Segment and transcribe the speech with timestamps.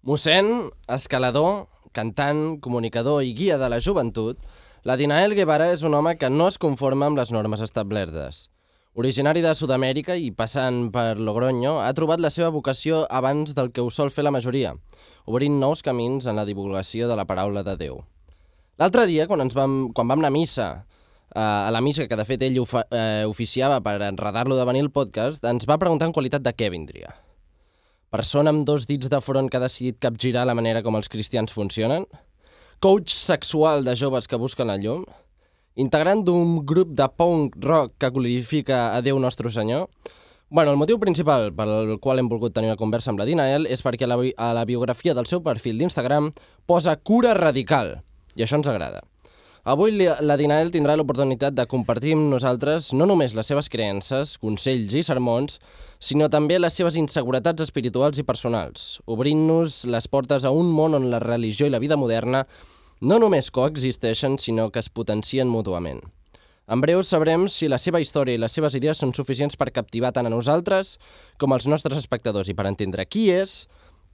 [0.00, 4.38] Mossèn, escalador, cantant, comunicador i guia de la joventut,
[4.88, 8.46] l'Adinael Guevara és un home que no es conforma amb les normes establertes.
[8.96, 13.84] Originari de Sud-amèrica i passant per Logroño, ha trobat la seva vocació abans del que
[13.84, 14.72] ho sol fer la majoria,
[15.28, 18.00] obrint nous camins en la divulgació de la paraula de Déu.
[18.80, 20.74] L'altre dia, quan, ens vam, quan vam anar a missa,
[21.28, 24.88] eh, a la missa que de fet ell ofa, eh, oficiava per enredar-lo de venir
[24.88, 27.12] al podcast, ens va preguntar en qualitat de què vindria.
[28.10, 31.52] Persona amb dos dits de front que ha decidit capgirar la manera com els cristians
[31.54, 32.06] funcionen?
[32.82, 35.04] Coach sexual de joves que busquen la llum?
[35.78, 39.86] Integrant d'un grup de punk rock que glorifica a Déu Nostre Senyor?
[40.50, 43.84] Bueno, el motiu principal pel qual hem volgut tenir una conversa amb la Dinael és
[43.86, 46.32] perquè a la, bi- a la biografia del seu perfil d'Instagram
[46.66, 48.00] posa cura radical,
[48.34, 49.04] i això ens agrada.
[49.68, 54.94] Avui la Dinael tindrà l'oportunitat de compartir amb nosaltres no només les seves creences, consells
[54.96, 55.58] i sermons,
[56.00, 61.10] sinó també les seves inseguretats espirituals i personals, obrint-nos les portes a un món on
[61.12, 62.46] la religió i la vida moderna
[63.02, 66.00] no només coexisteixen, sinó que es potencien mútuament.
[66.64, 70.14] En breu sabrem si la seva història i les seves idees són suficients per captivar
[70.16, 70.96] tant a nosaltres
[71.36, 73.66] com als nostres espectadors i per entendre qui és,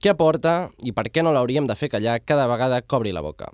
[0.03, 3.23] què aporta i per què no l'hauríem de fer callar cada vegada que obri la
[3.23, 3.53] boca.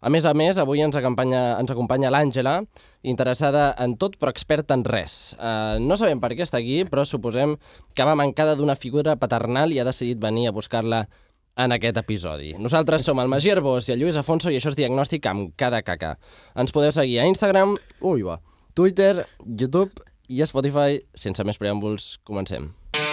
[0.00, 2.60] A més a més, avui ens acompanya, ens acompanya l'Àngela,
[3.02, 5.34] interessada en tot però experta en res.
[5.38, 7.56] Uh, no sabem per què està aquí, però suposem
[7.98, 11.06] que va mancada d'una figura paternal i ha decidit venir a buscar-la
[11.58, 12.52] en aquest episodi.
[12.62, 15.82] Nosaltres som el Magí Arbós i el Lluís Afonso i això és Diagnòstic amb cada
[15.82, 16.14] caca.
[16.54, 18.38] Ens podeu seguir a Instagram, ui va,
[18.78, 21.02] Twitter, YouTube i Spotify.
[21.18, 22.70] Sense més preàmbuls, comencem.
[22.94, 23.07] Ah,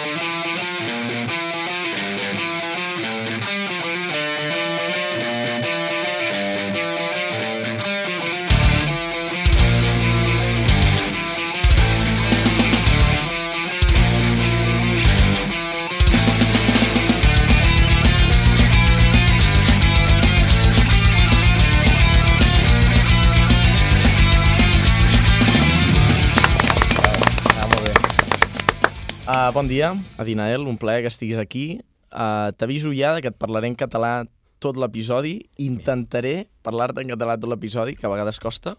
[29.26, 31.80] Uh, bon dia, Adinael, un plaer que estiguis aquí.
[32.14, 34.28] Uh, T'aviso ja que et parlaré en català
[34.62, 35.40] tot l'episodi.
[35.66, 38.76] Intentaré parlar-te en català tot l'episodi, que a vegades costa.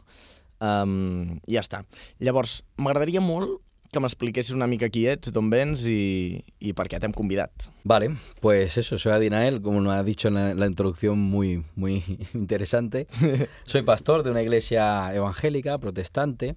[0.63, 1.83] Um, ja està.
[2.23, 3.59] Llavors, m'agradaria molt
[3.91, 7.67] que m'expliquessis una mica qui ets, d'on vens i, i per què t'hem convidat.
[7.83, 12.05] Vale, pues eso, soy Adinael, como nos ha dicho en la, la introducción muy, muy
[12.35, 13.09] interesante.
[13.65, 16.55] Soy pastor de una iglesia evangélica, protestante,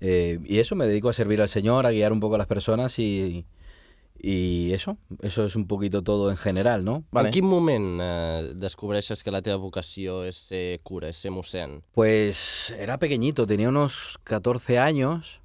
[0.00, 2.46] eh, y eso, me dedico a servir al Señor, a guiar un poco a las
[2.46, 3.46] personas y,
[4.18, 7.04] y eso, eso es un poquito todo en general, ¿no?
[7.10, 7.28] Vale.
[7.28, 11.82] En quin moment eh, descobreixes que la teva vocació és ser cura, és ser mossèn?
[11.92, 15.42] Pues era pequeñito, tenía unos 14 años.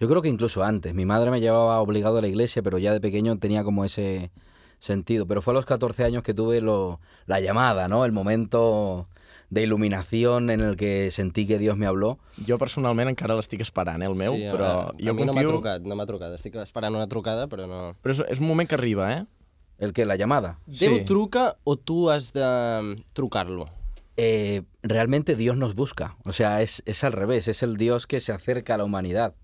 [0.00, 0.94] Yo creo que incluso antes.
[0.94, 4.30] Mi madre me llevaba obligado a la iglesia, pero ya de pequeño tenía como ese
[4.78, 5.26] sentido.
[5.26, 8.06] Pero fue a los 14 años que tuve lo, la llamada, ¿no?
[8.06, 9.08] El momento
[9.50, 12.18] de en el que sentí que Dios me habló.
[12.46, 15.24] Jo personalment encara l'estic esperant, eh, el meu, Sí, a- però a, jo a mi
[15.24, 16.32] no m'ha trucat, no m'ha trucat.
[16.34, 17.94] Estic esperant una trucada, però no...
[18.02, 19.26] Però és, és un moment que arriba, eh?
[19.78, 20.58] ¿El que La llamada.
[20.66, 21.04] Déu Sí.
[21.04, 23.68] truca o tu has de mm, trucar-lo?
[24.16, 26.16] Eh, realmente Dios nos busca.
[26.26, 27.46] O sea, es, es al revés.
[27.46, 29.34] Es el Dios que se acerca a la humanidad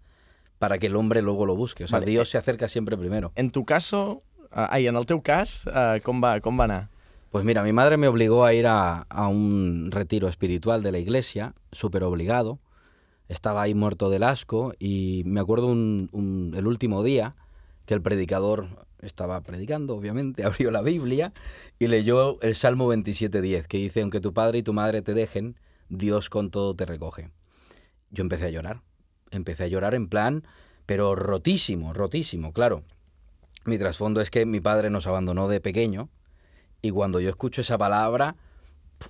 [0.59, 1.85] para que el hombre luego lo busque.
[1.85, 3.31] O sea, Vale, Dios se acerca siempre primero.
[3.37, 4.23] En tu caso...
[4.51, 6.89] Uh, ai, en el teu cas, uh, com, va, com va anar?
[7.35, 11.01] Pues mira, mi madre me obligó a ir a, a un retiro espiritual de la
[11.01, 12.61] iglesia, súper obligado.
[13.27, 17.35] Estaba ahí muerto del asco y me acuerdo un- el último día
[17.87, 21.33] que el predicador estaba predicando, obviamente, abrió la Biblia
[21.81, 25.57] y leyó el Salmo 27.10, que dice, aunque tu padre y tu madre te dejen,
[25.89, 27.31] Dios con todo te recoge.
[28.13, 28.83] Yo empecé a llorar,
[29.33, 30.45] empecé a llorar en plan,
[30.87, 32.85] pero rotísimo, rotísimo, claro.
[33.65, 36.11] Mi trasfondo es que mi padre nos abandonó de pequeño
[36.85, 38.37] y cuando yo escucho esa palabra,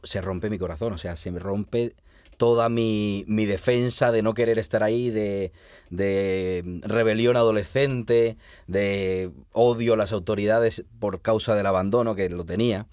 [0.05, 1.97] se rompe mi corazón, o sea, se me rompe
[2.37, 5.51] toda mi, mi defensa de no querer estar ahí, de,
[5.91, 8.37] de rebelión adolescente,
[8.69, 12.87] de odio a las autoridades por causa del abandono que lo tenía.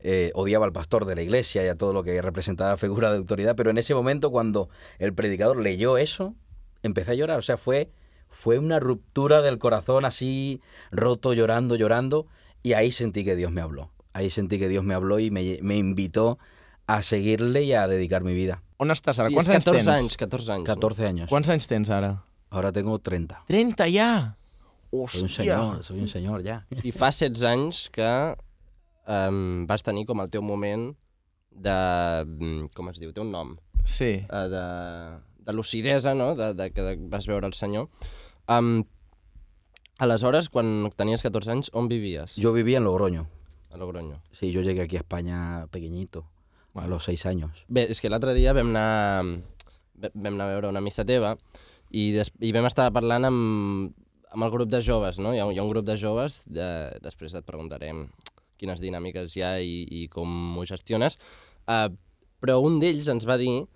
[0.00, 3.10] Eh, odiaba al pastor de la iglesia y a todo lo que representaba la figura
[3.10, 6.34] de autoridad, pero en ese momento cuando el predicador leyó eso,
[6.82, 7.92] empecé a llorar, o sea, fue,
[8.28, 10.60] fue una ruptura del corazón así,
[10.90, 12.26] roto, llorando, llorando,
[12.62, 13.90] y ahí sentí que Dios me habló.
[14.18, 16.38] Ahí sentí que Dios me habló y me, me invitó
[16.88, 18.62] a seguirle y a dedicar mi vida.
[18.82, 19.28] On estàs ara?
[19.30, 19.88] Sí, Quants anys 14 tens?
[19.94, 20.66] anys, 14 anys.
[20.66, 21.28] 14 años.
[21.30, 22.10] Quants anys tens ara?
[22.50, 23.44] Ahora tengo 30.
[23.46, 24.10] 30 ja!
[24.90, 25.28] Soy un Hòstia!
[25.28, 26.56] señor, soy un señor ya.
[26.82, 28.08] I fa 16 anys que
[29.06, 30.88] um, vas tenir com el teu moment
[31.54, 31.78] de...
[32.26, 33.12] mm, com es diu?
[33.14, 33.54] Té un nom.
[33.84, 34.24] Sí.
[34.26, 34.64] Uh, de,
[35.46, 36.32] de lucidesa, no?
[36.34, 37.86] De, de que vas veure el senyor.
[38.48, 38.82] Um,
[40.02, 42.34] aleshores, quan tenies 14 anys, on vivies?
[42.34, 43.28] Yo vivía en Logroño.
[43.70, 44.22] A Logroño.
[44.32, 46.24] Sí, yo llegué aquí a España pequeñito,
[46.74, 47.64] a los seis años.
[47.68, 49.24] Bé, és que l'altre dia vam anar,
[50.14, 51.34] vam anar a veure una missa teva
[51.90, 53.94] i, des, i vam estar parlant amb,
[54.30, 55.34] amb el grup de joves, no?
[55.34, 56.68] Hi ha, un- hi ha un grup de joves, de,
[57.02, 58.06] després et preguntarem
[58.58, 61.18] quines dinàmiques hi ha i, i com ho gestiones,
[61.70, 61.88] uh,
[62.42, 63.66] però un d'ells ens va dir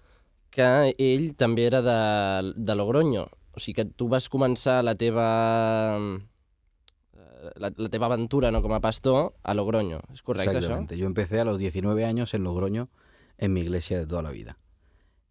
[0.53, 0.67] que
[0.99, 5.27] ell també era de, de Logroño, o sigui que tu vas començar la teva
[7.57, 10.59] la, la teva aventura no, com a pastor a Logroño, és correcte això?
[10.59, 10.97] Exactamente.
[10.99, 12.89] Yo empecé a los 19 años en Logroño,
[13.39, 14.59] en mi iglesia de toda la vida.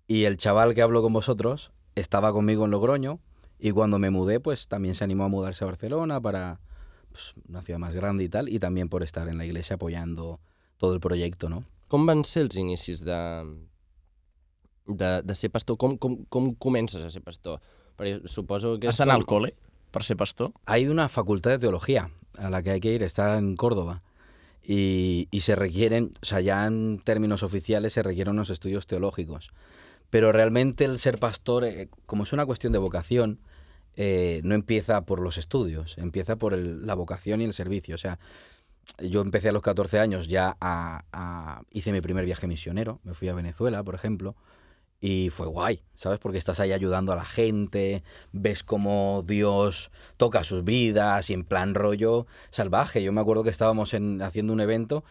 [0.07, 3.19] Y el chaval que hablo con vosotros estaba conmigo en Logroño
[3.59, 6.59] y cuando me mudé, pues también se animó a mudarse a Barcelona para
[7.11, 10.39] pues, una ciudad más grande y tal, y también por estar en la iglesia apoyando
[10.77, 11.63] todo el proyecto, ¿no?
[11.91, 13.17] Com van ser els inicis de,
[14.87, 15.77] de, de ser pastor?
[15.77, 17.59] Com, com, com comences a ser pastor?
[17.99, 18.87] Perquè suposo que...
[18.87, 19.51] Has d'anar com- al col·le
[19.91, 20.51] per ser pastor?
[20.65, 24.01] Hay una facultad de teología a la que hay que ir, está en Córdoba.
[24.63, 29.51] Y, se requieren, o sea, ya en términos oficiales se requieren unos estudios teológicos.
[30.09, 33.39] Pero realmente el ser pastor, eh, como es una cuestión de vocación,
[33.95, 37.95] eh, no empieza por los estudios, empieza por la vocación y el servicio.
[37.95, 38.19] O sea,
[38.99, 43.29] yo empecé a los 14 años ya a- hice mi primer viaje misionero, me fui
[43.29, 44.35] a Venezuela, por ejemplo,
[45.03, 46.19] y fue guay, ¿sabes?
[46.19, 51.43] Porque estás ahí ayudando a la gente, ves cómo Dios toca sus vidas y en
[51.43, 53.01] plan rollo salvaje.
[53.01, 55.03] Yo me acuerdo que estábamos en- haciendo un evento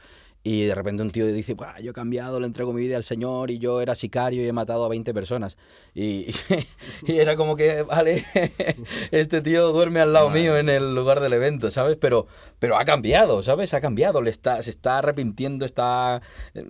[0.43, 3.05] y de repente un tío dice, "Buah, yo he cambiado, le entrego mi vida al
[3.05, 5.59] Señor y yo era sicario y he matado a 20 personas.
[5.93, 6.29] Y,
[7.07, 8.25] y era como que, vale,
[9.11, 11.97] este tío duerme al lado mío en el lugar del evento, ¿sabes?
[12.01, 12.27] Pero,
[12.59, 13.75] pero ha cambiado, ¿sabes?
[13.75, 16.23] Ha cambiado, le está, se está arrepintiendo, está
[16.55, 16.65] eh,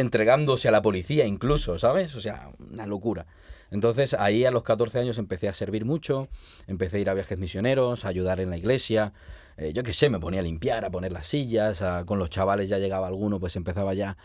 [0.00, 2.14] entregándose a la policía incluso, ¿sabes?
[2.14, 3.26] O sea, una locura.
[3.70, 6.28] Entonces ahí a los 14 años empecé a servir mucho,
[6.66, 9.12] empecé a ir a viajes misioneros, a ayudar en la iglesia,
[9.56, 12.30] eh, yo qué sé, me ponía a limpiar, a poner las sillas, a- con los
[12.30, 14.16] chavales ya llegaba alguno, pues empezaba ya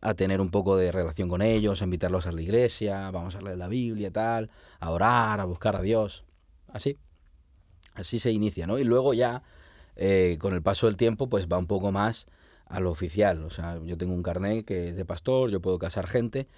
[0.00, 3.40] a tener un poco de relación con ellos, a invitarlos a la iglesia, vamos a
[3.40, 6.24] leer la Biblia, tal, a orar, a buscar a Dios,
[6.72, 6.98] así.
[7.94, 8.78] Así se inicia, ¿no?
[8.78, 9.42] Y luego ya,
[9.96, 12.26] eh, con el paso del tiempo, pues va un poco más
[12.74, 13.44] a lo oficial.
[13.44, 16.48] O sea, yo tengo un carnet que es de pastor, yo puedo casar gente,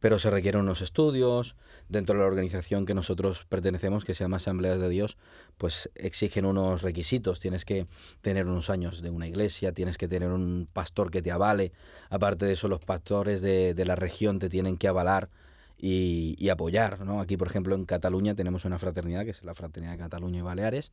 [0.00, 1.54] pero se requieren unos estudios.
[1.90, 5.18] Dentro de la organización que nosotros pertenecemos, que se llama Asambleas de Dios,
[5.58, 7.40] pues exigen unos requisitos.
[7.40, 7.86] Tienes que
[8.22, 11.72] tener unos años de una iglesia, tienes que tener un pastor que te avale.
[12.08, 15.28] Aparte de eso, los pastores de, la región te tienen que avalar
[15.76, 17.04] y, y apoyar.
[17.04, 17.20] ¿no?
[17.20, 20.42] Aquí, por ejemplo, en Cataluña tenemos una fraternidad, que es la Fraternidad de Cataluña y
[20.42, 20.92] Baleares,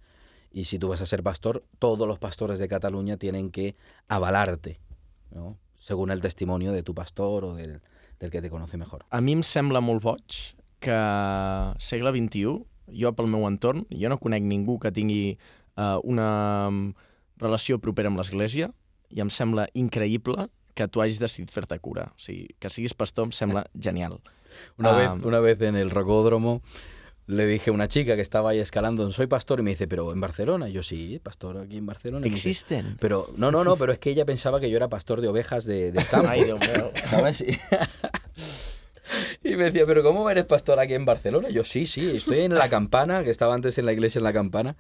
[0.54, 3.76] y si tú vas a ser pastor, todos los pastores de Cataluña tienen que
[4.08, 4.80] avalarte,
[5.32, 5.58] ¿no?
[5.80, 7.82] según el testimonio de tu pastor o del,
[8.20, 9.04] del que te conoce mejor.
[9.10, 10.38] A mi em sembla molt boig
[10.80, 10.96] que
[11.80, 12.54] segle XXI,
[12.94, 15.36] jo pel meu entorn, jo no conec ningú que tingui
[15.76, 16.94] uh, una mm,
[17.42, 18.70] relació propera amb l'Església
[19.10, 20.48] i em sembla increïble
[20.78, 22.12] que tu hagis decidit fer-te cura.
[22.14, 24.20] O sigui, que siguis pastor em sembla genial.
[24.78, 24.98] Una, Ah.
[24.98, 26.62] vez, una vez en el rocódromo
[27.28, 30.12] le dije a una chica que estaba ahí escalando, soy pastor, y me dice, pero
[30.12, 30.70] en Barcelona.
[30.70, 32.26] Y yo, sí, pastor aquí en Barcelona.
[32.26, 32.98] Y me dice, Existen.
[33.00, 35.66] Pero, no, no, no, pero es que ella pensaba que yo era pastor de ovejas
[35.66, 36.32] de, del campo.
[36.44, 36.92] Déu meu.
[37.10, 37.44] ¿sabes?
[39.54, 41.50] Y, me decía, pero ¿cómo eres pastor aquí en Barcelona?
[41.50, 44.24] Y yo, sí, sí, estoy en la campana, que estaba antes en la iglesia en
[44.24, 44.78] la campana.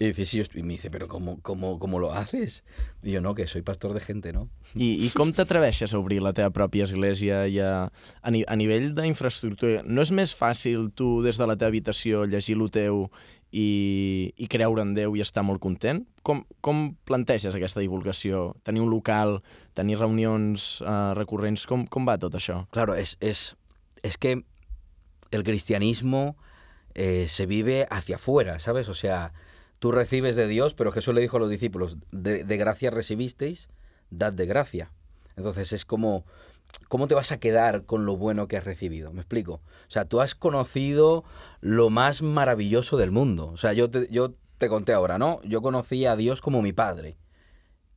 [0.00, 0.60] Y, dice, sí, yo estoy-".
[0.60, 2.64] y me dice, pero ¿cómo, cómo, ¿cómo lo haces?
[3.02, 4.48] Y yo, no, que soy pastor de gente, ¿no?
[4.74, 7.88] I, I com t'atreveixes a obrir la teva pròpia església i a,
[8.22, 9.84] a, ni, a nivell d'infraestructura?
[9.84, 13.06] No és més fàcil tu des de la teva habitació llegir lo teu
[13.52, 16.02] i, i creure en Déu i estar molt content?
[16.26, 18.50] Com, com planteges aquesta divulgació?
[18.66, 19.38] Tenir un local,
[19.78, 22.64] tenir reunions uh, recurrents, com, com va tot això?
[22.74, 23.52] Claro, es, es,
[24.06, 24.44] es que
[25.30, 26.36] el cristianismo
[26.94, 28.88] eh, se vive hacia afuera, ¿sabes?
[28.88, 29.32] O sea,
[29.78, 33.68] tú recibes de Dios, pero Jesús le dijo a los discípulos, de, de gracia recibisteis,
[34.10, 34.92] dad de gracia.
[35.36, 36.24] Entonces es como,
[36.88, 39.12] ¿cómo te vas a quedar con lo bueno que has recibido?
[39.12, 39.54] ¿Me explico?
[39.54, 41.24] O sea, tú has conocido
[41.60, 43.48] lo más maravilloso del mundo.
[43.48, 45.40] O sea, yo te, yo te conté ahora, ¿no?
[45.42, 47.18] Yo conocí a Dios como mi padre,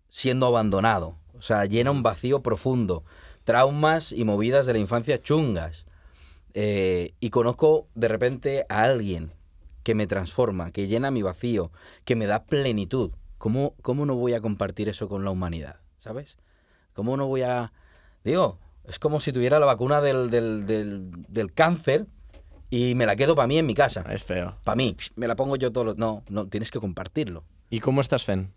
[0.09, 1.17] siendo abandonado.
[1.37, 3.05] O sea, llena un vacío profundo,
[3.45, 5.85] traumas y movidas de la infancia chungas.
[6.53, 9.31] Eh, y conozco de repente a alguien
[9.83, 11.71] que me transforma, que llena mi vacío,
[12.05, 13.11] que me da plenitud.
[13.37, 15.77] ¿Cómo, ¿Cómo no voy a compartir eso con la humanidad?
[15.97, 16.37] ¿Sabes?
[16.93, 17.71] ¿Cómo no voy a...?
[18.23, 22.07] Digo, es como si tuviera la vacuna del, del, del, del cáncer
[22.69, 24.03] y me la quedo para mí en mi casa.
[24.09, 24.57] És feo.
[24.63, 25.97] Para mí, me la pongo yo todos los...
[25.97, 27.43] No, no, tienes que compartirlo.
[27.71, 28.47] I com ho estàs fent?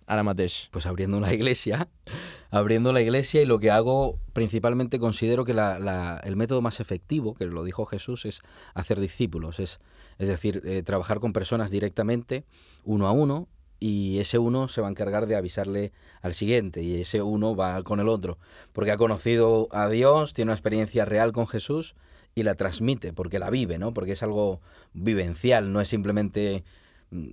[0.73, 1.89] Pues abriendo la iglesia,
[2.51, 7.35] abriendo la iglesia y lo que hago principalmente considero que la- el método más efectivo,
[7.35, 8.41] que lo dijo Jesús, es
[8.75, 9.81] hacer discípulos, es,
[10.19, 12.45] es decir, eh, trabajar con personas directamente,
[12.85, 15.93] uno a uno, y ese uno se va a encargar de avisarle
[16.23, 18.39] al siguiente y ese uno va con el otro,
[18.73, 21.97] porque ha conocido a Dios, tiene una experiencia real con Jesús
[22.35, 23.93] y la transmite, porque la vive, ¿no?
[23.93, 24.61] Porque es algo
[24.95, 26.63] vivencial, no es simplemente
[27.11, 27.31] mm,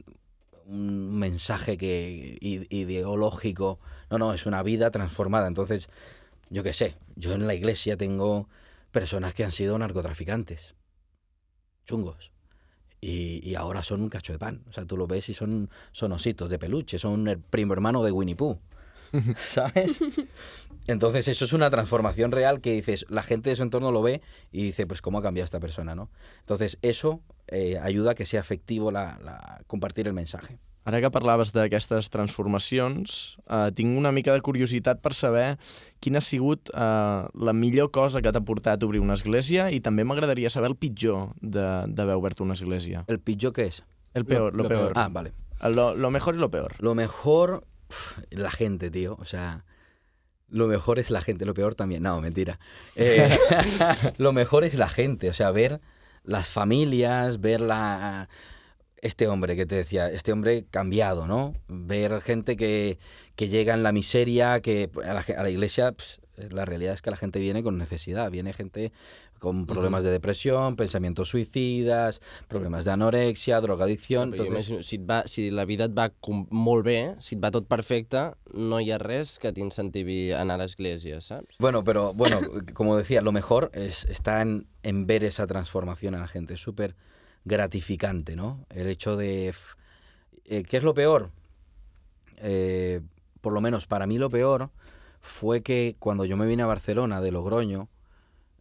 [0.69, 5.47] un mensaje que ideológico, no, no, es una vida transformada.
[5.47, 5.89] Entonces,
[6.49, 8.47] yo qué sé, yo en la iglesia tengo
[8.91, 10.75] personas que han sido narcotraficantes,
[11.85, 12.31] chungos,
[13.01, 14.63] y, ahora son un cacho de pan.
[14.69, 18.03] O sea, tú lo ves y son, son ositos de peluche, son el primo hermano
[18.03, 18.59] de Winnie Pooh.
[19.37, 19.99] ¿Sabes?
[20.85, 24.21] Entonces eso es una transformación real que dices, la gente de su entorno lo ve
[24.51, 26.11] y dice, pues cómo ha cambiado esta persona, ¿no?
[26.41, 30.57] Entonces eso eh, ayuda a que sea efectivo la, la, compartir el mensaje.
[30.87, 35.57] Ara que parlaves d'aquestes transformacions, eh, tinc una mica de curiositat per saber
[36.01, 39.83] quina ha sigut eh, la millor cosa que t'ha portat a obrir una església i
[39.85, 43.03] també m'agradaria saber el pitjor d'haver obert una església.
[43.07, 43.83] ¿El pitjor qué es?
[44.13, 44.93] El peor, lo, lo, lo peor.
[44.93, 44.97] peor.
[44.97, 45.33] Ah, vale.
[45.61, 46.73] Lo, lo mejor y lo peor.
[46.79, 47.67] Lo mejor,
[48.31, 49.17] la gente, tío.
[49.19, 49.65] O sea,
[50.47, 52.03] lo mejor es la gente, lo peor también.
[52.03, 52.59] No, mentira.
[52.95, 53.37] Eh,
[54.17, 55.81] lo mejor es la gente, o sea, ver
[56.23, 58.29] las familias, ver la
[59.01, 61.53] este hombre que te decía, este hombre cambiado, ¿no?
[61.67, 62.99] Ver gente que,
[63.35, 67.01] que llega en la miseria, que a la, a la iglesia, pues, la realidad es
[67.01, 68.91] que la gente viene con necesidad, viene gente
[69.39, 74.25] con problemes de depressió, pensaments suïcides, problemes d'anorèxia, drogadicció...
[74.25, 74.85] No, entonces...
[74.85, 76.09] si, et va, si la vida et va
[76.51, 80.59] molt bé, si et va tot perfecte, no hi ha res que t'incentivi a anar
[80.59, 81.59] a l'església, saps?
[81.59, 82.41] Bueno, pero, bueno,
[82.73, 86.55] como decía, lo mejor es, está en, en ver esa transformación en la gente.
[86.55, 86.95] Es súper
[87.45, 88.65] gratificante, ¿no?
[88.69, 89.53] El hecho de...
[90.45, 91.31] Eh, ¿Qué es lo peor?
[92.37, 93.01] Eh,
[93.41, 94.69] por lo menos para mí lo peor
[95.21, 97.89] fue que cuando yo me vine a Barcelona de Logroño,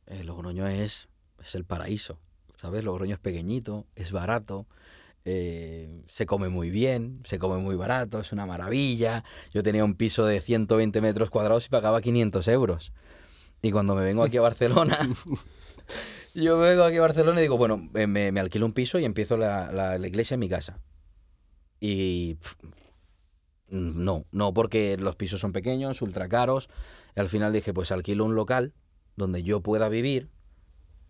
[0.06, 1.08] eh, Logroño es,
[1.42, 2.18] es el paraíso,
[2.56, 2.84] ¿sabes?
[2.84, 4.66] Logroño es pequeñito, es barato,
[5.24, 9.24] eh, se come muy bien, se come muy barato, es una maravilla.
[9.52, 12.92] Yo tenía un piso de 120 metros cuadrados y pagaba 500 euros.
[13.60, 14.98] Y cuando me vengo aquí a Barcelona,
[16.34, 19.36] yo vengo aquí a Barcelona y digo, bueno, me, me alquilo un piso y empiezo
[19.36, 20.78] la, la, la iglesia en mi casa.
[21.80, 22.54] Y pff,
[23.70, 26.68] no, no, porque los pisos son pequeños, ultra caros.
[27.16, 28.72] Y al final dije, pues alquilo un local
[29.16, 30.28] donde yo pueda vivir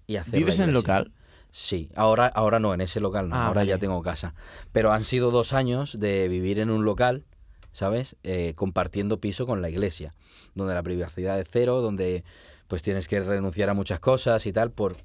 [0.06, 0.38] y hacer.
[0.40, 1.12] ¿Vives en local?
[1.50, 3.70] Sí, ahora, ahora no, en ese local no, Ah, ahora vale.
[3.70, 4.34] ya tengo casa.
[4.72, 7.24] Pero han sido dos años de vivir en un local,
[7.72, 8.16] ¿sabes?
[8.22, 10.14] Eh, compartiendo piso con la iglesia,
[10.54, 12.24] donde la privacidad es cero, donde
[12.66, 14.96] pues tienes que renunciar a muchas cosas y tal por,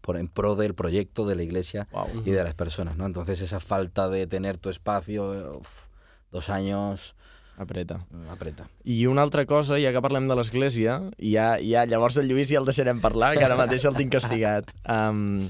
[0.00, 2.22] por en pro del proyecto de la iglesia Wow.
[2.24, 3.04] y de las personas, ¿no?
[3.06, 5.86] Entonces esa falta de tener tu espacio, uf,
[6.30, 7.14] dos años,
[7.58, 8.06] Apreta.
[8.30, 8.68] apreta.
[8.84, 12.60] I una altra cosa, ja que parlem de l'església, ja, ja llavors el Lluís ja
[12.60, 14.70] el deixarem parlar, que ara mateix el tinc castigat.
[14.88, 15.42] Um,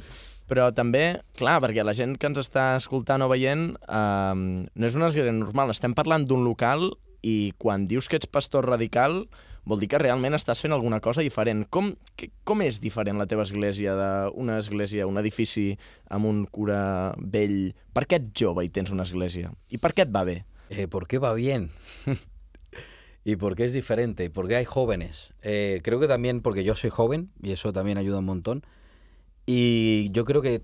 [0.48, 4.96] però també, clar, perquè la gent que ens està escoltant o veient um, no és
[4.96, 6.88] una església normal, estem parlant d'un local
[7.22, 9.26] i quan dius que ets pastor radical
[9.68, 11.66] vol dir que realment estàs fent alguna cosa diferent.
[11.68, 15.74] Com, que, com és diferent la teva església d'una església, un edifici
[16.08, 17.74] amb un cura vell?
[17.92, 19.52] Per què ets jove i tens una església?
[19.68, 20.40] I per què et va bé?
[20.70, 21.70] Eh, ¿Por qué va bien?
[23.24, 24.24] ¿Y por qué es diferente?
[24.24, 25.32] ¿Y por qué hay jóvenes?
[25.42, 28.62] Eh, creo que también porque yo soy joven y eso también ayuda un montón.
[29.46, 30.62] Y yo creo que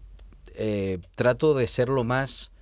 [0.55, 2.53] eh, trato de ser lo más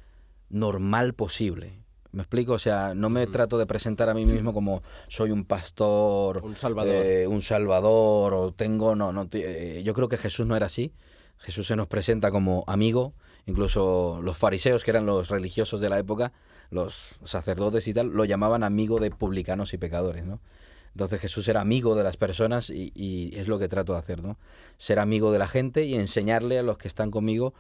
[0.51, 1.73] normal posible.
[2.13, 2.53] ¿Me explico?
[2.53, 6.57] O sea, no me trato de presentar a mí mismo como soy un pastor, Un
[6.57, 6.95] salvador.
[6.95, 8.95] eh, un salvador o tengo...
[8.95, 10.93] No, no, eh, yo creo que Jesús no era así.
[11.39, 13.15] Jesús se nos presenta como amigo.
[13.47, 16.33] Incluso los fariseos, que eran los religiosos de la época,
[16.73, 20.41] los sacerdotes y tal, lo llamaban amigo de publicanos y pecadores, ¿no?
[20.95, 24.39] Entonces Jesús era amigo de las personas y, es lo que trato de hacer, ¿no?
[24.77, 27.55] Ser amigo de la gente y enseñarle a los que están conmigo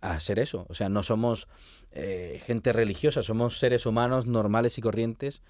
[0.00, 0.66] a hacer eso.
[0.68, 1.48] O sea, no somos
[1.92, 5.42] eh, gente religiosa, somos seres humanos normales y corrientes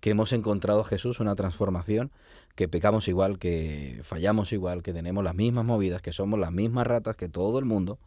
[0.00, 2.12] que hemos encontrado a Jesús una transformación,
[2.54, 6.86] que pecamos igual, que fallamos igual, que tenemos las mismas movidas, que somos las mismas
[6.86, 7.98] ratas que todo el mundo,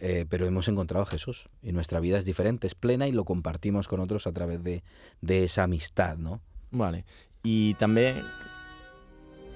[0.00, 3.24] eh, pero hemos encontrado a Jesús y nuestra vida es diferente, es plena y lo
[3.24, 4.82] compartimos con otros a través de,
[5.20, 6.40] de esa amistad, ¿no?
[6.70, 7.04] Vale.
[7.44, 8.16] I també...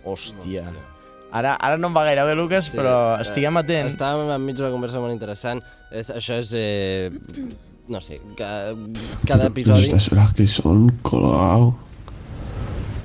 [0.04, 0.64] Hòstia.
[1.32, 3.94] Ara, ara no em va gaire bé, Lucas, sí, però estiguem atents.
[3.94, 5.62] Estàvem enmig d'una conversa molt interessant.
[5.94, 6.50] És, això és...
[6.58, 7.10] Eh,
[7.92, 8.72] no sé, ca,
[9.28, 9.86] cada episodi...
[9.88, 11.74] Estas horas que son, colgado.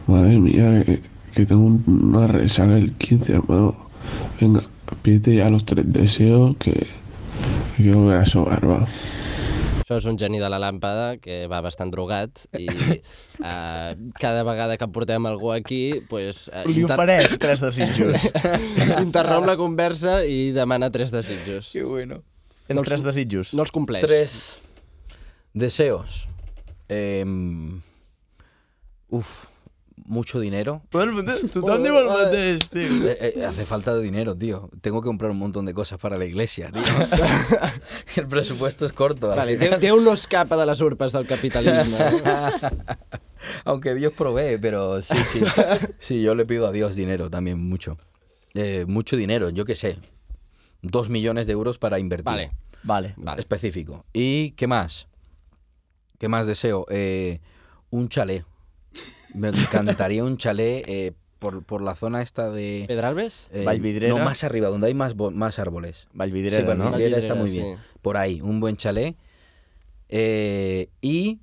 [0.08, 1.02] Madre mía, que,
[1.34, 1.84] que tengo un-
[2.16, 3.76] una resaca el 15, hermano.
[4.40, 4.64] Venga,
[5.02, 6.88] pídete ya los tres deseos que,
[7.78, 8.82] que quiero ver a sobar, va.
[9.88, 12.66] Això és un geni de la làmpada que va bastant drogat i
[13.52, 18.26] eh, cada vegada que portem algú aquí pues, eh, Li ofereix tres desitjos.
[19.06, 21.70] interromp la conversa i demana tres desitjos.
[21.72, 22.24] Qué bueno.
[22.68, 23.54] Tens tres desitjos.
[23.56, 24.04] No els compleix.
[24.04, 24.60] Tres
[25.56, 26.26] deseos.
[26.92, 27.80] Em,
[29.08, 29.46] uf,
[30.08, 30.82] mucho dinero.
[30.94, 34.70] Eh, eh, hace falta dinero, tío.
[34.82, 36.82] Tengo que comprar un montón de cosas para la iglesia, tío.
[38.16, 39.32] El presupuesto es corto.
[39.32, 39.58] al Vale.
[39.58, 41.98] Déu, Déu no escapa de les urpes del capitalisme.
[42.26, 42.50] No?
[43.66, 45.42] Aunque Dios provee, pero sí, sí.
[46.00, 47.98] Sí, yo le pido a Dios dinero también, mucho.
[48.54, 50.00] Eh, mucho dinero, yo qué sé.
[50.82, 52.26] Dos millones de euros para invertir.
[52.26, 52.52] Vale,
[52.84, 53.14] Vale.
[53.18, 53.40] vale.
[53.40, 54.06] Específico.
[54.14, 55.08] ¿Y qué más?
[56.18, 56.86] ¿Qué más deseo?
[56.90, 57.40] Eh,
[57.90, 58.46] un chalet.
[59.34, 62.86] Me encantaría un chalet eh, por, por la zona esta de...
[62.88, 63.50] Pedralbes?
[63.52, 63.64] eh.
[64.10, 66.08] No, más arriba, donde hay más, bo- más árboles.
[66.14, 66.92] Vallvidrera, sí, no?
[66.92, 67.78] Vallvidrera está muy bien.
[68.02, 69.16] Por ahí, un buen chalet.
[70.10, 71.40] Eh, y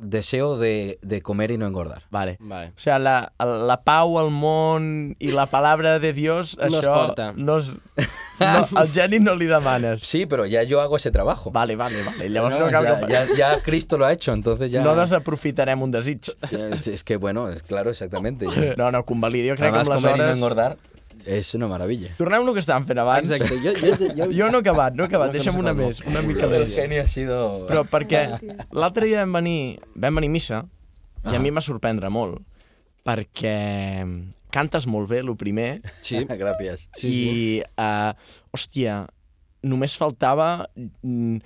[0.00, 2.02] deseo de, de comer y no engordar.
[2.10, 2.36] Vale.
[2.40, 2.68] Vale.
[2.68, 6.94] O sea, la, la pau al món i la palabra de Dios, No es això...
[6.94, 7.32] porta.
[7.36, 7.72] No es,
[8.40, 10.00] no, al geni no li demanes.
[10.00, 11.50] Sí, pero ya yo hago ese trabajo.
[11.50, 12.28] Vale, vale, vale.
[12.30, 13.12] Llavors no, No, cal ya, que...
[13.12, 14.82] ya- ya Cristo lo ha hecho, entonces ya...
[14.82, 16.20] No desaprofitarem un desig.
[16.50, 18.46] Es, es que bueno, es claro, exactamente.
[18.76, 19.54] No, no, convalido.
[19.54, 20.36] Jo crec Además, que amb les comer y no hores...
[20.36, 20.76] engordar
[21.26, 22.10] es una maravilla.
[22.18, 23.30] Tornem al que estàvem fent abans.
[23.30, 23.58] Exacte.
[23.62, 25.28] Jo, jo, jo, Jo no he acabat, no he acabat.
[25.28, 26.68] No, que Deixa'm una més, una mica més.
[26.74, 27.66] genio ha sido...
[27.68, 28.24] Però perquè
[28.80, 30.62] l'altre dia vam venir, vam venir a missa
[31.30, 32.40] i a mi em va sorprendre molt
[33.04, 33.54] perquè
[34.52, 36.24] cantes molt bé, el primer, Sí.
[36.42, 36.88] Gracias.
[36.96, 38.12] Sí, i, uh,
[38.52, 39.06] hòstia,
[39.62, 41.36] només faltava mm,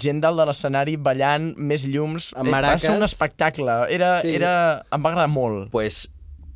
[0.00, 2.30] gent dalt de l'escenari ballant, més llums.
[2.38, 3.74] Amb Eh, Va ser un espectacle.
[3.92, 4.34] Era, Sí.
[4.34, 5.70] era, em va agradar molt.
[5.70, 6.08] Pues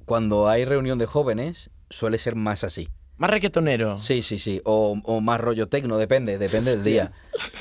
[0.06, 2.88] cuando hay reunión de jóvenes suele ser más así.
[3.16, 3.98] Más reggaetonero.
[3.98, 4.60] Sí, sí, sí.
[4.64, 7.12] O, o más rollo tecno, depende, depende del día.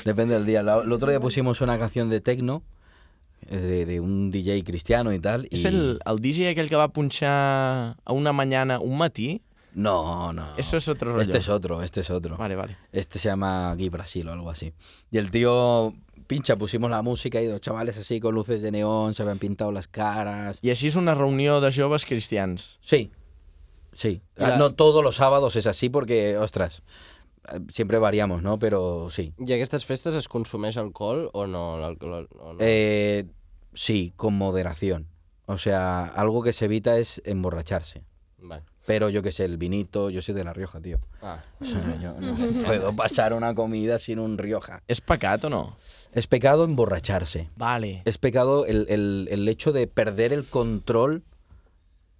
[0.04, 0.62] Depende del día.
[0.62, 2.62] La- El otro día pusimos una canción de tecno,
[3.48, 5.48] eh, de, de un DJ cristiano y tal.
[5.50, 9.42] És y- el, el DJ aquell que va punxar a una mañana, un matí?
[9.74, 10.56] No, no.
[10.56, 11.22] Eso es otro rollo.
[11.22, 12.36] Este es otro, este es otro.
[12.36, 12.76] Vale, vale.
[12.92, 14.72] Este se llama Guy Brasil o algo así.
[15.10, 15.92] Y el tío
[16.26, 19.72] pincha, pusimos la música y los chavales así con luces de neón, se habían pintado
[19.72, 20.58] las caras.
[20.62, 22.78] I així és una reunió de joves cristians.
[22.82, 23.10] Sí,
[23.98, 24.22] sí.
[24.36, 26.82] La- Ah, No todos los sábados es así porque, ostras,
[27.52, 28.58] eh, siempre variamos, ¿no?
[28.58, 29.32] Pero sí.
[29.38, 31.74] I aquestes festes es consumeix alcohol o no?
[31.74, 32.56] O no?
[32.60, 33.24] Eh,
[33.74, 35.06] sí, con moderación.
[35.46, 38.04] O sea, algo que se evita es emborracharse.
[38.38, 38.62] Vale.
[38.86, 40.98] Pero yo que sé, el vinito, yo soy de La Rioja, tío.
[41.20, 41.42] Ah.
[41.60, 44.82] O sea, yo no puedo pasar una comida sin un Rioja.
[44.88, 45.76] És pecat o no?
[46.12, 47.50] Es pecado emborracharse.
[47.56, 48.00] Vale.
[48.06, 51.22] Es pecado el, el- el hecho de perder el control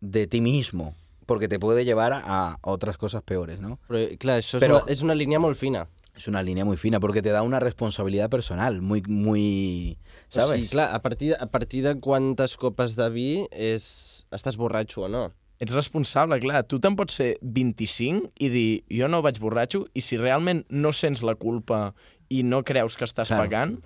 [0.00, 0.94] de ti mismo,
[1.28, 3.78] porque te puede llevar a, otras cosas peores, ¿no?
[3.86, 5.84] Però, clar, això és, Però- una, és una línia molt fina.
[6.16, 10.50] Es una línea muy fina porque te da una responsabilidad personal muy, muy, ¿sabes?
[10.50, 14.24] O sigui, clar, a partir, a partir de quantes copes de vi és...
[14.34, 15.28] estàs borratxo o no?
[15.62, 16.64] Ets responsable, clar.
[16.66, 20.90] Tu te'n pots ser 25 i dir, jo no vaig borratxo, i si realment no
[20.92, 21.92] sents la culpa
[22.34, 23.44] i no creus que estàs Claro.
[23.46, 23.78] pagant,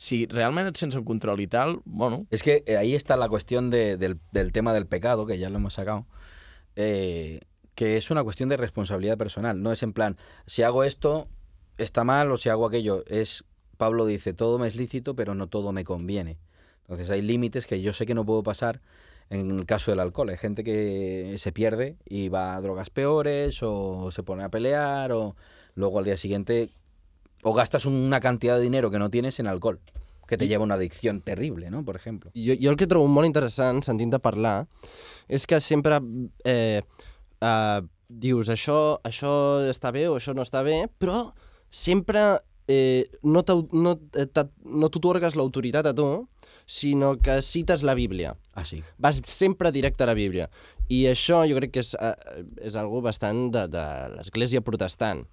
[0.00, 3.28] si realment et sents en control i tal, bueno, Es que eh, ahí está la
[3.28, 6.06] cuestión de- del, del tema del pecado, que ya lo hemos sacado,
[6.80, 7.40] eh,
[7.74, 9.62] que es una cuestión de responsabilidad personal.
[9.62, 10.16] No es en plan,
[10.46, 11.28] si hago esto,
[11.78, 13.04] está mal, o si hago aquello.
[13.06, 13.44] Es,
[13.76, 16.38] Pablo dice, todo me es lícito, pero no todo me conviene.
[16.82, 18.80] Entonces hay límites que yo sé que no puedo pasar
[19.30, 20.30] en el caso del alcohol.
[20.30, 25.12] Hay gente que se pierde y va a drogas peores, o se pone a pelear,
[25.12, 25.36] o
[25.74, 26.70] luego al día siguiente,
[27.42, 29.80] o gastas una cantidad de dinero que no tienes en alcohol,
[30.30, 31.84] que te lleva a una adicción terrible, ¿no?
[31.84, 32.30] Por ejemplo.
[32.34, 34.68] Jo, jo el que trobo molt interessant, sentint-te parlar,
[35.28, 35.98] és que sempre
[36.46, 36.80] eh,
[37.42, 39.32] eh, dius això, això
[39.70, 41.26] està bé o això no està bé, però
[41.68, 42.38] sempre
[42.70, 44.26] eh, no t'au- no eh,
[44.64, 46.06] no t'otorgues l'autoritat a tu,
[46.70, 48.36] sinó que cites la Bíblia.
[48.54, 48.82] Así.
[48.98, 50.48] Vas sempre directe a la Bíblia.
[50.90, 52.14] I això jo crec que és, eh,
[52.62, 53.84] és algo bastant de, de
[54.16, 55.24] l'Església protestant.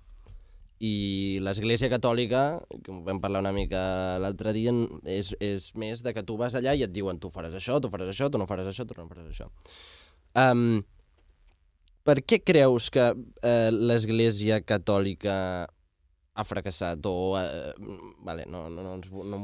[0.78, 3.80] I l'Església catòlica, ho vam parlar una mica
[4.22, 4.74] l'altre dia,
[5.10, 7.90] és, és més de que tu vas allà i et diuen tu faràs això, tu
[7.90, 9.50] faràs això, tu no faràs això, tu no faràs això.
[10.38, 10.84] Um,
[12.06, 15.68] per què creus que eh, l'Església catòlica
[16.38, 17.34] ha fracassat o...
[17.40, 17.74] Eh,
[18.24, 19.40] vale, no, no, no, ens, no,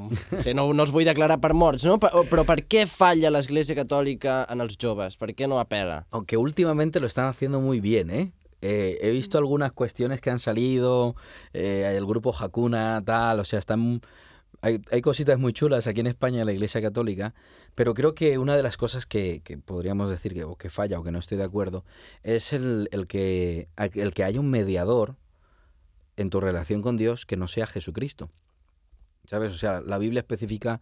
[0.45, 1.97] sí, no, no els vull declarar per morts, no?
[2.01, 5.17] Però, però per què falla l'Església catòlica en els joves?
[5.17, 6.03] Per què no apela?
[6.11, 8.31] Aunque últimamente lo están haciendo muy bien, ¿eh?
[8.65, 11.17] Eh, he visto algunas cuestiones que han salido,
[11.51, 13.99] eh, el grupo Hakuna, tal, o sea, están...
[14.61, 17.33] Hay, hay cositas muy chulas aquí en España en la Iglesia Católica,
[17.75, 20.97] pero creo que una de las cosas que, que podríamos decir que, o que falla
[20.97, 21.83] o que no estoy de acuerdo
[22.23, 25.17] es el, el que, el que haya un mediador
[26.15, 28.29] en tu relación con Dios que no sea Jesucristo.
[29.25, 29.51] ¿Sabes?
[29.51, 30.79] O sea, la Biblia especifica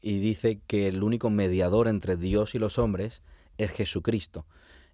[0.00, 3.22] y dice que el único mediador entre Dios y los hombres
[3.58, 4.46] es Jesucristo.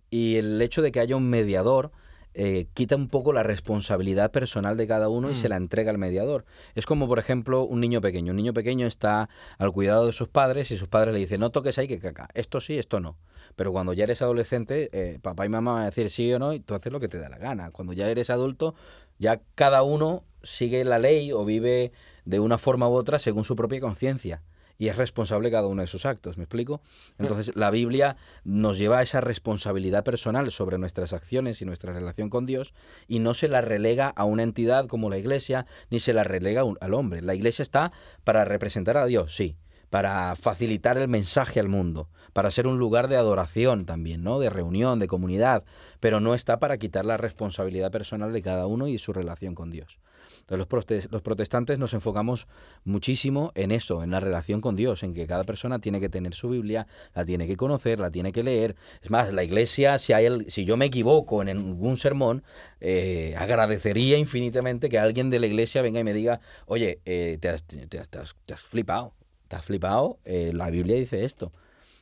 [0.09, 1.93] Y el hecho de que haya un mediador
[2.35, 5.37] eh, quita un poco la responsabilidad personal de cada uno y Mm.
[5.37, 6.45] se la entrega al mediador.
[6.75, 8.31] Es como, por ejemplo, un niño pequeño.
[8.33, 11.51] Un niño pequeño está al cuidado de sus padres y sus padres le dicen, no
[11.51, 12.29] toques ahí que caca.
[12.35, 13.17] Esto sí, esto no.
[13.57, 16.53] Pero cuando ya eres adolescente, eh, papá y mamá van a decir sí o no
[16.55, 17.71] y tú haces lo que te da la gana.
[17.71, 18.75] Cuando ya eres adulto,
[19.19, 21.93] ya cada uno sigue la ley o vive
[22.25, 24.43] de una forma u otra según su propia conciencia.
[24.79, 26.81] Y es responsable cada uno de sus actos, ¿me explico?
[27.19, 32.31] Entonces la Biblia nos lleva a esa responsabilidad personal sobre nuestras acciones y nuestra relación
[32.31, 32.75] con Dios
[33.09, 36.65] y no se la relega a una entidad como la iglesia ni se la relega
[36.65, 37.23] un- al hombre.
[37.23, 37.93] La iglesia está
[38.25, 39.57] para representar a Dios, sí,
[39.91, 44.39] para facilitar el mensaje al mundo, para ser un lugar de adoración también, ¿no?
[44.39, 45.65] De reunión, de comunidad,
[46.01, 49.71] pero no está para quitar la responsabilidad personal de cada uno y su relación con
[49.71, 49.99] Dios.
[50.43, 52.47] Entonces, los, protes- los protestantes nos enfocamos
[52.85, 56.35] muchísimo en eso, en la relación con Dios, en que cada persona tiene que tener
[56.35, 58.77] su Biblia, la tiene que conocer, la tiene que leer.
[59.03, 62.43] Es más, la iglesia, si, hay el- si yo me equivoco en algún sermón,
[62.81, 67.49] eh, agradecería infinitamente que alguien de la iglesia venga y me diga, oye, eh, te,
[67.49, 67.65] has,
[68.63, 69.15] flipado,
[69.49, 71.53] te has flipado, eh, la Biblia dice esto.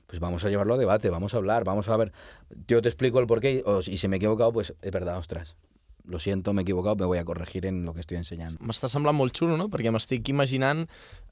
[0.07, 2.11] Pues vamos a llevarlo a debate, vamos a hablar, vamos a ver.
[2.66, 5.57] Yo te explico el porqué o- y si me he equivocado, pues es verdad, ostras.
[6.10, 8.58] Lo siento, me he equivocado, me voy a corregir en lo que estoy enseñando.
[8.66, 9.68] M'està semblant molt xulo, no?
[9.70, 10.82] Perquè m'estic imaginant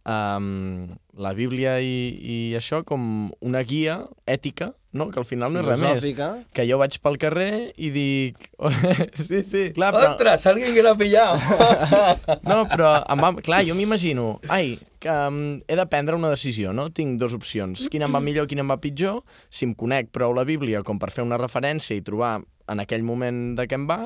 [0.06, 5.08] um, la Bíblia i, i això com una guia ètica, no?
[5.10, 6.06] Que al final no és res més.
[6.54, 8.46] Que jo vaig pel carrer i dic...
[9.26, 9.64] sí, sí.
[9.74, 10.12] Clar, però...
[10.12, 10.46] ¡Ostras!
[10.46, 11.38] ¡Alguien que lo ha pillado!
[12.48, 13.32] No, però, em va...
[13.42, 16.86] clar, jo m'imagino, ai, que um, he de prendre una decisió, no?
[16.94, 17.88] Tinc dues opcions.
[17.90, 19.20] Quina em va millor, quina em va pitjor.
[19.50, 22.38] Si em conec prou la Bíblia com per fer una referència i trobar
[22.68, 24.04] en aquell moment de què em va,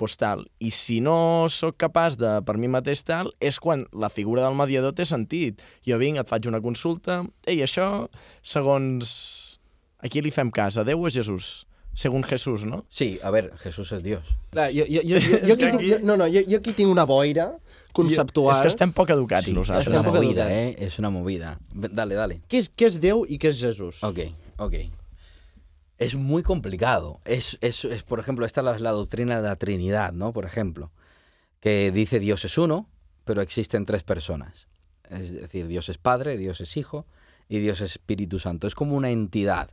[0.00, 0.44] doncs tal.
[0.58, 4.56] I si no sóc capaç de, per mi mateix tal, és quan la figura del
[4.58, 5.60] mediador té sentit.
[5.86, 8.06] Jo vinc, et faig una consulta, ei, això,
[8.42, 9.10] segons...
[10.00, 10.78] A qui li fem cas?
[10.80, 11.66] A Déu o a Jesús?
[11.92, 12.84] Segons Jesús, no?
[12.88, 14.24] Sí, a ver, Jesús es Dios.
[14.54, 16.88] Clar, jo, jo, jo, jo, jo, aquí, tinc- jo, no, no, jo, jo aquí tinc
[16.88, 17.50] una boira
[17.92, 18.54] conceptual.
[18.54, 19.88] És que estem poc educats Sí, nosaltres.
[19.88, 20.80] es una Estem poc movida, educats.
[20.80, 20.86] ¿eh?
[20.86, 21.50] Es una movida.
[21.74, 22.38] Dale, dale.
[22.48, 24.00] Què és, què és Déu i què és Jesús?
[24.06, 24.22] Ok,
[24.56, 24.78] ok.
[26.00, 27.20] Es muy complicado.
[27.26, 30.32] Es, es, es, por ejemplo, esta es la, doctrina de la Trinidad, ¿no?
[30.32, 30.90] Por ejemplo,
[31.60, 32.88] que dice Dios es uno,
[33.24, 34.66] pero existen tres personas.
[35.10, 37.06] Es decir, Dios es Padre, Dios es Hijo
[37.50, 38.66] y Dios es Espíritu Santo.
[38.66, 39.72] Es como una entidad.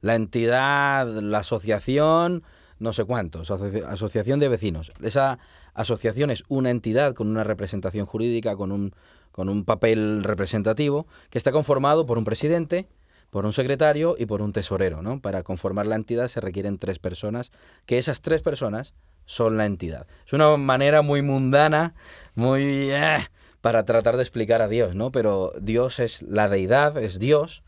[0.00, 2.42] La entidad, la asociación,
[2.80, 4.92] no sé cuántos, asoci- asociación de vecinos.
[5.00, 5.38] Esa
[5.74, 8.94] asociación es una entidad con una representación jurídica, con un,
[9.30, 12.88] con un papel representativo, que está conformado por un presidente,
[13.30, 15.20] por un secretario y por un tesorero, ¿no?
[15.20, 17.52] Para conformar la entidad se requieren tres personas,
[17.86, 18.94] que esas tres personas
[19.26, 20.06] son la entidad.
[20.26, 21.94] Es una manera muy mundana,
[22.34, 22.90] muy...
[22.90, 23.18] eh,
[23.60, 25.10] para tratar de explicar a Dios, ¿no?
[25.10, 27.62] Pero Dios es la deidad, es Dios,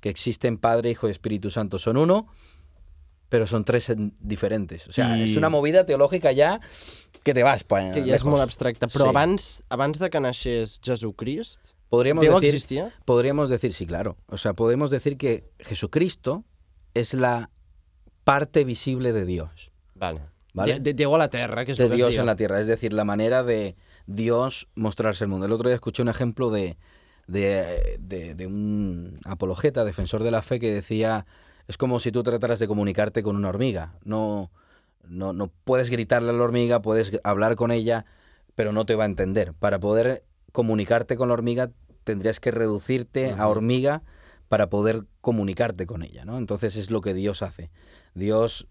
[0.00, 1.78] que existen Padre, Hijo y Espíritu Santo.
[1.78, 2.26] Son uno,
[3.28, 4.88] pero son tres en- diferentes.
[4.88, 6.60] O sea, Y- es una movida teológica ya
[7.22, 8.86] que te vas pa Que ja és molt abstracte.
[8.88, 9.10] Però Sí.
[9.10, 12.92] abans, abans de que naixés Jesucrist, Podríamos decir, existia?
[13.04, 14.16] Podríamos decir, sí, claro.
[14.26, 16.44] O sea, podemos decir que Jesucristo
[16.94, 17.50] es la
[18.24, 19.70] parte visible de Dios.
[19.94, 20.20] Vale.
[20.54, 20.74] Vale.
[20.74, 22.60] De, de Déu a la terra, que és de que es Dios en la tierra,
[22.60, 23.74] es decir, la manera de
[24.06, 25.46] Dios mostrarse al mundo.
[25.46, 26.76] El otro día escuché un ejemplo de,
[27.26, 31.26] de, de- de un apologeta, defensor de la fe, que decía,
[31.66, 33.94] es como si tú trataras de comunicarte con una hormiga.
[34.04, 34.50] No,
[35.08, 38.04] no, no puedes gritarle a la hormiga, puedes hablar con ella,
[38.54, 39.54] pero no te va a entender.
[39.54, 40.22] Para poder
[40.54, 41.72] comunicarte con la hormiga,
[42.04, 44.02] tendrías que reducirte a hormiga
[44.48, 46.38] para poder comunicarte con ella, ¿no?
[46.38, 47.72] Entonces es lo que Dios hace.
[48.14, 48.68] Dios,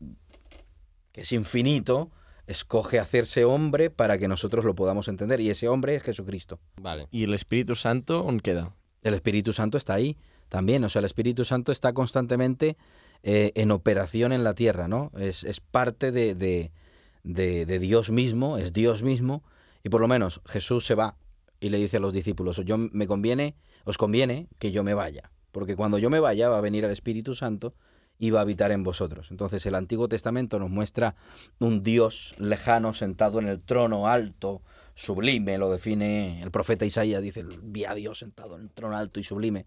[1.11, 2.09] que es infinito,
[2.47, 5.41] escoge hacerse hombre para que nosotros lo podamos entender.
[5.41, 6.61] Y ese hombre es Jesucristo.
[6.81, 7.09] Vale.
[7.11, 8.73] I l'Espíritu Santo on queda?
[9.01, 10.15] El Espíritu Santo está ahí
[10.47, 10.85] también.
[10.85, 12.77] O sea, el Espíritu Santo está constantemente
[13.23, 15.11] eh, en operación en la tierra, ¿no?
[15.17, 16.71] Es, es parte de, de-
[17.23, 19.43] de- de Dios mismo, es Dios mismo.
[19.83, 21.17] Y por lo menos Jesús se va
[21.63, 25.31] y le dice a los discípulos, yo me conviene, os conviene que yo me vaya.
[25.53, 27.73] Porque cuando yo me vaya va a venir el Espíritu Santo
[28.19, 29.31] y va a habitar en vosotros.
[29.31, 31.15] Entonces el Antiguo Testamento nos muestra
[31.59, 34.61] un Dios lejano sentado en el trono alto,
[34.93, 39.21] sublime, lo define el profeta Isaías, dice, vi a Dios sentado en el trono alto
[39.21, 39.65] y sublime.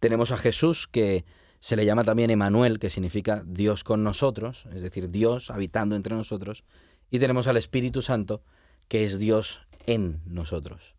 [0.00, 1.24] Tenemos a Jesús que
[1.60, 6.16] se le llama también Emanuel, que significa Dios con nosotros, es decir, Dios habitando entre
[6.16, 6.64] nosotros.
[7.12, 8.42] Y tenemos al Espíritu Santo,
[8.88, 10.97] que es Dios en nosotros.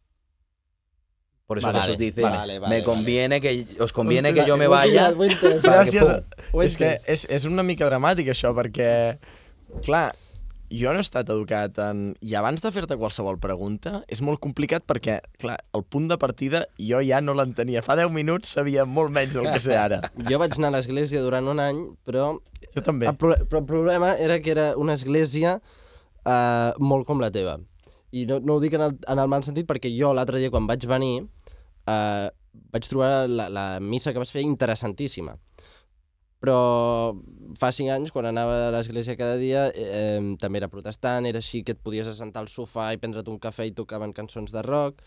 [1.49, 4.67] Por eso Vale, Jesús dice, vale, vale, me conviene que os conviene que yo me
[4.67, 5.09] vaya.
[5.09, 6.03] Gràcies.
[6.61, 9.17] És que és, és una mica dramàtic això, perquè,
[9.81, 10.11] clar,
[10.69, 12.03] jo no he estat educat en...
[12.21, 16.61] I abans de fer-te qualsevol pregunta, és molt complicat perquè, clar, el punt de partida
[16.77, 17.81] jo ja no l'entenia.
[17.81, 20.03] Fa 10 minuts sabia molt menys del que sé ara.
[20.29, 22.35] Jo vaig anar a l'església durant un any, però
[22.75, 23.09] Jo també.
[23.09, 27.57] el, pro però el problema era que era una església uh, molt com la teva.
[28.13, 30.53] I no, no ho dic en el, en el mal sentit perquè jo l'altre dia
[30.53, 31.25] quan vaig venir
[31.89, 32.29] uh,
[32.73, 35.35] vaig trobar la, la missa que vas fer interessantíssima.
[36.39, 36.59] Però
[37.59, 41.65] fa cinc anys, quan anava a l'església cada dia, eh, també era protestant, era així
[41.67, 45.03] que et podies assentar al sofà i prendre't un cafè i tocaven cançons de rock,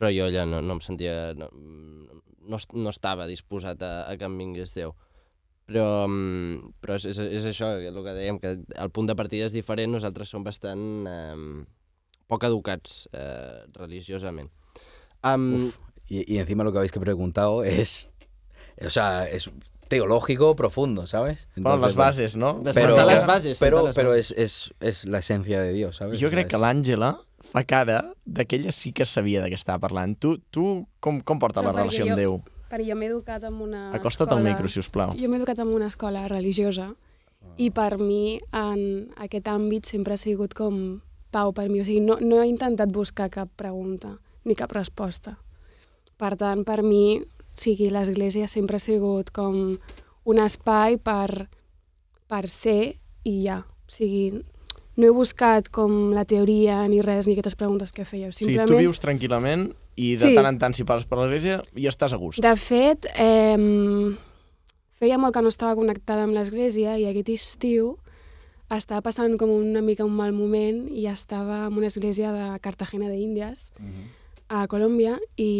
[0.00, 1.14] però jo allà no, no em sentia...
[1.38, 1.50] No,
[2.50, 4.94] no, no estava disposat a, a que em vingués Déu.
[5.70, 9.46] Però, mm, però és, és, és això, el que dèiem, que el punt de partida
[9.46, 11.36] és diferent, nosaltres som bastant eh,
[12.32, 14.50] poc educats eh, religiosament.
[15.24, 15.70] Um,
[16.08, 18.08] y, y encima lo que habéis que preguntado es,
[18.84, 19.50] o sea, es
[19.88, 21.48] teológico profundo, ¿sabes?
[21.56, 22.54] Bueno, les bases, no?
[22.62, 24.30] De Pero, sentar les bases, pero, les pero bases.
[24.36, 26.20] es, es, es la esencia de Dios, ¿sabes?
[26.20, 27.16] Jo crec que l'Àngela
[27.50, 30.14] fa cara d'aquella sí que sabia de què estava parlant.
[30.20, 32.40] Tu, tu com, com porta Però la relació perquè amb jo- Déu?
[32.70, 34.38] Perquè jo m'he educat en una Acosta't escola...
[34.40, 35.10] al micro, si us plau.
[35.18, 36.92] Jo m'he educat en una escola religiosa
[37.58, 41.00] i per mi en aquest àmbit sempre ha sigut com
[41.34, 41.80] pau per mi.
[41.80, 45.36] O sigui, no, no he intentat buscar cap pregunta ni cap resposta.
[46.20, 47.20] Per tant, per mi,
[47.56, 49.78] sigui, l'església sempre ha sigut com
[50.30, 51.48] un espai per,
[52.28, 53.60] per ser i ja.
[53.64, 54.42] O sigui,
[55.00, 58.32] no he buscat com la teoria ni res, ni aquestes preguntes que fèieu.
[58.36, 58.68] Simplement...
[58.68, 60.34] tu vius tranquil·lament i de Sí.
[60.36, 62.40] tant en tant si passes per l'església i estàs a gust.
[62.44, 63.56] De fet, eh,
[65.00, 67.96] feia molt que no estava connectada amb l'església i aquest estiu
[68.70, 73.08] estava passant com una mica un mal moment i estava en una església de Cartagena
[73.08, 73.72] de Índies,
[74.50, 75.50] a Colòmbia, i,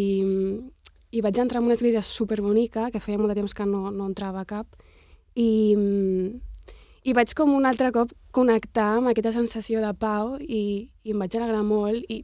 [1.15, 4.09] i vaig entrar en una església superbonica, que feia molt de temps que no, no
[4.11, 4.67] entrava cap,
[5.39, 5.51] i,
[7.07, 11.23] i vaig com un altre cop connectar amb aquesta sensació de pau i, i em
[11.23, 12.21] vaig alegrar molt i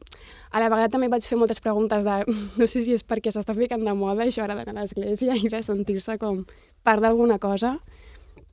[0.53, 2.19] a la vegada també vaig fer moltes preguntes de
[2.61, 5.51] no sé si és perquè s'està ficant de moda això ara d'anar a l'església i
[5.51, 6.45] de sentir-se com
[6.87, 7.79] part d'alguna cosa,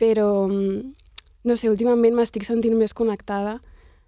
[0.02, 3.60] però no sé, últimament m'estic sentint més connectada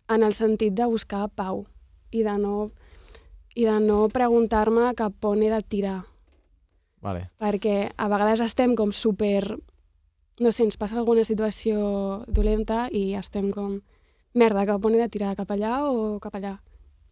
[0.09, 1.65] en el sentit de buscar pau
[2.15, 2.71] i de no,
[3.55, 6.01] i de no preguntar-me cap on he de tirar
[7.01, 7.29] Vale.
[7.39, 9.55] perquè a vegades estem com super...
[10.39, 13.77] No sé, ens passa alguna situació dolenta i estem com...
[14.35, 15.31] Merda, cap on he de tirar?
[15.39, 16.57] Cap allà o cap allà?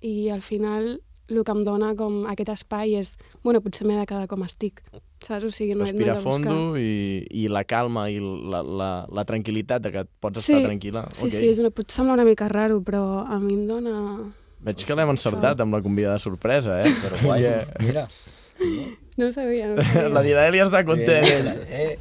[0.04, 0.98] I al final
[1.32, 3.14] el que em dona com aquest espai és...
[3.46, 4.82] Bueno, potser m'he de quedar com estic,
[5.24, 5.46] saps?
[5.48, 6.34] O sigui, no, no he de buscar...
[6.34, 10.68] fondo i, i la calma i la, la, la tranquil·litat de que pots Sí, estar
[10.68, 11.06] tranquil·la.
[11.16, 11.38] Sí, Ok.
[11.38, 13.96] sí, és una, pot semblar una mica raro, però a mi em dona...
[14.64, 16.92] Veig que l'hem encertat amb la convidada sorpresa, eh?
[17.04, 17.66] Pero guay, Yeah.
[17.84, 18.06] mira.
[19.18, 20.10] No ho sabia, no ho sabia.
[20.10, 21.26] La Dinaelia està content.
[21.68, 21.98] Eh,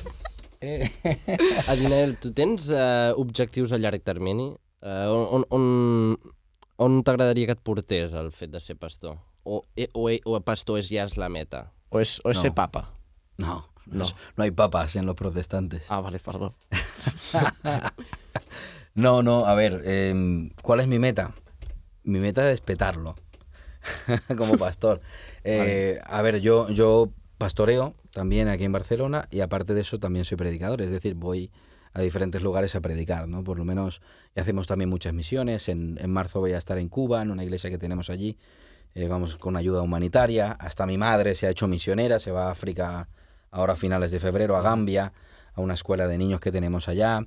[0.61, 1.65] eh, eh.
[1.69, 4.53] Adinael, tu tens uh, objectius a llarg termini?
[4.83, 5.65] Uh, on on,
[6.79, 9.19] on t'agradaria que et portés el fet de ser pastor?
[9.45, 11.67] O, eh, o, eh, o pastor és ja és la meta?
[11.91, 12.43] O és, o és No.
[12.47, 12.87] ser papa?
[13.39, 14.05] No, No.
[14.05, 15.83] no, no hay papas en los protestantes.
[15.91, 16.55] Ah, vale, perdó.
[18.95, 21.33] No, no, a ver, em, ¿cuál es mi meta?
[22.05, 23.17] Mi meta es petarlo
[24.37, 25.01] como pastor.
[25.45, 30.25] Eh, A ver, yo, yo pastoreo también aquí en Barcelona y aparte de eso también
[30.25, 31.51] soy predicador, es decir, voy
[31.95, 33.45] a diferentes lugares a predicar, ¿no?
[33.45, 34.01] Por lo menos
[34.35, 35.69] y hacemos también muchas misiones.
[35.69, 38.39] En, en marzo voy a estar en Cuba, en una iglesia que tenemos allí.
[38.95, 40.53] Eh, vamos con ayuda humanitaria.
[40.53, 43.09] Hasta mi madre se ha hecho misionera, se va a África
[43.51, 45.13] ahora a finales de febrero, a Gambia,
[45.55, 47.27] a una escuela de niños que tenemos allá.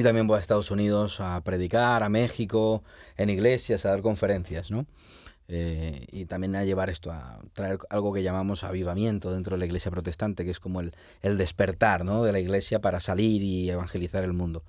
[0.00, 2.82] Y también voy a Estados Unidos a predicar, a México,
[3.18, 4.86] en iglesias, a dar conferencias, ¿no?
[5.46, 9.66] Eh, y también a llevar esto, a traer algo que llamamos avivamiento dentro de la
[9.66, 12.22] iglesia protestante, que es como el, el despertar ¿no?
[12.22, 14.62] de la iglesia para salir y evangelizar el mundo.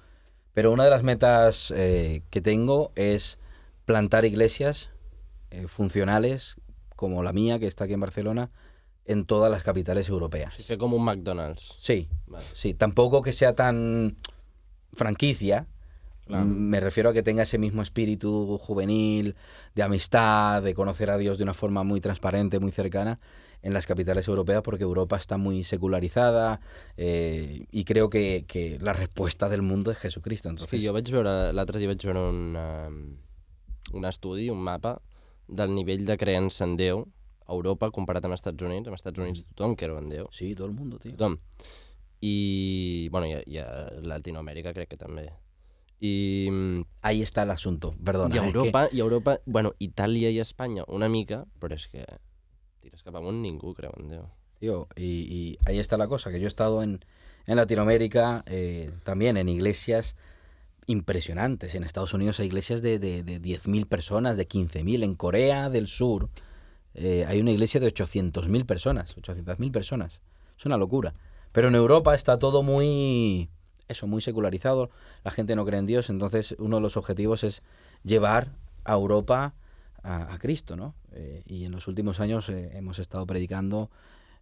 [0.54, 3.40] Pero una de las metas eh, que tengo es
[3.86, 4.90] plantar iglesias
[5.50, 6.58] eh, funcionales,
[6.98, 8.50] como la mía, que está aquí en Barcelona,
[9.06, 10.56] en todas las capitales europeas.
[10.66, 11.76] Fer com un McDonald's.
[11.80, 12.44] Sí, Vale.
[12.54, 14.18] sí, tampoco que sea tan
[14.94, 15.68] franquicia.
[16.26, 16.46] Claro.
[16.46, 19.36] Mm, Me refiero a que tenga ese mismo espíritu juvenil,
[19.76, 23.20] de amistad, de conocer a Dios de una forma muy transparente, muy cercana
[23.64, 26.62] en las capitales europeas, porque Europa está muy secularizada
[26.98, 30.50] eh, y creo que, que la respuesta del mundo es Jesucristo.
[30.50, 35.00] Entonces, que jo vaig veure, l'altre dia vaig veure un, uh, un estudi, un mapa,
[35.48, 37.06] del nivell de creença en Déu
[37.46, 38.88] a Europa comparat amb els Estats Units.
[38.88, 40.30] Amb els Estats Units tothom creu en Déu.
[40.32, 41.14] Sí, todo el mundo, tío.
[41.14, 41.38] Tothom.
[42.22, 45.28] I, bueno, i, i a Latinoamèrica crec que també.
[46.00, 48.34] I, mm, Ahí está el asunto, perdona.
[48.36, 51.76] i a es que- Europa, i a Europa, bueno, Itàlia i Espanya una mica, però
[51.76, 52.06] és que
[52.80, 54.26] tires cap amunt ningú creu en Déu.
[54.60, 57.00] Tío, y, y ahí está la cosa, que yo he estado en,
[57.48, 60.16] en Latinoamérica, eh, también en iglesias
[60.88, 61.74] impresionantes.
[61.76, 65.04] En Estados Unidos hay iglesias de, de, de 10.000 personas, de 15.000.
[65.04, 66.30] En Corea del Sur
[66.94, 70.22] eh, hay una iglesia de 800.000 personas, 800.000 personas.
[70.58, 71.14] Es una locura.
[71.52, 73.50] Pero en Europa está todo muy
[73.92, 74.90] eso, muy secularizado,
[75.24, 77.62] la gente no cree en Dios, entonces uno de los objetivos es
[78.04, 78.50] llevar
[78.86, 79.54] a Europa
[80.02, 80.96] a, a Cristo, ¿no?
[81.12, 83.90] Eh, y en los últimos años eh, hemos estado predicando,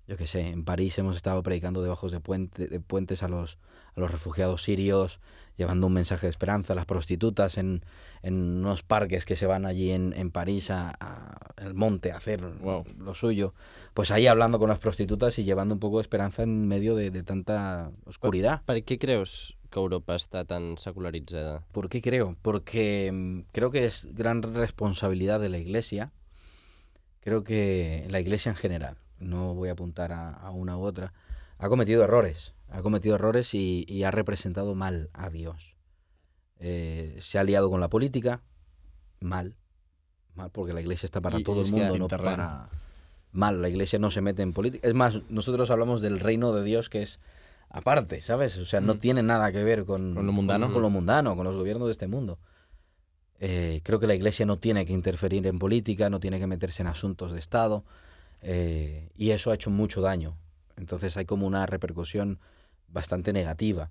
[0.08, 3.58] yo qué sé, en París hemos estado predicando debajo de, puente, de puentes a los,
[4.00, 5.20] a los refugiados sirios,
[5.58, 7.84] llevando un mensaje de esperanza a las prostitutas en,
[8.24, 12.18] en unos parques que se van allí en, en París a, a el monte a
[12.18, 12.86] hacer Wow.
[13.04, 13.54] lo suyo.
[13.94, 17.12] Pues ahí hablando con las prostitutas y llevando un poco de esperanza en medio de,
[17.12, 18.62] de tanta oscuridad.
[18.66, 21.62] Per què creus que Europa està tan secularitzada?
[21.74, 22.38] ¿Por qué creo?
[22.42, 26.12] Porque mm, creo que es gran responsabilidad de la Iglesia.
[27.20, 31.14] Creo que la Iglesia en general, no voy a apuntar a, a una u otra,
[31.58, 32.54] ha cometido errores.
[32.71, 35.75] Ha cometido errores y, y ha representado mal a Dios.
[36.60, 38.41] Eh, se ha liado con la política,
[39.19, 39.55] mal.
[40.36, 42.29] Mal, porque la Iglesia está para Y- todo y el mundo, no terreno.
[42.36, 42.69] para...
[43.32, 44.88] Mal, la Iglesia no se mete en política.
[44.88, 47.19] Es más, nosotros hablamos del reino de Dios que es
[47.69, 48.58] aparte, ¿sabes?
[48.58, 48.99] O sea, no Mm.
[48.99, 50.71] tiene nada que ver con, Con lo mundano.
[50.73, 52.39] con, lo mundano, con los gobiernos de este mundo.
[53.39, 56.82] Eh, creo que la Iglesia no tiene que interferir en política, no tiene que meterse
[56.82, 57.84] en asuntos de Estado,
[58.41, 60.36] eh, y eso ha hecho mucho daño.
[60.75, 62.39] Entonces hay como una repercusión
[62.91, 63.89] bastante negativa.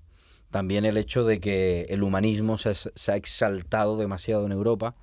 [0.51, 4.95] También el hecho de que el humanismo se, ha- se ha exaltado demasiado en Europa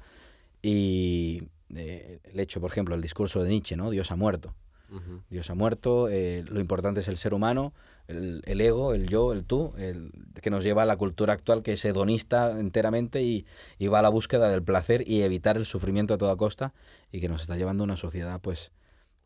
[0.61, 1.43] y
[1.75, 3.89] eh, el hecho, por ejemplo, el discurso de Nietzsche, ¿no?
[3.89, 4.53] Dios ha muerto.
[4.89, 5.21] Ujú.
[5.29, 7.73] Dios ha muerto, eh, lo importante es el ser humano,
[8.07, 11.63] el, el ego, el yo, el tú, el, que nos lleva a la cultura actual
[11.63, 13.45] que es hedonista enteramente y,
[13.79, 16.73] y va a la búsqueda del placer y evitar el sufrimiento a toda costa
[17.11, 18.71] y que nos está llevando a una sociedad pues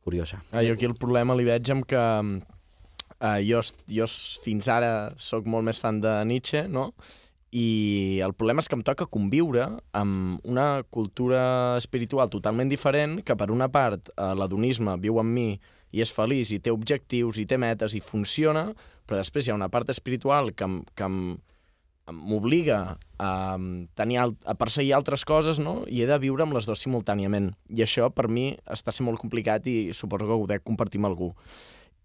[0.02, 0.44] curiosa.
[0.52, 2.00] Ah, jo aquí el problema li veig amb que
[3.22, 4.08] uh, jo, jo
[4.44, 6.90] fins ara sóc molt més fan de Nietzsche, no?
[7.50, 9.64] I el problema és que em toca conviure
[9.98, 15.48] amb una cultura espiritual totalment diferent, que per una part eh, l'adonisme viu amb mi
[15.90, 18.68] i és feliç i té objectius i té metes i funciona,
[19.10, 23.32] però després hi ha una part espiritual que, que m'obliga a,
[23.98, 25.80] tenir, alt- a perseguir altres coses, no?
[25.90, 27.50] I he de viure amb les dues simultàniament.
[27.74, 31.10] I això, per mi, està sent molt complicat i suposo que ho dec compartir amb
[31.10, 31.34] algú.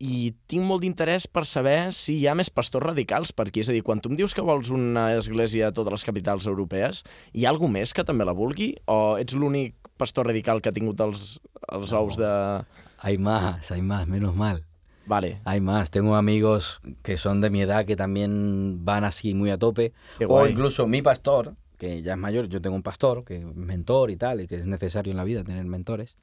[0.00, 3.60] I tinc molt d'interès per saber si hi ha més pastors radicals per aquí.
[3.60, 6.46] És a dir, quan tu em dius que vols una església a totes les capitals
[6.50, 8.74] europees, hi ha algú més que també la vulgui?
[8.86, 11.38] O ets l'únic pastor radical que ha tingut els,
[11.70, 12.00] els No.
[12.00, 12.64] ous de...
[12.98, 14.64] Hay más, hay más, menos mal.
[15.06, 15.90] Vale, Hay más.
[15.90, 19.92] Tengo amigos que son de mi edad que también van así muy a tope.
[20.28, 24.10] O incluso mi pastor, que ya es mayor, yo tengo un pastor, que es mentor
[24.10, 26.16] y tal, y que es necesario en la vida tener mentores,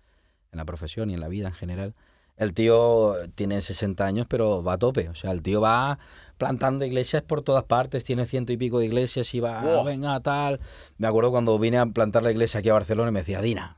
[0.51, 1.93] en la profesión y en la vida en general.
[2.41, 5.09] El tío tiene 60 años, pero va a tope.
[5.09, 5.99] O sea, el tío va
[6.39, 9.83] plantando iglesias por todas partes, tiene ciento y pico de iglesias y va, Wow.
[9.85, 10.59] venga, tal.
[10.97, 13.77] Me acuerdo cuando vine a plantar la iglesia aquí a Barcelona y me decía, Dina,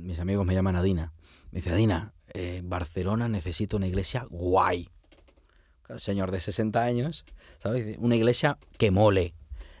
[0.00, 1.14] mis amigos me llaman Adina,
[1.52, 4.90] me dice, Adina, eh, Barcelona necesita una iglesia guay.
[5.84, 7.24] Claro, señor de 60 años,
[7.62, 7.96] ¿sabes?
[7.98, 9.32] Una iglesia que mole.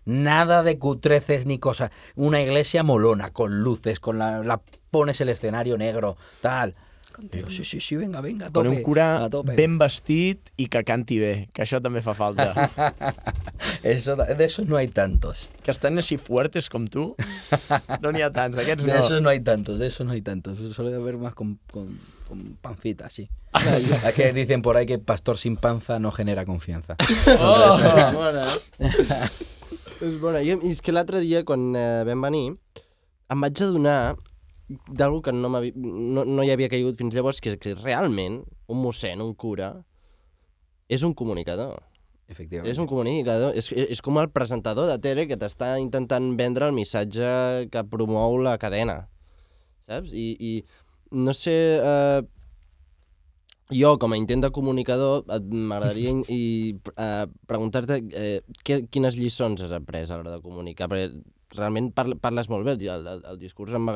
[0.06, 1.90] Nada de cutreces ni cosas.
[2.14, 6.76] Una iglesia molona, con luces, con la, la pones el escenario negro, tal.
[7.18, 8.76] Digo, sí, sí, sí, venga, venga, a Con tope.
[8.76, 9.54] un cura a tope.
[9.56, 12.52] ben vestit i que canti bé, que això també fa falta.
[13.82, 15.48] Eso, de esos no hay tantos.
[15.62, 17.14] que estan així fuertes com tu,
[18.02, 18.98] no n'hi ha tants, d'aquests De no.
[18.98, 20.58] esos no hay tantos, de esos no hay tantos.
[20.74, 21.98] Suele haber más con, con,
[22.28, 23.28] con pancita, sí.
[23.54, 26.96] es que dicen por ahí que pastor sin panza no genera confianza.
[27.40, 27.78] Oh!
[27.80, 29.28] És bona, eh?
[30.00, 30.42] és bona.
[30.42, 32.44] I, I és que l'altre dia, quan eh, vam venir,
[33.32, 34.16] em vaig adonar
[34.68, 38.40] d'algú que no, no, no hi havia caigut fins llavors, que, que realment
[38.72, 39.74] un mossèn, un cura,
[40.88, 41.76] és un comunicador.
[42.26, 42.72] Efectivamente.
[42.72, 46.74] És un comunicador, és, és com el presentador de tele que t'està intentant vendre el
[46.74, 49.04] missatge que promou la cadena,
[49.86, 50.10] saps?
[50.10, 50.52] I, i
[51.14, 52.24] no sé, eh,
[53.70, 60.18] jo com a intent de comunicador m'agradaria eh, preguntar-te eh, quines lliçons has après a
[60.18, 61.14] l'hora de comunicar, perquè
[61.54, 63.94] realment parla, parles molt bé, el, el, el, discurs em o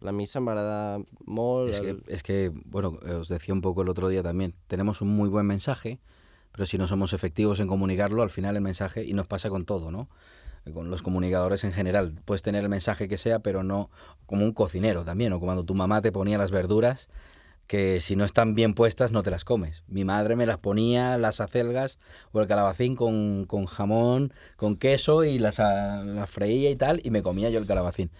[0.00, 1.70] la missa em va agradar molt.
[1.70, 2.02] Es que, el...
[2.08, 5.46] es que, bueno, os decía un poco el otro día también, tenemos un muy buen
[5.46, 6.00] mensaje,
[6.52, 9.64] pero si no somos efectivos en comunicarlo, al final el mensaje, y nos pasa con
[9.64, 10.08] todo, ¿no?
[10.74, 13.90] Con los comunicadores en general, puedes tener el mensaje que sea, pero no
[14.26, 17.08] como un cocinero también, o cuando tu mamá te ponía las verduras,
[17.70, 19.84] que si no están bien puestas no te las comes.
[19.86, 22.00] Mi madre me las ponía, las acelgas
[22.32, 27.00] o el calabacín con, con jamón, con queso y las, ah, las freía y tal,
[27.04, 28.10] y me comía yo el calabacín.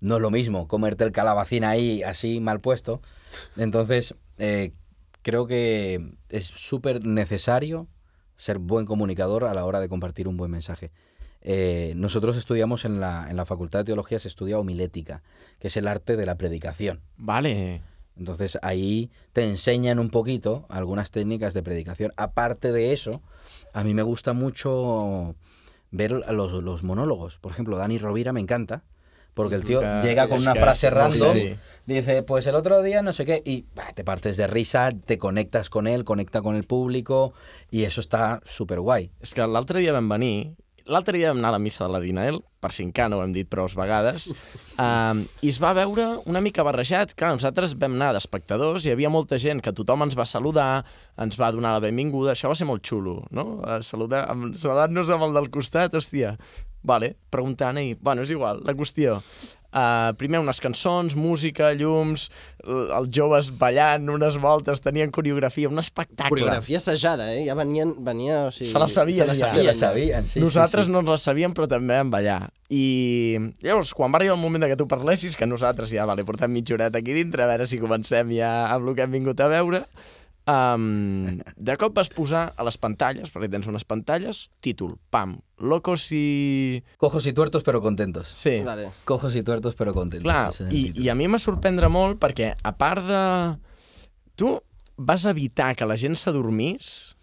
[0.00, 3.00] No es lo mismo comerte el calabacín ahí así mal puesto.
[3.56, 4.74] Entonces, eh,
[5.22, 7.88] creo que es súper necesario
[8.36, 10.90] ser buen comunicador a la hora de compartir un buen mensaje.
[11.40, 15.22] Eh, nosotros estudiamos en la, en la Facultad de Teología, se estudia homilética,
[15.60, 17.00] que es el arte de la predicación.
[17.16, 17.80] Vale.
[18.18, 22.12] Entonces ahí te enseñan un poquito algunas técnicas de predicación.
[22.16, 23.22] Aparte de eso,
[23.72, 25.34] a mí me gusta mucho
[25.90, 27.38] ver los, los monólogos.
[27.38, 28.82] Por ejemplo, Dani Rovira me encanta.
[29.34, 31.54] Porque el tío llega con es una que frase random, sí.
[31.86, 35.16] dice, pues el otro día no sé qué, y bah, te partes de risa, te
[35.16, 37.34] conectas con él, conecta con el público,
[37.70, 39.12] y eso está súper guay.
[39.22, 40.56] És que l'altre dia vam venir,
[40.88, 43.32] l'altre dia vam anar a la missa de la Dinael, per cincar, no ho hem
[43.36, 44.26] dit prou vegades,
[44.82, 47.12] um, i es va veure una mica barrejat.
[47.18, 50.84] Clar, nosaltres vam anar d'espectadors, hi havia molta gent que tothom ens va saludar,
[51.20, 53.60] ens va donar la benvinguda, això va ser molt xulo, no?
[53.68, 56.34] Eh, Saludar, amb- saludar-nos amb el del costat, hòstia.
[56.88, 59.16] Vale, preguntant i, bueno, és igual, la qüestió.
[59.68, 62.30] Uh, primer unes cançons, música, llums,
[62.64, 66.30] els joves ballant unes voltes, tenien coreografia, un espectacle.
[66.32, 67.42] Coreografia assajada, eh?
[67.44, 68.46] Ja venien, venia...
[68.48, 69.50] O sigui, Se la sabien se la ja.
[69.50, 70.94] Sí, sabien, la sabien, sí, nosaltres sí, sí.
[70.94, 72.40] no ens la sabíem, però també vam ballar.
[72.72, 72.86] I
[73.60, 76.52] llavors, quan va arribar el moment de que tu parlessis, que nosaltres ja, vale, portem
[76.52, 79.52] mitja horeta aquí dintre, a veure si comencem ja amb el que hem vingut a
[79.52, 79.84] veure,
[80.48, 86.08] um, de cop vas posar a les pantalles, perquè tens unes pantalles, títol, pam, locos
[86.16, 86.82] i...
[86.96, 88.32] Cojos y tuertos pero contentos.
[88.34, 88.90] Sí, Vale.
[89.04, 90.26] Cojos y tuertos pero contentos.
[90.30, 93.22] Clar, i, i a mi m'ha sorprendre molt perquè, a part de...
[94.38, 94.54] Tu
[94.98, 97.16] vas evitar que la gent s'adormís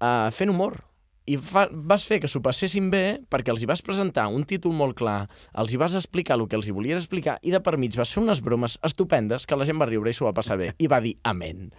[0.00, 0.82] uh, fent humor.
[1.26, 4.70] I fa, vas fer que s'ho passessin bé perquè els hi vas presentar un títol
[4.78, 5.24] molt clar,
[5.58, 8.12] els hi vas explicar el que els hi volies explicar i de per mig vas
[8.14, 10.72] fer unes bromes estupendes que la gent va riure i s'ho va passar bé.
[10.78, 11.72] I va dir amén.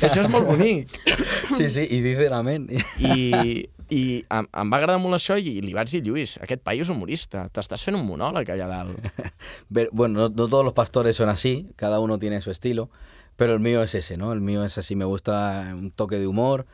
[0.00, 0.88] Això és molt bonic.
[1.54, 2.64] Sí, sí, y dicen amén.
[2.98, 4.00] I, i
[4.32, 7.44] em, em va agradar molt això i li vaig dir, Lluís, aquest paio és humorista,
[7.52, 8.96] t'estàs fent un monòleg allà dalt.
[9.68, 12.88] Ver- Bueno, no, no todos los pastores son así, cada uno tiene su estilo,
[13.36, 14.32] pero el mío es ese, ¿no?
[14.32, 16.64] El mío es así, me gusta un toque de humor,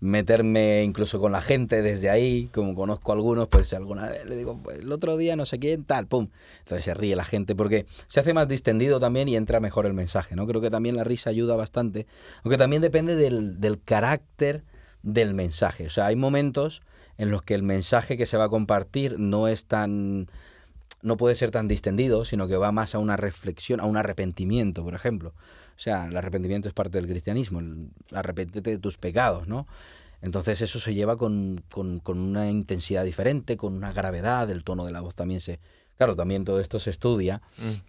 [0.00, 4.36] meterme incluso con la gente desde ahí, como conozco a algunos, pues alguna vez le
[4.36, 6.28] digo, pues el otro día no sé quién, tal, pum.
[6.60, 9.94] Entonces se ríe la gente porque se hace más distendido también y entra mejor el
[9.94, 10.46] mensaje, ¿no?
[10.46, 12.06] Creo que también la risa ayuda bastante,
[12.44, 14.62] aunque también depende del, del carácter
[15.02, 15.86] del mensaje.
[15.86, 16.82] O sea, hay momentos
[17.16, 20.28] en los que el mensaje que se va a compartir no es tan
[21.00, 24.82] no puede ser tan distendido, sino que va más a una reflexión, a un arrepentimiento,
[24.82, 25.32] por ejemplo.
[25.78, 29.68] O sea, el arrepentimiento es parte del cristianismo, el arrepentete de tus pecados, ¿no?
[30.20, 34.84] Entonces eso se lleva con, con- con una intensidad diferente, con una gravedad, el tono
[34.84, 35.60] de la voz también se...
[35.96, 37.42] Claro, también todo esto se estudia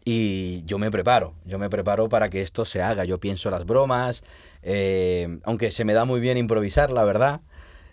[0.05, 3.05] y yo me preparo, yo me preparo para que esto se haga.
[3.05, 4.23] Yo pienso las bromas,
[4.63, 7.41] eh, aunque se me da muy bien improvisar, la verdad,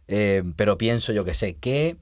[0.09, 1.97] eh, pero pienso, yo que sé, ¿qué,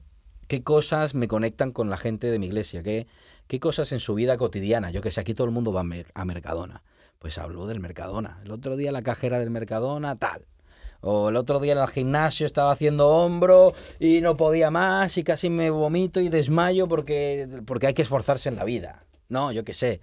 [0.47, 3.07] qué cosas me conectan con la gente de mi iglesia, qué,
[3.47, 4.91] qué cosas en su vida cotidiana.
[4.91, 6.83] Yo que sé, aquí todo el mundo va a, Mer- a Mercadona.
[7.25, 8.37] Pues hablo del Mercadona.
[8.45, 10.45] El otro día la cajera del Mercadona, tal.
[11.01, 15.23] O el otro día en el gimnasio estaba haciendo hombro y no podía más y
[15.23, 19.05] casi me vomito y desmayo porque, porque hay que esforzarse en la vida.
[19.27, 20.01] No, yo qué sé.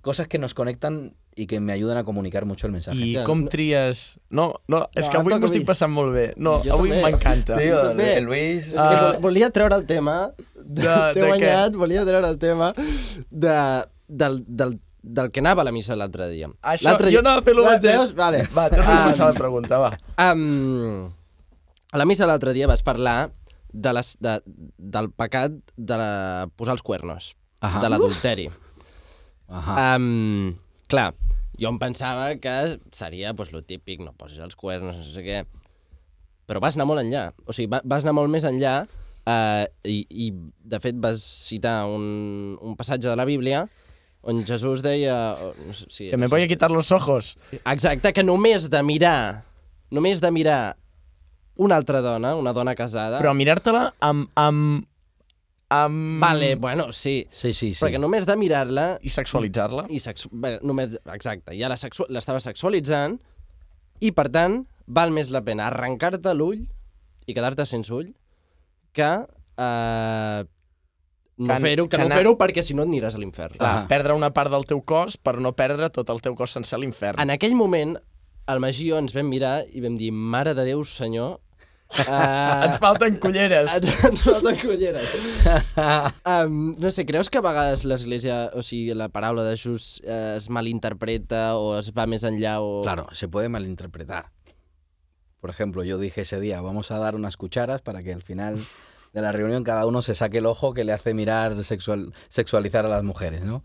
[0.00, 2.96] Cosas que nos conectan y que me ayudan a comunicar mucho el mensaje.
[3.04, 4.18] I com no- tries...
[4.30, 6.32] No, no, és No, que avui em m'ho estic passant molt bé.
[6.38, 7.58] No, Jo avui m'encanta.
[7.60, 8.14] Tío, Jo també.
[8.16, 8.68] el Luis...
[8.68, 9.10] És que Ah.
[9.12, 10.32] vol- volia treure el tema...
[10.56, 12.72] De- T'he guanyat, volia treure el tema
[13.28, 16.48] de, del, del, del que anava a la missa l'altre dia.
[16.62, 17.96] Això, L'altre jo dia- anava a fer el Va, mateix.
[17.98, 18.14] veus?
[18.14, 18.42] Vale.
[18.54, 19.90] Va, a Ah, passar la pregunta, va.
[20.32, 21.10] Um,
[21.92, 23.30] a la missa l'altre dia vas parlar
[23.72, 24.40] de les, de,
[24.78, 27.80] del pecat de la, posar els cuernos, Ajá.
[27.80, 28.48] de l'adulteri.
[29.48, 29.96] Ajá.
[29.96, 30.54] Um,
[30.90, 31.14] clar,
[31.58, 35.42] jo em pensava que seria pues, lo típic, no posis els cuernos, no sé què...
[36.50, 37.28] Però vas anar molt enllà.
[37.46, 40.32] O sigui, va, vas anar molt més enllà uh, i, i,
[40.66, 43.68] de fet, vas citar un, un passatge de la Bíblia
[44.22, 45.36] on Jesús deia...
[45.88, 47.38] si, Que me voy a quitar los ojos.
[47.64, 49.46] Exacte, que només de mirar,
[49.90, 50.76] només de mirar
[51.56, 53.20] una altra dona, una dona casada...
[53.20, 54.28] Però mirar-te-la amb...
[54.36, 54.84] amb,
[55.70, 56.20] amb...
[56.22, 57.26] Vale, bueno, sí.
[57.30, 57.80] Sí, sí, sí.
[57.84, 59.86] Perquè només de mirar-la I sexualitzar-la.
[59.88, 60.30] i sexu...
[60.32, 60.98] Bé, només...
[61.14, 62.06] Exacte, ja la sexu...
[62.12, 63.18] l'estava sexualitzant
[64.00, 66.64] i, per tant, val més la pena arrencar-te l'ull
[67.28, 68.08] i quedar-te sense ull
[68.96, 69.10] que
[69.60, 70.40] eh,
[71.40, 73.58] no fer-ho, que, que no fer-ho perquè si no et aniràs a l'infern.
[73.64, 73.84] Ah.
[73.90, 77.20] perdre una part del teu cos per no perdre tot el teu cos sense l'infern.
[77.22, 77.96] En aquell moment,
[78.50, 81.38] el Magí i jo ens vam mirar i vam dir, mare de Déu, senyor...
[81.90, 83.72] Uh, Et falten culleres.
[84.06, 85.14] Ens falten colleres.
[86.22, 90.36] um, no sé, creus que a vegades l'Església, o sigui, la paraula de Jesús eh,
[90.36, 92.84] es malinterpreta o es va més enllà o...
[92.86, 94.28] Claro, se puede malinterpretar.
[95.40, 98.60] Por ejemplo, yo dije ese día, vamos a dar unas cucharas para que al final
[99.12, 102.86] de la reunión cada uno se saque el ojo que le hace mirar, sexual, sexualizar
[102.86, 103.64] a las mujeres, ¿no?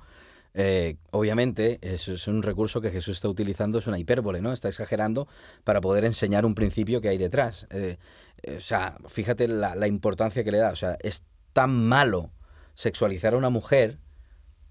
[0.58, 4.54] Eh, obviamente, eso es un recurso que Jesús está utilizando, es una hipérbole, ¿no?
[4.54, 5.28] Está exagerando
[5.66, 7.68] para poder enseñar un principio que hay detrás.
[7.72, 7.98] Eh,
[8.42, 10.72] eh, o sea, fíjate la, la importancia que le da.
[10.72, 12.32] O sea, es tan malo
[12.74, 14.00] sexualizar a una mujer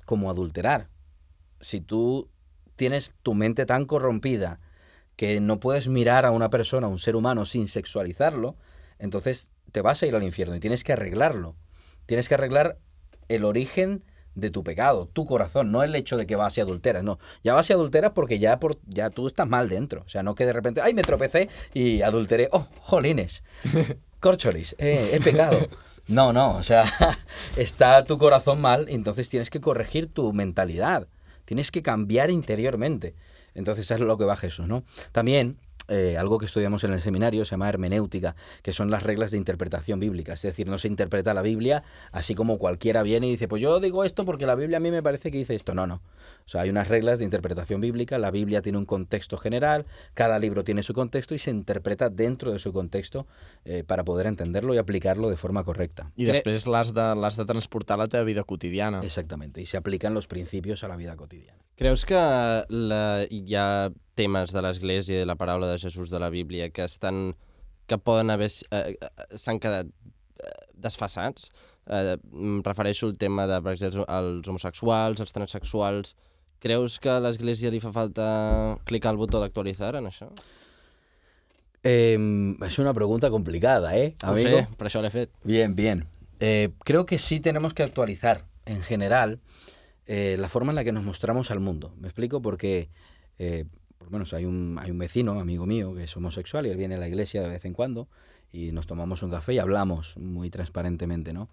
[0.06, 0.88] como adulterar.
[1.60, 2.30] Si tú
[2.76, 4.60] tienes tu mente tan corrompida
[5.16, 8.56] que no puedes mirar a una persona, a un ser humano, sin sexualizarlo,
[8.98, 11.56] entonces te vas a ir al infierno y tienes que arreglarlo.
[12.06, 12.78] Tienes que arreglar
[13.26, 14.04] el origen
[14.36, 17.18] de tu pecado, tu corazón, no el hecho de que vas y adulteras, no.
[17.42, 20.04] Ya vas y adulteras porque ya, por, ya tú estás mal dentro.
[20.06, 22.48] O sea, no que de repente, ay, me tropecé y adulteré.
[22.52, 23.42] Oh, jolines,
[24.20, 25.58] corcholis, eh, he pecado.
[26.06, 26.84] No, no, o sea,
[27.56, 31.08] está tu corazón mal y entonces tienes que corregir tu mentalidad.
[31.46, 33.16] Tienes que cambiar interiormente.
[33.54, 34.84] Entonces es lo que va Jesús, ¿no?
[35.10, 35.58] También
[35.88, 39.36] eh, algo que estudiamos en el seminario se llama hermenéutica, que son las reglas de
[39.36, 40.34] interpretación bíblica.
[40.34, 41.82] Es decir, no se interpreta la Biblia
[42.12, 44.90] así como cualquiera viene y dice, pues yo digo esto porque la Biblia a mí
[44.90, 45.74] me parece que dice esto.
[45.74, 46.00] No, no.
[46.46, 50.38] O sea, hay unas reglas de interpretación bíblica, la Biblia tiene un contexto general, cada
[50.38, 53.26] libro tiene su contexto y se interpreta dentro de su contexto
[53.64, 56.10] eh, para poder entenderlo y aplicarlo de forma correcta.
[56.16, 59.00] I després l'has de, l'has de transportar a la teva vida quotidiana.
[59.02, 61.58] Exactamente, y se aplican los principios a la vida cotidiana.
[61.76, 62.14] Creus que
[62.68, 66.70] la, hi ha temes de l'Església i de la paraula de Jesús de la Bíblia
[66.70, 67.34] que estan
[67.86, 68.50] que poden haver...
[68.70, 70.52] Eh, eh, s'han quedat eh,
[70.86, 71.50] desfassats?
[71.86, 76.14] Eh, em refereixo al tema de, per exemple, els homosexuals, els transsexuals...
[76.64, 78.26] Creus que a l'Església li fa falta
[78.88, 80.30] clicar el botó d'actualitzar en això?
[81.84, 82.16] Eh,
[82.64, 84.14] es una pregunta complicada, ¿eh?
[84.22, 84.62] Amigo?
[84.64, 85.34] sé, això l'he fet.
[85.44, 86.06] Bien, bien.
[86.40, 89.40] Eh, creo que sí tenemos que actualizar en general
[90.06, 91.92] eh, la forma en la que nos mostramos al mundo.
[92.00, 92.40] ¿Me explico?
[92.40, 92.88] Porque,
[93.38, 93.66] eh,
[93.98, 96.78] por lo menos hay un, hay un vecino, amigo mío, que es homosexual y él
[96.78, 98.08] viene a la iglesia de vez en cuando
[98.52, 101.50] y nos tomamos un café y hablamos muy transparentemente, ¿no?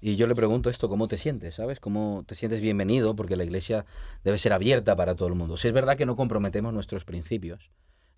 [0.00, 1.54] Y yo le pregunto esto, ¿cómo te sientes?
[1.54, 1.80] ¿Sabes?
[1.80, 3.16] ¿Cómo te sientes bienvenido?
[3.16, 3.86] Porque la iglesia
[4.24, 5.56] debe ser abierta para todo el mundo.
[5.56, 7.70] Si es verdad que no comprometemos nuestros principios,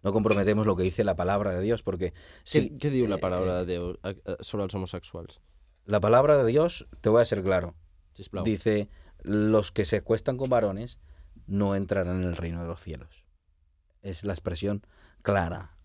[0.02, 2.12] no comprometemos lo que dice la palabra de Dios, porque
[2.42, 5.40] Sí, si, diu la eh, paraula de Déu eh, eh, sobre els homosexuals?
[5.86, 7.74] la palabra de Dios, te voy a ser claro,
[8.14, 8.44] Sisplau.
[8.44, 8.90] dice,
[9.22, 10.98] los que se acuestan con varones
[11.46, 13.24] no entrarán en el reino de los cielos.
[14.02, 14.82] Es la expresión
[15.22, 15.76] clara.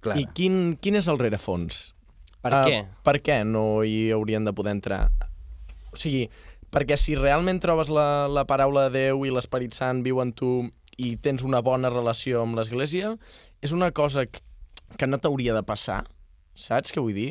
[0.00, 0.20] clara.
[0.20, 1.94] I quin, quin és el rerefons?
[2.48, 2.78] Per Ah, què?
[3.04, 5.02] Per què no hi haurien de poder entrar?
[5.92, 6.26] O sigui,
[6.72, 10.68] perquè si realment trobes la, la paraula de Déu i l'Esperit Sant viu en tu
[10.98, 13.14] i tens una bona relació amb l'Església,
[13.62, 14.40] és una cosa que,
[14.98, 16.02] que no t'hauria de passar,
[16.58, 17.30] saps què vull dir?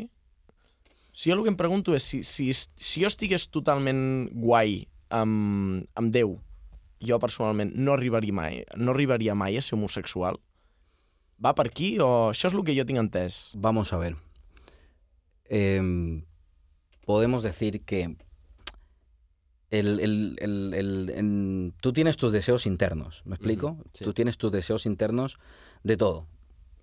[1.18, 5.84] Si jo el que em pregunto és si, si, si jo estigués totalment guai amb,
[5.97, 6.38] amb Déu,
[7.03, 10.38] jo personalment no arribaria mai, no arribaria mai a ser homosexual,
[11.43, 13.51] va per aquí o això és el que jo tinc entès?
[13.53, 14.15] Vamos a ver.
[15.50, 16.26] Em,
[17.06, 18.18] podemos decir que
[19.70, 23.78] el, el- el- en- tú tienes tus deseos internos, ¿me explico?
[23.93, 24.04] Sí.
[24.04, 25.39] Tú tienes tus deseos internos
[25.84, 26.26] de todo.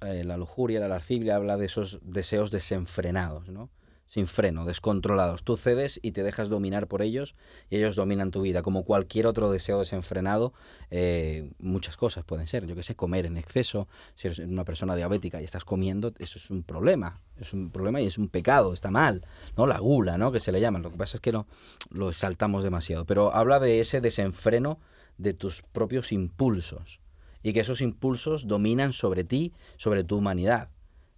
[0.02, 3.70] Eh, la lujuria, la lascivia habla de esos deseos desenfrenados, ¿no?
[4.06, 5.44] Sin freno, descontrolados.
[5.44, 7.34] Tú cedes y te dejas dominar por ellos
[7.70, 8.62] y ellos dominan tu vida.
[8.62, 10.52] Como cualquier otro deseo desenfrenado,
[10.90, 12.66] eh, muchas cosas pueden ser.
[12.66, 13.88] Yo que sé, comer en exceso.
[14.14, 17.22] Si eres una persona diabética y estás comiendo, eso es un problema.
[17.38, 19.26] Es un problema y es un pecado, está mal.
[19.56, 19.66] ¿no?
[19.66, 20.32] La gula, ¿no?
[20.32, 20.80] Que se le llama.
[20.80, 21.46] Lo que pasa es que lo,
[21.90, 23.06] lo exaltamos demasiado.
[23.06, 24.80] Pero habla de ese desenfreno
[25.16, 27.00] de tus propios impulsos.
[27.42, 30.68] Y que esos impulsos dominan sobre ti, sobre tu humanidad.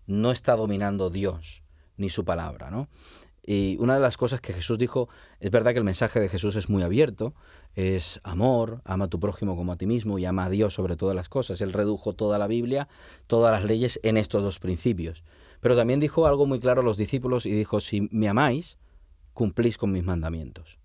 [0.07, 1.66] No está dominando Dios
[1.97, 2.89] ni su palabra, ¿no?
[3.47, 6.57] Y una de las cosas que Jesús dijo, es verdad que el mensaje de Jesús
[6.57, 7.33] es muy abierto,
[7.77, 10.97] es amor, ama a tu prójimo como a ti mismo y ama a Dios sobre
[10.97, 11.61] todas las cosas.
[11.61, 12.89] Él redujo toda la Biblia,
[13.29, 15.23] todas las leyes en estos dos principios.
[15.61, 18.79] Pero también dijo algo muy claro a los discípulos y dijo, si me amáis,
[19.33, 20.79] cumplís con mis mandamientos.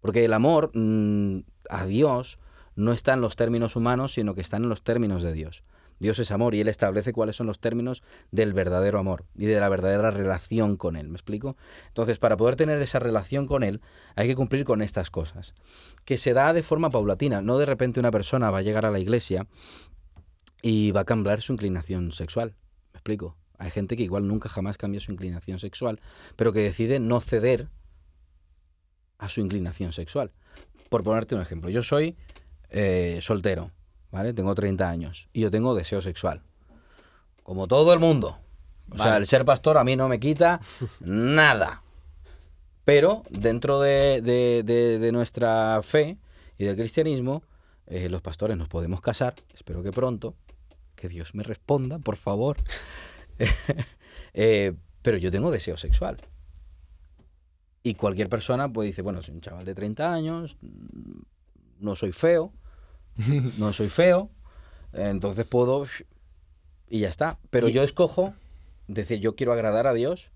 [0.00, 2.38] Porque el amor mm, a Dios
[2.74, 5.62] no está en los términos humanos, sino que está en los términos de Dios.
[6.02, 9.58] Dios es amor y Él establece cuáles son los términos del verdadero amor y de
[9.58, 11.08] la verdadera relación con Él.
[11.08, 11.56] ¿Me explico?
[11.88, 13.80] Entonces, para poder tener esa relación con Él,
[14.16, 15.54] hay que cumplir con estas cosas,
[16.04, 17.40] que se da de forma paulatina.
[17.40, 19.46] No de repente una persona va a llegar a la iglesia
[20.60, 22.56] y va a cambiar su inclinación sexual.
[22.92, 23.36] ¿Me explico?
[23.58, 26.00] Hay gente que igual nunca jamás cambia su inclinación sexual,
[26.34, 27.68] pero que decide no ceder
[29.18, 30.32] a su inclinación sexual.
[30.88, 32.16] Por ponerte un ejemplo, yo soy
[32.70, 33.70] eh, soltero,
[34.12, 34.32] ¿vale?
[34.32, 36.42] Tengo 30 años y yo tengo deseo sexual.
[37.42, 38.38] Como todo el mundo.
[38.90, 40.60] O sea, el ser pastor a mí no me quita
[41.00, 41.82] nada.
[42.84, 46.18] Pero dentro de, de- de- de nuestra fe
[46.58, 47.42] y del cristianismo,
[47.86, 50.34] eh, los pastores nos podemos casar, espero que pronto,
[50.94, 52.56] que Dios me responda, por favor.
[54.34, 56.16] Eh, pero yo tengo deseo sexual.
[57.82, 60.56] Y cualquier persona pues dice, bueno, soy un chaval de 30 años,
[61.80, 62.52] no soy feo,
[63.58, 64.30] no soy feo,
[64.92, 65.86] entonces puedo...
[66.88, 67.38] Y ya está.
[67.50, 68.34] Pero Y- yo escojo
[68.86, 70.30] decir, yo quiero agradar a Dios,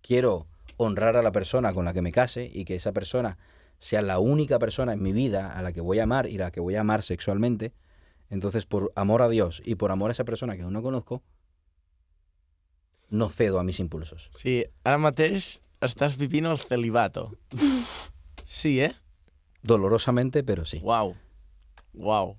[0.00, 0.46] quiero
[0.78, 3.38] honrar a la persona con la que me case y que esa persona
[3.78, 6.50] sea la única persona en mi vida a la que voy a amar y la
[6.50, 7.72] que voy a amar sexualmente,
[8.30, 11.22] entonces por amor a Dios y por amor a esa persona que aún no conozco,
[13.10, 14.30] no cedo a mis impulsos.
[14.34, 17.32] Sí, mateix estàs vivint el celibato.
[18.44, 18.94] Sí, eh?
[19.62, 20.80] Dolorosamente, pero sí.
[20.82, 21.14] Uau.
[21.94, 22.36] Uau.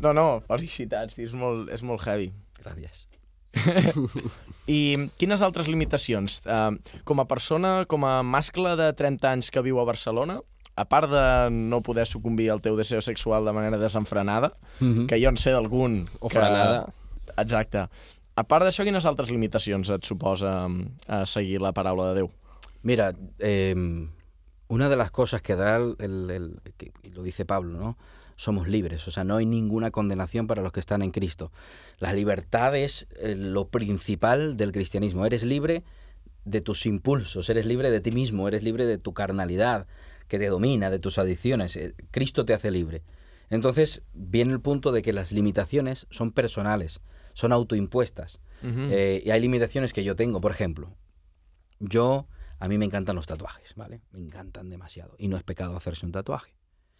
[0.00, 2.32] No, no, felicitats, és molt, és molt heavy.
[2.62, 3.06] Gracias.
[4.66, 6.40] I quines altres limitacions?
[6.46, 10.38] Uh, com a persona, com a mascle de 30 anys que viu a Barcelona,
[10.74, 15.06] a part de no poder sucumbir al teu deseo sexual de manera desenfrenada, Mhm.
[15.06, 16.08] que jo en sé d'algun...
[16.20, 16.86] O que- frenada.
[17.36, 17.86] Exacte.
[18.34, 22.30] A part d'això, quines altres limitacions et suposa uh, seguir la paraula de Déu?
[22.82, 23.74] Mira, eh,
[24.68, 27.98] una de las cosas que da el, el- el- que lo dice Pablo, ¿no?
[28.36, 31.52] Somos libres, o sea, no hay ninguna condenación para los que están en Cristo.
[31.98, 35.26] La libertad es eh, lo principal del cristianismo.
[35.26, 35.84] Eres libre
[36.44, 39.86] de tus impulsos, eres libre de ti mismo, eres libre de tu carnalidad
[40.28, 41.76] que te domina, de tus adicciones.
[41.76, 43.02] Eh, Cristo te hace libre.
[43.50, 47.00] Entonces viene el punto de que las limitaciones son personales,
[47.34, 48.40] son autoimpuestas.
[48.64, 50.40] Eh, y hay limitaciones que yo tengo.
[50.40, 50.94] Por ejemplo,
[51.80, 52.28] yo,
[52.60, 54.00] a mí me encantan los tatuajes, ¿vale?
[54.12, 55.16] Me encantan demasiado.
[55.18, 56.54] Y no es pecado hacerse un tatuaje.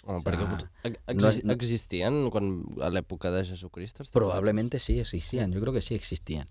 [0.05, 0.43] Home, perquè
[0.83, 4.01] ex no existien quan, a l'època de Jesucrist?
[4.01, 4.13] els tatuatges?
[4.13, 6.49] Probablemente sí existían, yo creo que sí existían.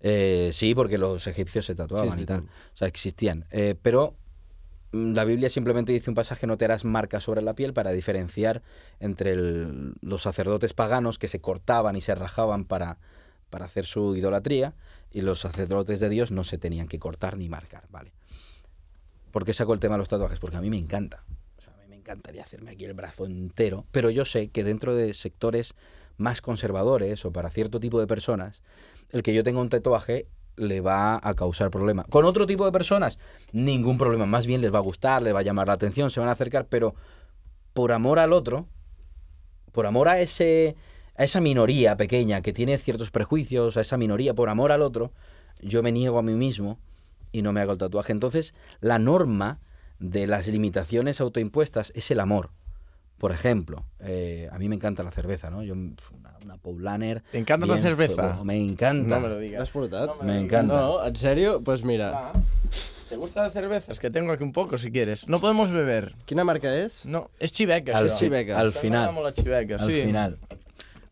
[0.00, 2.40] Eh, sí, porque los egipcios se tatuaban Sí, y tal.
[2.40, 3.44] O sea, existían.
[3.50, 4.16] Eh, pero
[4.92, 7.92] mm, la Biblia simplemente dice un pasaje, no te harás marcas sobre la piel para
[7.92, 8.62] diferenciar
[9.00, 12.96] entre el- los sacerdotes paganos que se cortaban y se rajaban para,
[13.50, 14.74] para hacer su idolatría
[15.12, 18.12] y los sacerdotes de Dios no se tenían que cortar ni marcar, ¿vale?
[19.30, 20.38] ¿Por qué saco el tema de los tatuajes?
[20.40, 21.22] Porque a mí me encanta.
[22.02, 25.74] Encantaría hacerme aquí el brazo entero, pero yo sé que dentro de sectores
[26.16, 28.62] más conservadores o para cierto tipo de personas,
[29.10, 30.26] el que yo tenga un tatuaje
[30.56, 32.04] le va a causar problema.
[32.04, 33.18] Con otro tipo de personas,
[33.52, 34.26] ningún problema.
[34.26, 36.32] Más bien les va a gustar, les va a llamar la atención, se van a
[36.32, 36.94] acercar, pero
[37.72, 38.66] por amor al otro,
[39.70, 40.76] por amor a ese
[41.14, 45.12] a esa minoría pequeña que tiene ciertos prejuicios, a esa minoría por amor al otro,
[45.60, 46.78] yo me niego a mí mismo
[47.32, 48.12] y no me hago el tatuaje.
[48.12, 49.60] Entonces, la norma
[50.02, 52.50] de las limitaciones autoimpuestas es el amor.
[53.18, 55.62] Por ejemplo, eh, a mí me encanta la cerveza, ¿no?
[55.62, 57.22] Yo, una, una Paulaner.
[57.30, 58.14] ¿Te encanta la cerveza?
[58.30, 59.14] fuego, Me encanta.
[59.14, 59.70] No me lo digas.
[59.70, 60.08] Portat?
[60.18, 60.74] No Me encanta.
[60.74, 61.52] No, en?
[61.52, 62.32] Doncs pues mira, Ah,
[63.08, 63.92] ¿Te gusta la cerveza?
[63.92, 65.28] Es que tengo aquí un poco, si quieres.
[65.28, 66.14] No podemos beber.
[66.26, 67.04] quina marca és?
[67.06, 68.58] No, és xiveca, Al, Chiveca.
[68.58, 69.14] al final.
[69.22, 70.02] la xiveca, Al sí.
[70.02, 70.38] final.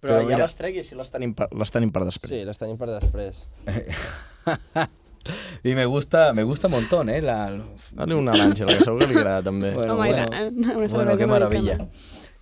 [0.00, 2.30] Però, Però ja mira- les treguis i les tenim per, les tenim per després.
[2.32, 3.48] Sí, les tenim per després.
[5.64, 7.20] y me gusta, me gusta un montón, ¿eh?
[7.20, 7.50] La,
[7.92, 9.72] Dale una a l'Àngela, que segur que li agrada també.
[9.74, 11.16] Bueno, Home, bueno.
[11.18, 11.78] qué maravilla.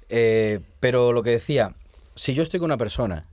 [0.08, 1.74] Eh, pero lo que decía,
[2.14, 3.24] si yo estoy con una persona,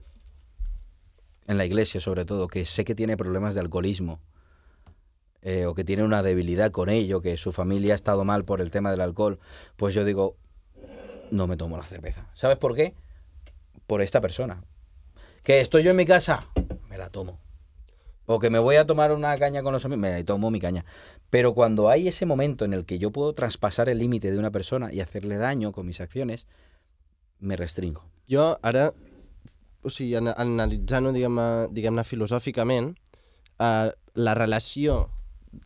[1.47, 4.19] en la iglesia sobre todo, que sé que tiene problemas de alcoholismo,
[5.41, 8.61] eh, o que tiene una debilidad con ello, que su familia ha estado mal por
[8.61, 9.39] el tema del alcohol,
[9.75, 10.37] pues yo digo,
[11.29, 12.27] no me tomo la cerveza.
[12.33, 12.95] ¿Sabes por qué?
[13.85, 14.63] Por esta persona.
[15.43, 16.47] Que estoy yo en mi casa,
[16.89, 17.44] me la tomo.
[18.25, 20.85] O que me voy a tomar una caña con los amigos, me tomo mi caña.
[21.29, 24.51] Pero cuando hay ese momento en el que yo puedo traspasar el límite de una
[24.51, 26.47] persona y hacerle daño con mis acciones,
[27.39, 28.05] me restringo.
[28.29, 28.93] Jo ara,
[29.83, 32.95] o sigui, an analitzant-ho, diguem-ne diguem filosòficament,
[33.59, 35.09] eh, la relació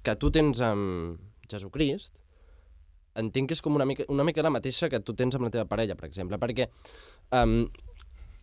[0.03, 2.11] que tu tens amb Jesucrist,
[3.19, 5.53] entenc que és com una mica, una mica la mateixa que tu tens amb la
[5.53, 6.67] teva parella, per exemple, perquè
[7.35, 7.63] um,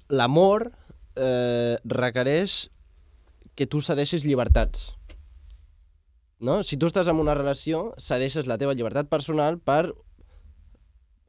[0.08, 0.70] l'amor
[1.16, 2.66] eh, requereix
[3.56, 4.90] que tu cedeixis llibertats.
[6.44, 6.60] No?
[6.62, 9.86] Si tu estàs en una relació, cedeixes la teva llibertat personal per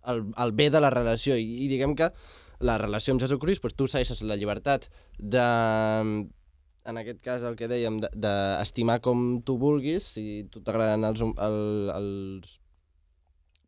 [0.08, 1.38] el, el bé de la relació.
[1.40, 2.12] I, i diguem que
[2.68, 5.48] la relació amb Jesucrist, doncs tu cedeixes la llibertat de,
[6.88, 11.06] en aquest cas el que dèiem, de- d'estimar de, com tu vulguis, si tu t'agraden
[11.08, 11.60] els, el,
[11.96, 12.58] els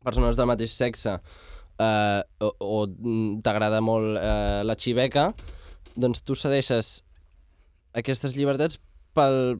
[0.04, 2.80] persones del mateix sexe eh, o, o
[3.44, 5.30] t'agrada molt eh, la xiveca,
[5.96, 6.98] doncs tu cedeixes
[7.96, 8.80] aquestes llibertats
[9.16, 9.58] pel,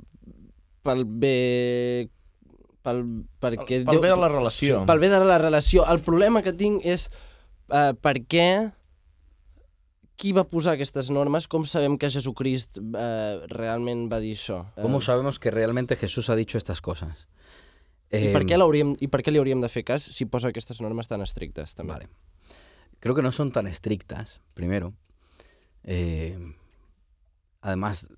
[0.87, 2.09] pel bé...
[2.81, 3.03] Pel,
[3.43, 4.85] perquè Pel bé de la relació.
[4.89, 5.85] Pel bé de la relació.
[5.93, 7.11] El problema que tinc és
[7.69, 8.47] eh, per què
[10.21, 11.47] qui va posar aquestes normes?
[11.49, 14.63] Com sabem que Jesucrist eh, realment va dir això?
[14.77, 17.27] Eh, ¿Cómo sabemos que realmente Jesús ha dicho estas cosas?
[18.11, 20.51] I per, Em, què l'hauríem, I per què li hauríem de fer cas si posa
[20.51, 21.95] aquestes normes tan estrictes, també?
[21.95, 22.09] Vale.
[23.01, 24.93] Creo que no son tan estrictas, primero.
[25.85, 26.37] Eh,
[27.63, 28.09] además,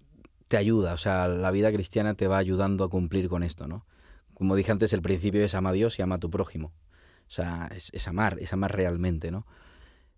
[0.52, 3.86] te ayuda, o sea, la vida cristiana te va ayudando a cumplir con esto, ¿no?
[4.34, 6.74] Como dije antes, el principio es ama a Dios y ama a tu prójimo.
[7.26, 9.46] O sea, es, amar, es amar realmente, ¿no?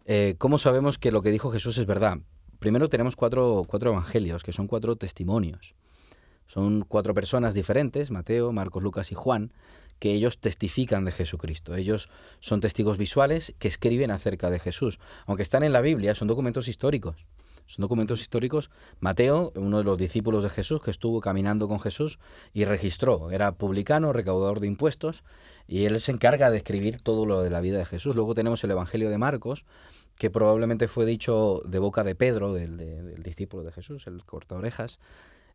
[0.06, 2.18] Eh, ¿Cómo sabemos que lo que dijo Jesús es verdad?
[2.58, 5.76] Primero tenemos cuatro, cuatro evangelios, que son cuatro testimonios.
[6.48, 9.52] Son cuatro personas diferentes, Mateo, Marcos, Lucas y Juan,
[10.00, 11.76] que ellos testifican de Jesucristo.
[11.76, 12.08] Ellos
[12.40, 14.98] son testigos visuales que escriben acerca de Jesús.
[15.26, 17.24] Aunque están en la Biblia, son documentos históricos.
[17.66, 18.70] Son documentos históricos.
[19.00, 22.18] Mateo, uno de los discípulos de Jesús, que estuvo caminando con Jesús
[22.52, 23.30] y registró.
[23.30, 25.24] Era publicano, recaudador de impuestos,
[25.66, 28.14] y él se encarga de escribir todo lo de la vida de Jesús.
[28.14, 29.64] Luego tenemos el Evangelio de Marcos,
[30.16, 34.24] que probablemente fue dicho de boca de Pedro, del, de- del discípulo de Jesús, el
[34.24, 34.98] corta orejas.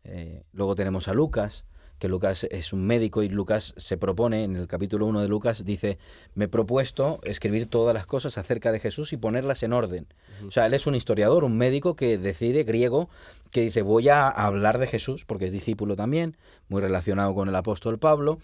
[0.04, 1.64] Eh, luego tenemos a Lucas,
[2.00, 5.66] que Lucas es un médico y Lucas se propone, en el capítulo 1 de Lucas,
[5.66, 5.98] dice,
[6.34, 10.08] me he propuesto escribir todas las cosas acerca de Jesús y ponerlas en orden.
[10.48, 13.10] O sea, él es un historiador, un médico que decide, griego,
[13.52, 16.38] que dice, voy a hablar de Jesús, porque es discípulo también,
[16.70, 18.40] muy relacionado con el apóstol Pablo,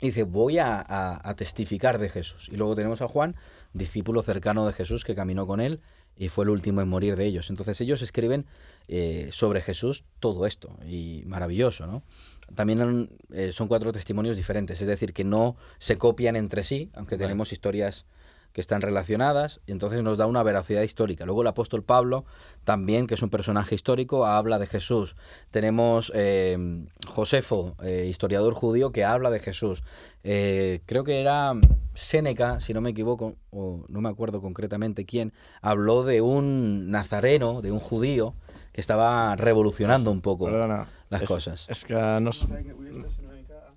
[0.00, 2.48] y dice, voy a, a- a testificar de Jesús.
[2.52, 3.34] Y luego tenemos a Juan,
[3.72, 5.80] discípulo cercano de Jesús, que caminó con él
[6.16, 7.48] y fue el último en morir de ellos.
[7.50, 8.46] Entonces ellos escriben
[8.88, 12.02] eh, sobre Jesús todo esto, y maravilloso, ¿no?
[12.54, 16.90] También han- eh, son cuatro testimonios diferentes, es decir, que no se copian entre sí,
[16.94, 18.06] aunque tenemos historias
[18.52, 21.26] que están relacionadas, y entonces nos da una veracidad histórica.
[21.26, 22.24] Luego el apóstol Pablo,
[22.64, 25.16] también, que es un personaje histórico, habla de Jesús.
[25.50, 29.82] Tenemos eh, Josefo, eh, historiador judío, que habla de Jesús.
[30.24, 31.52] Eh, creo que era
[31.94, 37.60] Séneca, si no me equivoco, o no me acuerdo concretamente quién, habló de un nazareno,
[37.60, 38.34] de un judío,
[38.72, 40.88] que estaba revolucionando un poco Perdona.
[41.10, 41.66] Las és, coses.
[41.68, 42.46] És que no es,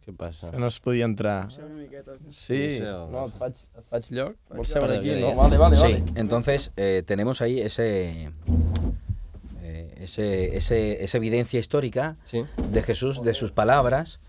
[0.02, 0.50] Què passa?
[0.50, 1.50] que no es podia entrar.
[2.30, 4.36] Sí, no, et faig, et faig lloc.
[4.50, 5.12] Vols Perdó, aquí?
[5.22, 6.04] No, vale, vale, sí, vale.
[6.16, 8.32] entonces eh, tenemos ahí ese,
[9.62, 12.44] eh, ese, ese- esa evidencia histórica Sí?
[12.72, 14.20] de Jesús, de sus palabras,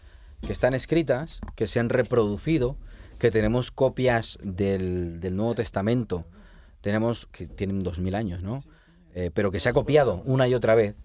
[0.46, 2.76] que están escritas, que se han reproducido,
[3.18, 6.26] que tenemos copias del, del Nuevo Testamento,
[6.80, 8.58] tenemos, que tienen dos mil años, ¿no?
[9.14, 10.96] Eh, pero que se ha copiado una y otra vez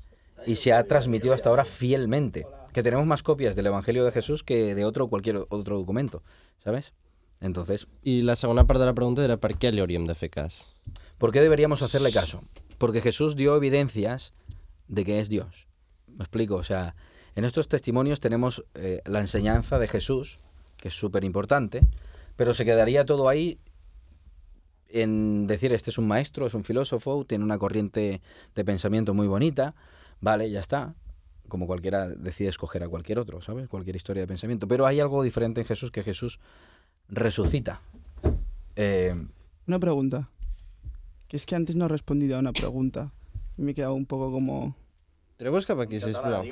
[0.47, 2.47] y se ha transmitido hasta ahora fielmente.
[2.73, 6.23] Que tenemos más copias del Evangelio de Jesús que de otro cualquier otro documento,
[6.63, 6.93] ¿sabes?
[7.41, 10.31] Entonces, I la segona part de la pregunta era per què li hauríem de fer
[10.33, 10.73] cas?
[11.19, 12.41] ¿Por qué deberíamos hacerle caso?
[12.79, 14.31] Porque Jesús dio evidencias
[14.87, 15.67] de que es Dios.
[16.07, 16.55] ¿Me explico?
[16.55, 16.95] O sea,
[17.35, 20.39] en estos testimonios tenemos eh, la enseñanza de Jesús,
[20.77, 21.81] que es súper importante,
[22.35, 23.59] pero se quedaría todo ahí
[24.89, 28.21] en decir, este es un maestro, es un filósofo, tiene una corriente
[28.55, 29.75] de pensamiento muy bonita,
[30.21, 30.95] vale, ya está.
[31.47, 33.69] Como cualquiera decide escoger a cualquier otro, ¿sabes?
[33.69, 34.67] Cualquier historia de pensamiento.
[34.67, 36.39] Pero hay algo diferente en Jesús que Jesús
[37.07, 37.81] resucita.
[38.75, 39.15] Eh,
[39.65, 40.29] Una pregunta.
[41.27, 43.11] Que es que antes no he respondido a una pregunta.
[43.57, 44.75] Y me he quedado un poco como...
[45.37, 46.43] Treu-vos cap aquí, sisplau.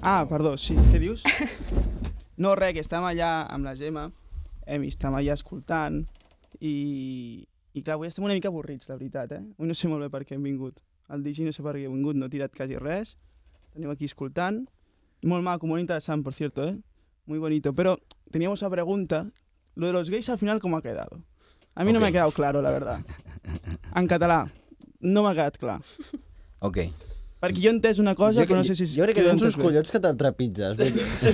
[0.00, 0.76] Ah, perdó, sí.
[0.92, 1.24] Què dius?
[2.38, 4.04] No, res, que estàvem allà amb la Gemma,
[4.62, 5.98] hem estàvem allà escoltant
[6.60, 7.42] i,
[7.74, 9.40] i clar, avui estem una mica avorrits, la veritat, eh?
[9.58, 10.78] Avui no sé molt bé per què hem vingut.
[11.12, 13.16] El Digi no sé per què hem vingut, no ha tirat quasi res.
[13.74, 14.62] Tenim aquí escoltant.
[15.28, 16.76] Molt maco, molt interessant, por cierto, ¿eh?
[17.26, 17.72] Muy bonito.
[17.74, 17.98] Pero
[18.30, 19.26] teníamos esa pregunta.
[19.74, 21.22] Lo de los gays al final, ¿cómo ha quedado?
[21.74, 22.02] A mí no Ok.
[22.02, 23.00] me ha quedado claro, la verdad.
[23.94, 24.50] En català,
[25.00, 25.80] no m'ha quedat clar.
[26.60, 26.78] ok.
[27.42, 28.86] Perquè jo he entès una cosa, però no sé si...
[28.94, 30.76] Jo crec que si tens uns collons que te'l trepitges.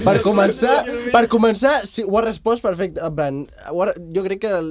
[0.07, 0.79] Per començar,
[1.13, 3.03] per començar, sí, ho has respost perfecte.
[3.05, 4.53] En plan, ho ha, jo crec que...
[4.57, 4.71] El,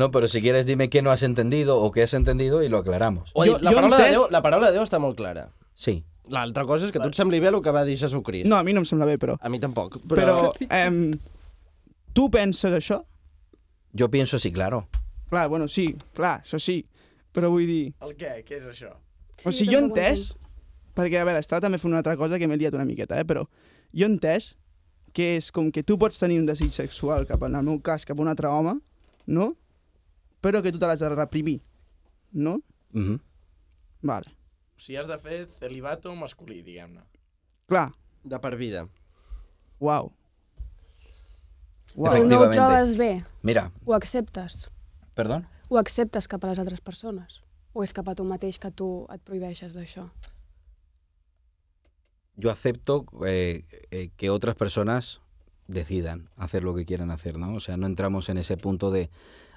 [0.00, 2.78] No, pero si quieres dime qué no has entendido o qué has entendido y lo
[2.78, 3.30] aclaramos.
[3.36, 5.50] Jo- la, jo paraula de entès- Déu, la paraula de Déu està molt clara.
[5.76, 5.98] Sí.
[6.32, 8.48] L'altra cosa és que a tu et sembli bé el que va dir Jesucrist.
[8.48, 9.36] No, a mi no em sembla bé, però...
[9.40, 10.00] A mi tampoc.
[10.08, 11.12] Però, em,
[12.16, 13.02] tu penses això?
[13.92, 14.86] Yo pienso sí, claro.
[15.28, 16.80] Clar, bueno, sí, clar, això sí.
[17.32, 17.82] Però vull dir...
[18.00, 18.38] El què?
[18.48, 18.94] Què és això?
[19.44, 20.30] o sigui, jo he entès...
[20.98, 23.24] Perquè, a veure, estava també fent una altra cosa que m'he liat una miqueta, eh?
[23.28, 24.52] Però jo he entès
[25.14, 28.04] que és com que tu pots tenir un desig sexual cap, en el meu cas,
[28.04, 28.74] cap a un altre home,
[29.30, 29.52] no?
[30.42, 31.60] Però que tu te l'has de reprimir,
[32.32, 32.58] no?
[32.94, 33.16] Ujú.
[34.02, 34.30] Vale.
[34.76, 37.02] O sigui, has de fer celibato masculí, diguem-ne.
[37.70, 37.92] Clar,
[38.24, 38.86] De per vida.
[39.80, 40.10] uau.
[41.94, 42.12] Però no Uau.
[42.12, 42.56] ho Efectivamente.
[42.58, 43.24] trobes bé?
[43.42, 44.68] Mira, Ho acceptes?
[45.14, 45.46] perdón.
[45.68, 47.40] Ho acceptes cap a les altres persones?
[47.72, 50.08] O és cap a tu mateix que tu et prohibeixes d'això?
[52.38, 55.20] Yo acepto eh, eh, que otras personas
[55.66, 57.52] decidan hacer lo que quieran hacer, ¿no?
[57.54, 59.10] O sea, no entramos en ese punto de...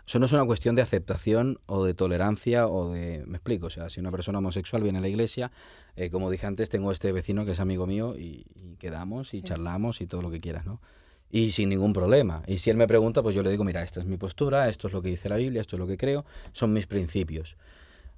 [0.06, 3.24] Eso no es una cuestión de aceptación o de tolerancia o de...
[3.28, 5.52] Me explico, o sea, si una persona homosexual viene a la iglesia,
[5.96, 9.38] eh, como dije antes, tengo este vecino que es amigo mío y, y quedamos y
[9.38, 9.44] Sí.
[9.44, 10.82] charlamos y todo lo que quieras, ¿no?
[11.30, 12.42] Y sin ningún problema.
[12.48, 14.88] Y si él me pregunta, pues yo le digo, mira, esta es mi postura, esto
[14.88, 17.56] es lo que dice la Biblia, esto es lo que creo, son mis principios.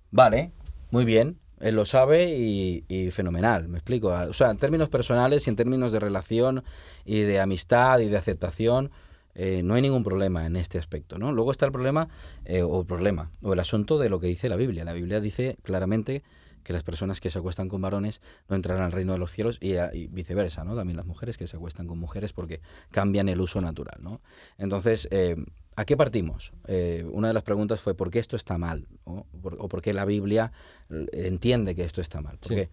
[0.09, 0.51] Vale,
[0.89, 4.09] muy bien, él lo sabe y, y fenomenal, me explico.
[4.09, 6.63] O sea, en términos personales y en términos de relación
[7.05, 8.91] y de amistad y de aceptación,
[9.35, 11.31] eh, no hay ningún problema en este aspecto, ¿no?
[11.31, 12.09] Luego está el problema,
[12.45, 14.83] eh, o problema, o el asunto de lo que dice la Biblia.
[14.83, 16.23] La Biblia dice claramente
[16.63, 19.57] que las personas que se acuestan con varones no entrarán al reino de los cielos
[19.61, 20.75] y viceversa, ¿no?
[20.75, 22.61] También las mujeres que se acuestan con mujeres porque
[22.91, 24.21] cambian el uso natural, ¿no?
[24.57, 25.35] Entonces, eh,
[25.75, 26.53] ¿a qué partimos?
[26.67, 28.87] Eh, una de las preguntas fue ¿por qué esto está mal?
[29.05, 29.25] ¿O
[29.69, 30.51] por qué la Biblia
[30.89, 32.37] eh, entiende que esto está mal?
[32.41, 32.69] Porque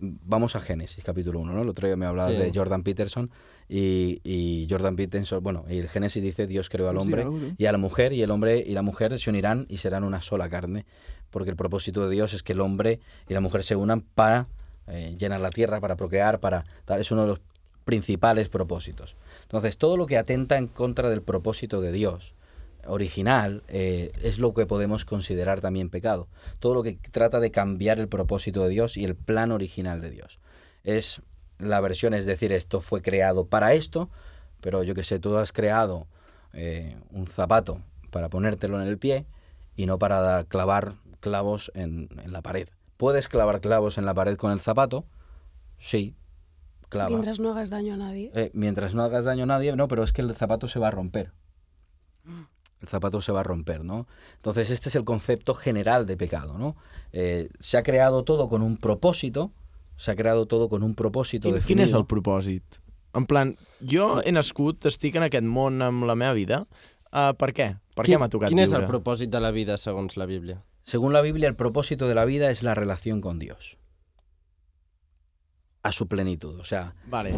[0.00, 1.62] vamos a Génesis, capítulo 1, ¿no?
[1.62, 2.38] El otro día me hablabas Sí.
[2.38, 3.30] de Jordan Peterson
[3.68, 7.26] y, y Jordan Peterson, bueno, y el Génesis dice Dios creó al sí, hombre
[7.58, 10.22] y a la mujer y el hombre y la mujer se unirán y serán una
[10.22, 10.86] sola carne,
[11.30, 14.46] porque el propósito de Dios es que el hombre y la mujer se unan para
[14.86, 17.40] eh, llenar la tierra, para procrear, para tal, es uno de los
[17.84, 19.16] principales propósitos.
[19.42, 22.34] Entonces, todo lo que atenta en contra del propósito de Dios
[22.88, 26.28] original eh, es lo que podemos considerar también pecado.
[26.58, 30.10] Todo lo que trata de cambiar el propósito de Dios y el plan original de
[30.10, 30.40] Dios.
[30.84, 31.22] Es
[31.58, 34.08] la versión, es decir, esto fue creado para esto,
[34.60, 36.06] pero yo que sé, tú has creado
[36.52, 37.80] eh, un zapato
[38.10, 39.26] para ponértelo en el pie
[39.76, 42.68] y no para dar- clavar clavos en, en la pared.
[42.96, 45.04] ¿Puedes clavar clavos en la pared con el zapato?
[45.78, 46.14] Sí,
[46.88, 47.10] clava.
[47.10, 48.30] Mientras no hagas daño a nadie.
[48.34, 50.88] Eh, mientras no hagas daño a nadie, no, pero es que el zapato se va
[50.88, 51.32] a romper.
[52.80, 54.06] El zapato se va a romper, ¿no?
[54.36, 56.76] Entonces, este es el concepto general de pecado, ¿no?
[57.12, 59.52] Eh, se ha creado todo con un propósito,
[59.96, 61.86] se ha creado todo con un Quin, quin definido.
[61.86, 62.78] és el propòsit?
[63.14, 66.60] En plan, jo he nascut, estic en aquest món amb la meva vida,
[67.10, 67.72] uh, per què?
[67.98, 68.84] Per què m'ha tocat quin és viure?
[68.84, 70.62] el propòsit de la vida, segons la Bíblia?
[70.84, 73.76] Según la Biblia, el propósito de la vida es la relación con Dios.
[75.80, 76.58] A su plenitud.
[76.58, 77.32] O sea, Vale.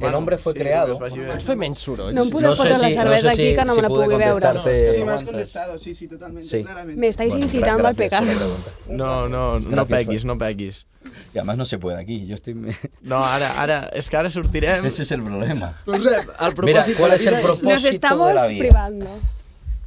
[0.00, 2.14] el hombre fue creado- que es menys soroll?
[2.14, 3.76] No em podeu No sé fotre la no cervesa sé si- aquí que no si
[3.76, 4.32] me la pude pugui veure.
[4.32, 5.26] contestarte- Sí, Eh, me has aguantes.
[5.26, 6.64] contestado, sí, sí, totalmente, Sí.
[6.64, 7.00] claramente.
[7.00, 8.56] Me estáis Bueno, incitando al gracias pecado.
[8.88, 10.86] No, no, no Gràcies, peguis, no peguis.
[11.34, 12.24] Y además no se puede aquí.
[12.26, 12.54] Yo estoy...
[13.02, 14.86] No, ara, ara, és que ara sortirem...
[14.86, 15.78] Ese es el problema.
[15.84, 18.58] Propòsit Mira, ¿cuál es el propósito Nos estamos de la vida?
[18.58, 19.06] privando.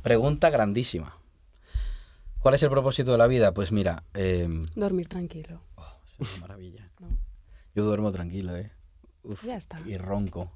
[0.03, 1.17] Pregunta grandísima.
[2.39, 3.51] ¿Cuál es el propósito de la vida?
[3.51, 5.59] Pues mira, eh, Dormir tranquilo.
[6.19, 6.84] es una maravilla.
[7.75, 8.71] Yo duermo tranquilo, ¿eh?
[9.23, 9.79] Uf, Ya está.
[9.85, 10.51] Y ronco.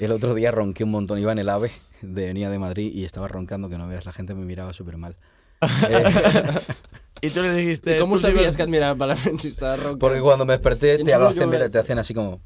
[0.00, 1.18] El otro día ronqué un montón.
[1.18, 1.70] Iba en el AVE,
[2.00, 4.06] de, venía de Madrid y estaba roncando que no veas.
[4.06, 5.16] La gente me miraba súper mal.
[7.22, 8.00] Eh, I tu li dijiste...
[8.18, 10.00] Sabies vas- que mirava malament si estava roncant?
[10.00, 11.70] porque cuando me desperté te, hacen, jo mira, veig?
[11.70, 12.40] te hacen así como...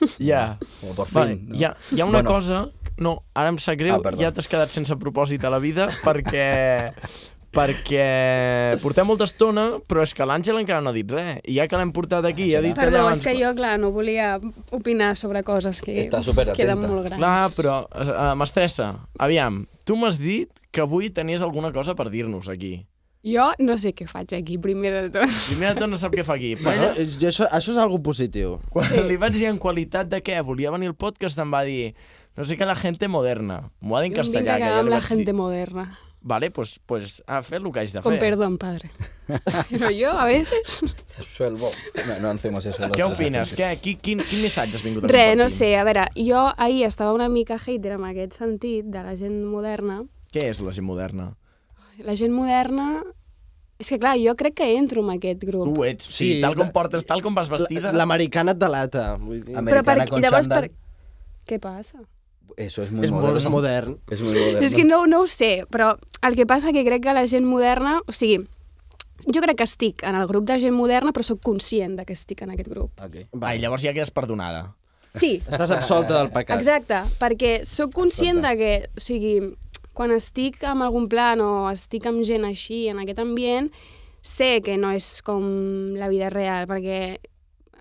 [0.18, 0.58] Ja.
[0.80, 1.14] como por fin.
[1.14, 1.54] Vale, ¿no?
[1.54, 2.30] hi ha, hi ha una Bueno.
[2.30, 2.70] cosa...
[2.96, 4.18] No, ara em sap greu, Ah, perdó.
[4.22, 6.92] ja t'has quedat sense propòsit a la vida perquè
[7.54, 11.38] perquè portem molta estona, però és que l'Àngel encara no ha dit res.
[11.48, 14.34] I ja que l'hem portat aquí ha dit Perdó, és que jo, clar, no volia
[14.74, 16.20] opinar sobre coses que Està
[16.54, 17.20] queden molt grans.
[17.20, 18.92] Clar, però uh, m'estressa.
[19.18, 22.80] Aviam, tu m'has dit que avui tenies alguna cosa per dir-nos aquí.
[23.24, 25.30] Jo no sé què faig aquí, primer de tot.
[25.48, 26.56] Primer de tot no sap què fa aquí.
[26.60, 28.58] Però Bueno, és- jo això, això és algo positiu.
[28.68, 31.94] quan li vaig dir en qualitat de què volia venir al podcast, em va dir
[32.36, 33.70] no sé què, la gente moderna.
[33.80, 34.56] M'ho ha dit en castellà.
[34.56, 35.34] a que ja li la gente dir.
[35.38, 35.98] moderna.
[36.26, 38.20] Vale, pues, pues a fer el que haig de Con fer.
[38.20, 38.90] perdón, padre.
[39.70, 40.80] Pero yo, a veces...
[41.28, 41.68] Suelvo.
[42.08, 42.88] No, no hacemos eso.
[42.96, 43.52] Què opines?
[43.58, 46.86] Què, quin, quin, quin missatge has vingut a Res, no sé, a veure, jo ahir
[46.88, 49.98] estava una mica hater en aquest sentit de la gent moderna.
[50.32, 51.28] Què és la gent moderna?
[52.08, 53.02] La gent moderna...
[53.76, 55.74] És que, clar, jo crec que entro en aquest grup.
[55.76, 57.90] Tu ets, sí, Sí, tal com portes, tal com vas vestida.
[57.92, 59.10] La- L'americana et delata.
[59.20, 60.70] Vull dir, Amer- Però per, americana con llavors, per...
[61.44, 61.98] Què passa?
[62.56, 63.50] Eso es muy és molt moderno.
[63.50, 63.98] modern.
[64.10, 64.60] Es muy moderno.
[64.66, 67.44] És que no, no ho sé, però el que passa que crec que la gent
[67.46, 68.00] moderna...
[68.06, 68.44] O sigui,
[69.26, 72.12] jo crec que estic en el grup de gent moderna, però sóc conscient de que
[72.14, 72.92] estic en aquest grup.
[73.00, 73.16] Ok.
[73.40, 74.74] Va, i llavors ja quedes perdonada.
[75.14, 76.58] Sí, Estàs absolta del pecat.
[76.58, 79.36] exacte, perquè sóc conscient de que, o sigui,
[79.94, 83.70] quan estic amb algun plan o estic amb gent així, en aquest ambient,
[84.22, 87.20] sé que no és com la vida real, perquè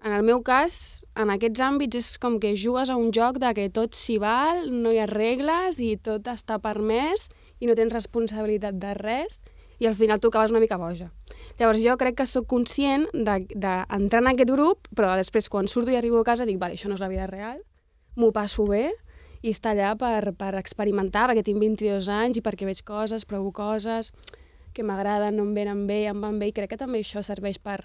[0.03, 3.53] en el meu cas, en aquests àmbits, és com que jugues a un joc de
[3.55, 7.29] que tot s'hi val, no hi ha regles i tot està permès
[7.63, 9.39] i no tens responsabilitat de res
[9.79, 11.09] i al final tu acabes una mica boja.
[11.59, 15.91] Llavors jo crec que sóc conscient d'entrar de, en aquest grup, però després quan surto
[15.91, 17.63] i arribo a casa dic, vale, això no és la vida real,
[18.19, 18.89] m'ho passo bé
[19.43, 23.51] i estar allà per, per experimentar, perquè tinc 22 anys i perquè veig coses, provo
[23.55, 24.11] coses
[24.75, 27.59] que m'agraden, no em venen bé, em van bé, i crec que també això serveix
[27.59, 27.83] per,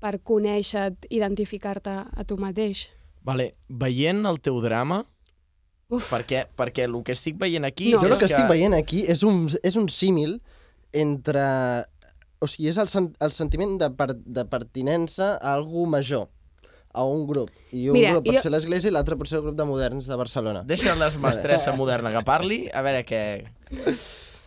[0.00, 2.86] per conèixer-te, identificar-te a tu mateix.
[3.26, 5.02] Vale, veient el teu drama,
[5.92, 6.06] Uf.
[6.12, 7.90] perquè, perquè el que estic veient aquí...
[7.92, 8.00] No.
[8.00, 10.38] Jo el és que estic veient aquí és un, és un símil
[10.92, 11.44] entre...
[12.40, 16.30] O sigui, és el, sen, el sentiment de, per, de pertinença a algú major,
[16.96, 17.50] a un grup.
[17.76, 19.66] I un Mira, grup pot jo- ser l'Església i l'altre pot ser el grup de
[19.68, 20.62] moderns de Barcelona.
[20.64, 23.20] Deixa la mestressa moderna que parli, a veure què...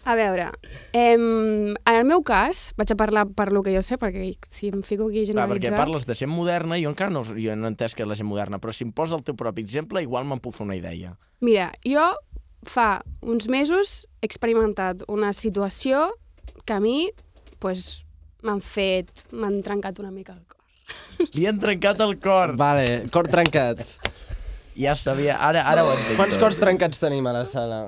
[0.04, 0.50] A veure,
[0.92, 4.68] em, en el meu cas, vaig a parlar per lo que jo sé, perquè si
[4.68, 7.70] em fico aquí a Clar, perquè parles de gent moderna, jo encara no, jo no
[7.70, 10.04] he entès que és la gent moderna, però si em posa el teu propi exemple,
[10.04, 11.16] igual me'n puc fer una idea.
[11.40, 12.04] Mira, jo
[12.68, 16.10] fa uns mesos he experimentat una situació
[16.66, 17.10] que a mi
[17.64, 18.04] pues,
[18.44, 21.30] m'han fet, m'han trencat una mica el cor.
[21.32, 22.58] Li han trencat el cor.
[22.60, 23.86] Vale, cor trencat.
[24.76, 26.18] Ja sabia, ara, ara ho entenc.
[26.20, 27.86] Quants cors trencats tenim a la sala?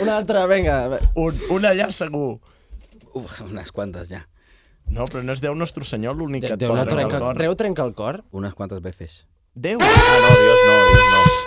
[0.00, 1.00] Un altre, vinga.
[1.14, 2.38] Un, un allà segur.
[3.16, 4.26] Uf, unas cuantas ya.
[4.86, 7.16] No, però no és Déu Nostre Senyor l'únic que et Déu, pot no trencar trenca,
[7.16, 7.40] el cor.
[7.42, 8.20] Déu trenca el cor?
[8.30, 9.24] Unas cuantas veces.
[9.54, 9.80] Déu.
[9.82, 11.46] Ah, no, Dios no, Dios no.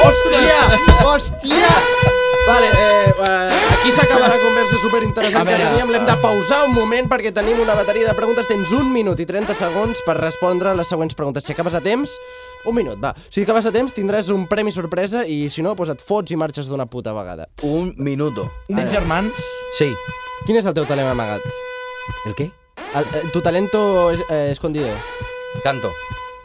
[0.00, 0.60] Hòstia!
[1.04, 1.72] Hòstia!
[2.46, 5.90] Vale, eh, eh, aquí s'acaba la conversa superinteressant que teníem.
[5.92, 8.48] L'hem de pausar un moment perquè tenim una bateria de preguntes.
[8.48, 11.44] Tens un minut i 30 segons per respondre les següents preguntes.
[11.44, 12.16] Si acabes a temps,
[12.66, 13.14] un minut, va.
[13.30, 16.38] Si acabes a temps, tindràs un premi sorpresa i si no, doncs et fots i
[16.40, 17.48] marxes d'una puta vegada.
[17.66, 18.48] Un minuto.
[18.68, 19.40] Tens germans?
[19.78, 19.88] Sí.
[20.46, 21.44] Quin és el teu talent amagat?
[22.26, 22.50] ¿El qué?
[22.94, 24.88] El, eh, tu talento eh, escondido.
[25.64, 25.92] Canto.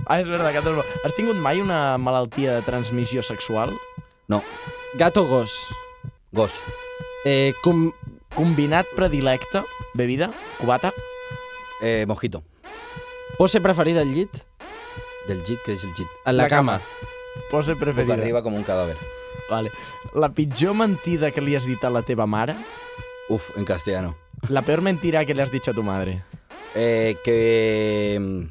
[0.06, 0.96] Ah, és veritat, que tens...
[1.04, 3.74] Has tingut mai una malaltia de transmissió sexual?
[4.28, 4.42] No.
[5.00, 5.56] Gato o gos?
[6.32, 6.60] Gos.
[7.26, 7.90] Eh, com...
[8.36, 9.62] Combinat predilecte?
[9.96, 10.28] Bebida?
[10.60, 10.92] Cubata?
[11.82, 12.44] Eh, mojito.
[13.38, 14.44] Pose preferida al llit?
[15.28, 16.08] Del JIT, ¿qué es el JIT?
[16.26, 16.82] En la, La cama.
[17.52, 18.14] Pose Boca preferida.
[18.14, 18.98] arriba como un cadáver.
[19.50, 19.70] Vale.
[20.14, 22.56] La pitjor mentida que li has dit a la teva mare?
[23.30, 24.16] Uf, en castellano.
[24.50, 26.24] La peor mentira que le has dicho a tu madre?
[26.76, 28.18] Eh, que...
[28.20, 28.44] mm,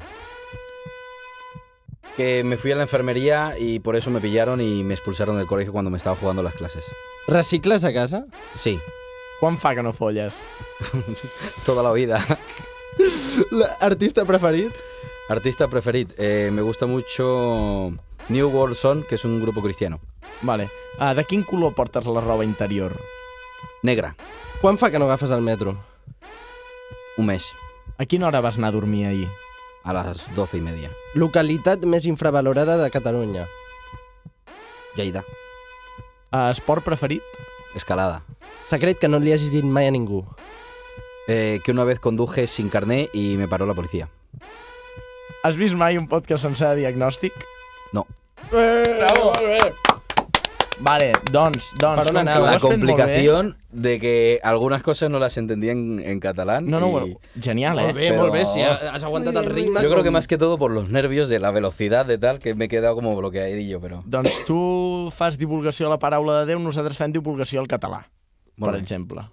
[2.17, 5.47] Que me fui a la enfermería y por eso me pillaron y me expulsaron del
[5.47, 6.85] colegio cuando me estaba jugando las clases.
[7.27, 8.25] Recicles a casa?
[8.55, 8.79] Sí,
[9.41, 10.45] Quan fa que no folles?
[11.65, 12.25] toda la vida.
[13.81, 14.71] Artista preferit?
[15.27, 16.13] Artista preferido.
[16.17, 17.91] Eh, me gusta mucho
[18.29, 19.99] New World Son, que es un grupo cristiano.
[20.41, 20.69] Vale.
[20.99, 22.95] Uh, de quin color portes la roba interior?
[23.81, 24.15] Negra.
[24.61, 25.75] Quan fa que no agafes el metro?
[27.17, 27.51] Un mes.
[27.97, 29.27] A quina hora vas anar a dormir ahir?
[29.83, 30.89] A las doce y media.
[31.13, 33.45] Localitat més infravalorada de Catalunya.
[34.95, 35.23] Lleida.
[36.31, 37.23] Uh, esport preferit?
[37.75, 38.23] Escalada.
[38.65, 40.23] Secret que no li hagis dit mai a ningú.
[41.27, 44.09] Eh, que una vez conduje sin carné y me paró la policía.
[45.45, 47.33] Has vist mai un podcast sencer de diagnòstic?
[47.93, 48.07] No.
[48.49, 49.27] Eh, Bravo.
[50.85, 52.69] Vale, doncs, doncs, Per on com que ho La has fet molt bé...
[52.73, 56.65] complicación de que algunas cosas no las entendía en, catalán.
[56.67, 57.93] No, no, y bueno, genial, Molt eh?
[57.93, 58.41] bé, Però- molt bé.
[58.49, 59.83] Si has aguantat el ritme...
[59.83, 62.55] Yo creo que más que todo por los nervios de la velocidad de tal, que
[62.55, 64.01] me he quedado como bloqueadillo, pero...
[64.05, 68.01] Doncs tu fas divulgació a la paraula de Déu, nosaltres fem divulgació al català,
[68.57, 68.79] per Molt bé.
[68.81, 69.29] exemple.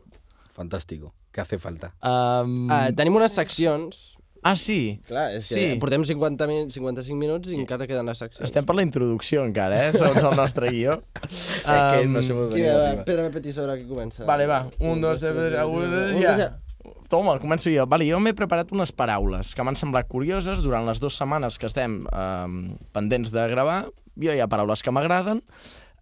[0.53, 1.15] Fantástico.
[1.33, 1.95] ¿Qué hace falta?
[2.05, 2.69] Um...
[2.71, 4.11] Uh, tenim unes seccions.
[4.43, 5.01] Ah, sí?
[5.07, 5.79] Clar, és que Sí.
[5.79, 8.43] portem 50 min 55 minuts i encara queden les seccions.
[8.49, 9.93] Estem per la introducció encara, eh?
[9.93, 10.97] Segons el nostre guió.
[11.63, 13.05] Que no Um, puede venir Quina, arriba.
[13.05, 14.25] Pedra, tisora, qui comença?
[14.27, 14.67] Vale, va.
[14.81, 15.55] Un, dos, tres,
[16.21, 16.59] ja.
[17.09, 17.85] Toma, començo jo.
[17.87, 21.67] Vale, jo m'he preparat unes paraules que m'han semblat curioses durant les dues setmanes que
[21.71, 23.85] estem eh, pendents de gravar.
[24.19, 25.43] Jo hi ha paraules que m'agraden,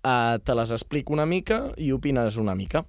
[0.02, 2.86] eh, te les explico una mica i opines una mica.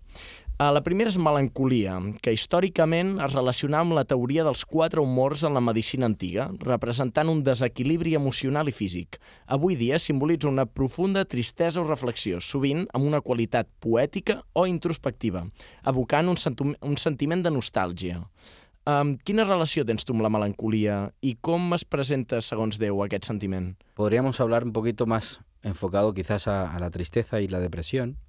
[0.62, 5.42] Eh, la primera és melancolia, que històricament es relaciona amb la teoria dels quatre humors
[5.48, 9.18] en la medicina antiga, representant un desequilibri emocional i físic.
[9.50, 15.48] Avui dia simbolitza una profunda tristesa o reflexió, sovint amb una qualitat poètica o introspectiva,
[15.90, 16.38] evocant un,
[16.78, 18.20] un sentiment de nostàlgia.
[18.86, 23.26] Um, quina relació tens tu amb la melancolia i com es presenta, segons Déu, aquest
[23.26, 23.72] sentiment?
[23.98, 28.20] Podríamos hablar un poquito más enfocado quizás a, a la tristeza y la depresión,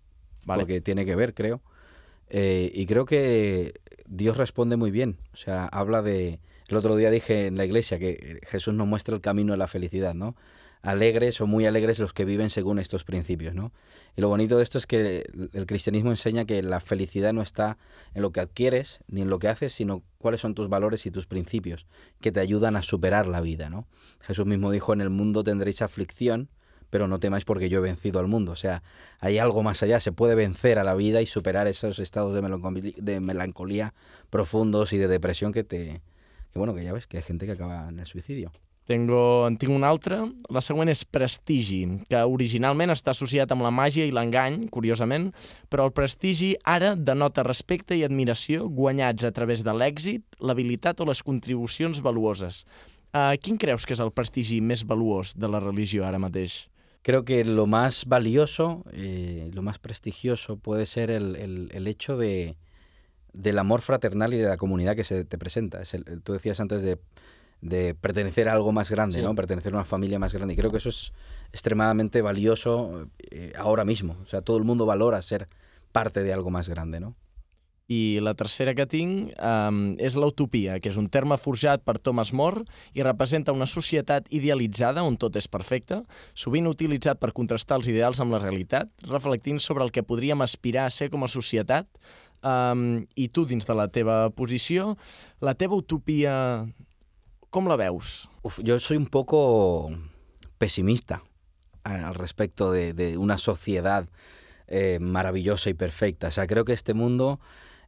[0.47, 0.63] Vale.
[0.63, 1.61] porque tiene que ver, creo.
[2.29, 5.19] Eh, y creo que Dios responde muy bien.
[5.33, 6.41] O sea, habla de...
[6.69, 9.69] El otro día dije en la iglesia que Jesús nos muestra el camino de la
[9.69, 10.37] felicidad, ¿no?
[10.81, 13.73] Alegres o muy alegres los que viven según estos principios, ¿no?
[14.17, 17.79] Y lo bonito de esto es que el cristianismo enseña que la felicidad no está
[18.15, 21.11] en lo que adquieres ni en lo que haces, sino cuáles son tus valores y
[21.11, 21.87] tus principios
[22.21, 23.87] que te ayudan a superar la vida, ¿no?
[24.21, 26.49] Jesús mismo dijo, en el mundo tendréis aflicción,
[26.93, 28.53] pero no temáis porque yo he vencido al mundo.
[28.53, 28.83] O sea,
[29.19, 32.43] hay algo más allá, se puede vencer a la vida y superar esos estados de
[32.43, 33.95] melancolía, de melancolía
[34.29, 36.03] profundos y de depresión que te...
[36.53, 38.53] Que bueno, que ya ves que hay gente que acaba en el suicidio.
[38.85, 40.19] Tengo, en tinc una altra.
[40.53, 41.81] La següent és prestigi,
[42.13, 45.31] que originalment està associat amb la màgia i l'engany, curiosament,
[45.73, 51.09] però el prestigi ara denota respecte i admiració guanyats a través de l'èxit, l'habilitat o
[51.09, 52.67] les contribucions valuoses.
[53.13, 56.67] Uh, quin creus que és el prestigi més valuós de la religió ara mateix?
[57.03, 62.17] Creo que lo más valioso, eh, lo más prestigioso puede ser el, el- el hecho
[62.17, 62.57] de,
[63.33, 65.83] del amor fraternal y de la comunidad que se te presenta.
[65.83, 66.99] Es el- tú decías antes de,
[67.61, 69.25] de pertenecer a algo más grande, Sí.
[69.25, 69.35] ¿no?
[69.35, 70.55] Pertenecer a una familia más grande.
[70.55, 71.13] Y creo que eso es
[71.53, 74.17] extremadamente valioso eh, ahora mismo.
[74.23, 75.49] O sea, todo el mundo valora ser
[75.91, 77.15] parte de algo más grande, ¿no?
[77.93, 82.31] I la tercera que tinc um, és l'utopia, que és un terme forjat per Thomas
[82.33, 82.63] More
[82.97, 85.99] i representa una societat idealitzada on tot és perfecte,
[86.33, 90.87] sovint utilitzat per contrastar els ideals amb la realitat, reflectint sobre el que podríem aspirar
[90.87, 91.89] a ser com a societat.
[92.43, 94.97] Um, I tu, dins de la teva posició,
[95.45, 96.33] la teva utopia,
[97.55, 98.29] com la veus?
[98.43, 99.93] Uf, yo soy un poco
[100.59, 101.23] pesimista
[101.85, 104.09] a- al respecto de, de una sociedad
[104.67, 106.29] eh, maravillosa y perfecta.
[106.29, 107.39] O sea, creo que este mundo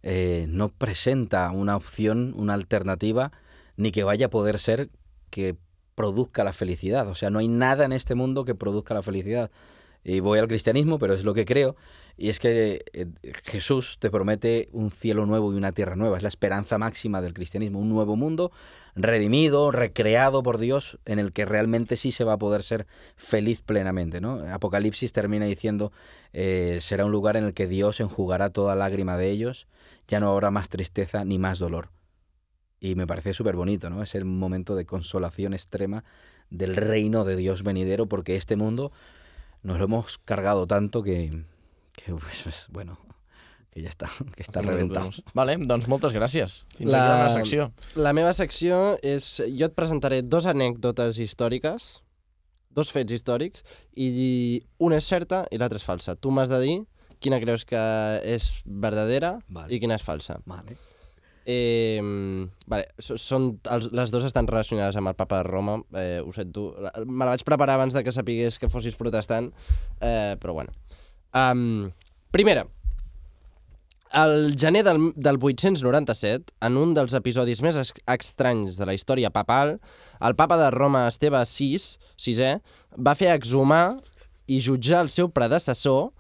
[0.07, 3.32] eh, no presenta una opción, una alternativa,
[3.78, 4.90] ni que vaya a poder ser
[5.30, 5.57] que
[5.94, 7.09] produzca la felicidad.
[7.09, 9.50] O sea, no hay nada en este mundo que produzca la felicidad.
[10.05, 11.74] Y voy al cristianismo, pero es lo que creo.
[12.18, 13.07] Y es que eh,
[13.44, 16.18] Jesús te promete un cielo nuevo y una tierra nueva.
[16.18, 17.78] Es la esperanza máxima del cristianismo.
[17.78, 18.52] Un nuevo mundo
[18.94, 22.86] redimido, recreado por Dios, en el que realmente sí se va a poder ser
[23.16, 24.20] feliz plenamente.
[24.20, 24.34] ¿no?
[24.52, 25.92] Apocalipsis termina diciendo,
[26.34, 29.66] eh, será un lugar en el que Dios enjugará toda lágrima de ellos,
[30.09, 31.90] ya no habrá más tristeza ni más dolor.
[32.80, 34.02] Y me parece súper bonito, ¿no?
[34.02, 36.05] Es el momento de consolación extrema
[36.50, 38.92] del reino de Dios venidero, porque este mundo
[39.62, 41.44] nos lo hemos cargado tanto que,
[41.94, 42.98] que pues, bueno,
[43.72, 45.16] que ja està, que està reventat.
[45.34, 46.61] Vale, doncs moltes gràcies.
[46.76, 47.72] Fins La- aquí la meva secció.
[47.96, 49.40] La meva secció és...
[49.57, 52.02] Jo et presentaré dos anècdotes històriques,
[52.70, 53.64] dos fets històrics,
[53.96, 56.14] i una és certa i l'altra és falsa.
[56.14, 56.76] Tu m'has de dir
[57.24, 57.84] quina creus que
[58.28, 59.72] és verdadera Vale.
[59.72, 60.38] i quina és falsa.
[60.48, 60.76] Vale.
[61.44, 62.00] Eh,
[62.70, 66.70] vale, són, els, les dues estan relacionades amb el papa de Roma, eh, ho sento.
[67.04, 69.50] Me la vaig preparar abans de que sapigués que fossis protestant,
[70.00, 70.72] eh, però bueno.
[71.34, 71.90] Um,
[72.32, 72.64] primera,
[74.14, 79.76] el gener del, del 897, en un dels episodis més estranys de la història papal,
[80.24, 81.80] el papa de Roma Esteve VI,
[82.22, 82.52] VI
[83.04, 83.98] va fer exhumar
[84.46, 86.12] i jutjar el seu predecessor,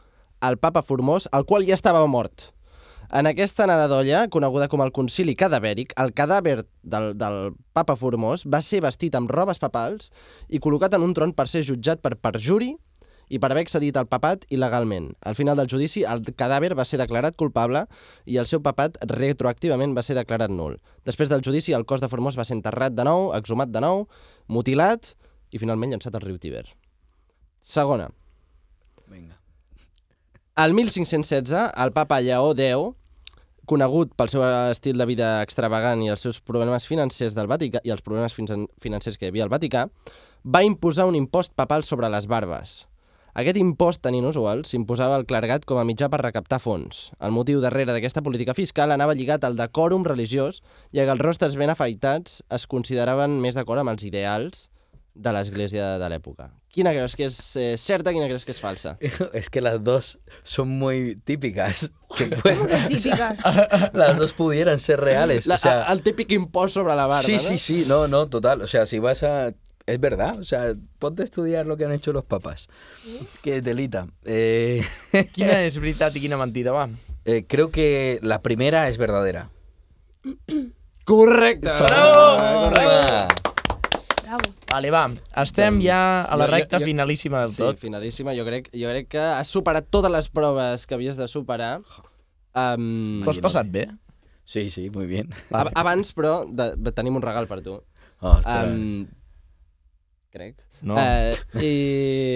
[0.48, 2.50] el papa Formós, el qual ja estava mort.
[3.14, 8.42] En aquesta anada d'olla, coneguda com el concili cadavèric, el cadàver del, del papa Formós
[8.50, 10.10] va ser vestit amb robes papals
[10.48, 12.72] i col·locat en un tron per ser jutjat per perjuri
[13.28, 15.12] i per haver accedit al papat il·legalment.
[15.24, 17.84] Al final del judici, el cadàver va ser declarat culpable
[18.26, 20.80] i el seu papat retroactivament va ser declarat nul.
[21.06, 24.08] Després del judici, el cos de Formós va ser enterrat de nou, exhumat de nou,
[24.48, 25.14] mutilat
[25.52, 26.66] i finalment llançat al riu Tiber.
[27.64, 28.10] Segona,
[29.08, 29.43] Vinga.
[30.56, 32.94] El 1516, el papa Lleó X,
[33.66, 37.90] conegut pel seu estil de vida extravagant i els seus problemes financers del Vaticà i
[37.94, 39.86] els problemes fin- financers que hi havia al Vaticà,
[40.44, 42.84] va imposar un impost papal sobre les barbes.
[43.34, 47.08] Aquest impost tan inusual s'imposava al clergat com a mitjà per recaptar fons.
[47.18, 50.60] El motiu darrere d'aquesta política fiscal anava lligat al decòrum religiós,
[50.92, 54.68] ja que els rostres ben afaitats es consideraven més d'acord amb els ideals
[55.14, 56.52] de l'església de l'època.
[56.74, 58.96] Quina creus que és eh, certa, quina creus que és falsa?
[59.32, 61.90] Es que las dos son muy típicas.
[62.14, 63.40] Que pueden- Típiques.
[63.92, 65.46] las dos pudieran ser reales.
[65.46, 67.38] La, o sea, el típic impost sobre la barba, sí, ¿no?
[67.40, 68.62] sí, sí, no, no, total.
[68.62, 69.52] O sea, si vas a...
[69.86, 72.68] Es verdad, o sea, ponte a estudiar lo que han hecho los papas.
[73.42, 74.06] Qué delita.
[74.24, 74.80] Eh,
[75.34, 76.86] Quina és veritat i quina mentida, va?
[77.26, 79.50] eh, creo que la primera es verdadera.
[81.04, 81.68] Correcte!
[81.68, 82.70] Bravo!
[82.70, 83.28] Bravo.
[84.74, 85.04] Vale, va.
[85.42, 87.78] Estem ja a la Jo- jo- recta jo- finalíssima del Sí, tot.
[87.78, 88.34] finalíssima.
[88.34, 91.76] Jo crec, jo crec que has superat totes les proves que havies de superar.
[92.54, 93.86] Um, T'ho has passat bé?
[94.44, 95.30] Sí, sí, muy bien.
[95.50, 97.78] ab abans, però, de, de, tenim un regal per tu.
[98.20, 98.68] Ostras.
[98.68, 99.06] Um,
[100.34, 100.56] crec.
[100.82, 100.96] No.
[100.98, 101.72] Eh, i,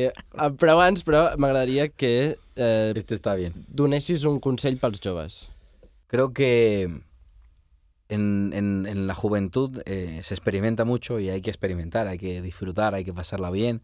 [0.09, 3.53] eh, però abans, però, m'agradaria que eh, Este está bien.
[3.69, 5.49] donessis un consell pels joves.
[6.07, 6.89] Creo que
[8.09, 12.95] en, en- la juventud eh, se experimenta mucho y hay que experimentar, hay que disfrutar,
[12.95, 13.83] hay que pasarla bien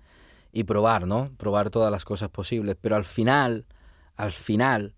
[0.53, 1.31] y probar, ¿no?
[1.37, 2.77] Probar todas las cosas posibles.
[2.81, 3.65] Pero al final,
[4.17, 4.95] al final,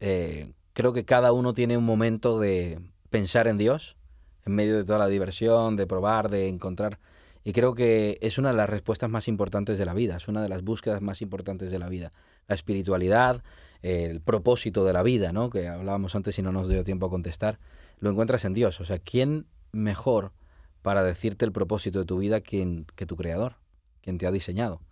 [0.00, 3.96] eh, creo que cada uno tiene un momento de pensar en Dios,
[4.44, 6.98] en medio de toda la diversión, de probar, de encontrar.
[7.44, 10.42] Y creo que es una de las respuestas más importantes de la vida, es una
[10.42, 12.12] de las búsquedas más importantes de la vida.
[12.46, 13.42] La espiritualidad,
[13.82, 15.50] el propósito de la vida, ¿no?
[15.50, 17.58] Que hablábamos antes y no nos dio tiempo a contestar,
[18.02, 18.80] lo encuentras en Dios.
[18.80, 20.32] O sea, ¿quién mejor
[20.82, 23.54] para decirte el propósito de tu vida que, tu creador,
[24.02, 24.82] quien te ha diseñado,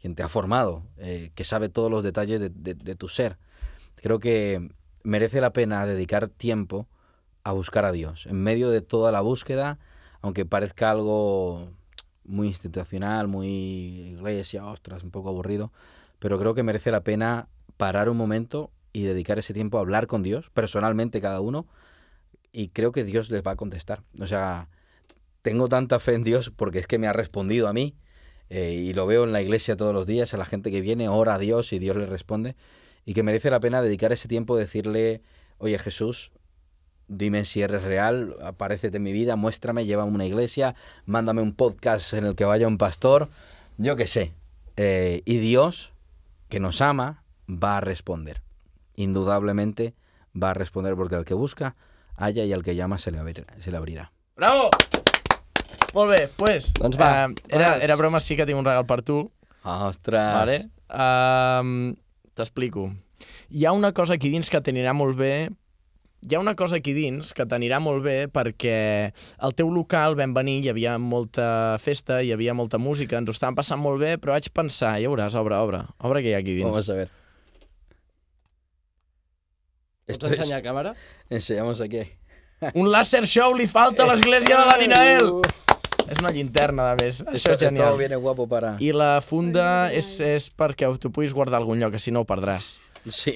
[0.00, 3.38] quien te ha formado, eh, que sabe todos los detalles de, de- de tu ser?
[3.96, 4.68] Creo que
[5.02, 6.86] merece la pena dedicar tiempo
[7.42, 8.26] a buscar a Dios.
[8.26, 9.78] En medio de toda la búsqueda,
[10.20, 11.70] aunque parezca algo
[12.24, 15.72] muy institucional, muy iglesia, ostras, un poco aburrido,
[16.18, 20.06] pero creo que merece la pena parar un momento y dedicar ese tiempo a hablar
[20.06, 21.66] con Dios, personalmente cada uno,
[22.58, 24.02] y creo que Dios les va a contestar.
[24.20, 24.68] O sea,
[25.42, 27.94] tengo tanta fe en Dios porque es que me ha respondido a mí,
[28.50, 31.08] eh, y lo veo en la iglesia todos los días, a la gente que viene,
[31.08, 32.56] ora a Dios y Dios le responde,
[33.04, 35.22] y que merece la pena dedicar ese tiempo a decirle,
[35.58, 36.32] oye Jesús,
[37.06, 40.74] dime si eres real, aparécete en mi vida, muéstrame, llévame una iglesia,
[41.06, 43.28] mándame un podcast en el que vaya un pastor,
[43.76, 44.32] yo qué sé.
[44.76, 45.92] Eh, y Dios,
[46.48, 48.42] que nos ama, va a responder.
[48.96, 49.94] Indudablemente
[50.34, 51.76] va a responder porque el que busca
[52.18, 54.10] halla y al que llama se le, abrir- se le abrirà.
[54.36, 54.68] Bravo!
[55.94, 59.00] Molt bé, pues, Doncs va, eh, era, era broma, sí que tinc un regal per
[59.02, 59.22] tu,
[59.64, 60.34] Ostres!
[60.36, 60.58] vale?
[60.92, 61.94] Um,
[62.36, 62.90] T'explico.
[63.50, 65.32] Hi ha una cosa aquí dins que t'anirà molt bé
[66.20, 70.32] hi ha una cosa aquí dins que t'anirà molt bé perquè al teu local vam
[70.34, 74.16] venir, hi havia molta festa, hi havia molta música, ens ho estàvem passant molt bé,
[74.18, 76.66] però vaig pensar, ja veuràs, obre, obre, obre què hi ha aquí dins.
[76.66, 77.08] Vamos a ver.
[80.08, 80.38] Pots Esto es...
[80.38, 80.94] ensenyar a càmera?
[81.28, 82.00] Enseñamos aquí.
[82.74, 85.28] Un láser show li falta a l'església de la Dinael!
[86.08, 87.18] És una llinterna, a més.
[87.28, 87.90] Això és genial.
[87.90, 88.70] esto viene guapo para...
[88.80, 92.22] I la funda és, és perquè t'ho puguis guardar a algun lloc, que si no
[92.24, 92.70] ho perdràs.
[93.04, 93.34] Sí.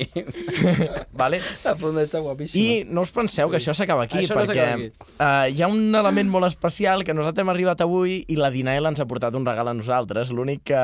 [1.21, 1.43] Vale?
[1.67, 2.65] La funda está guapísima.
[2.65, 4.89] I no us penseu que això s'acaba aquí, Això no perquè s'acaba aquí.
[5.21, 8.89] uh, hi ha un element molt especial que nosaltres hem arribat avui i la Dinael
[8.89, 10.33] ens ha portat un regal a nosaltres.
[10.33, 10.83] L'únic que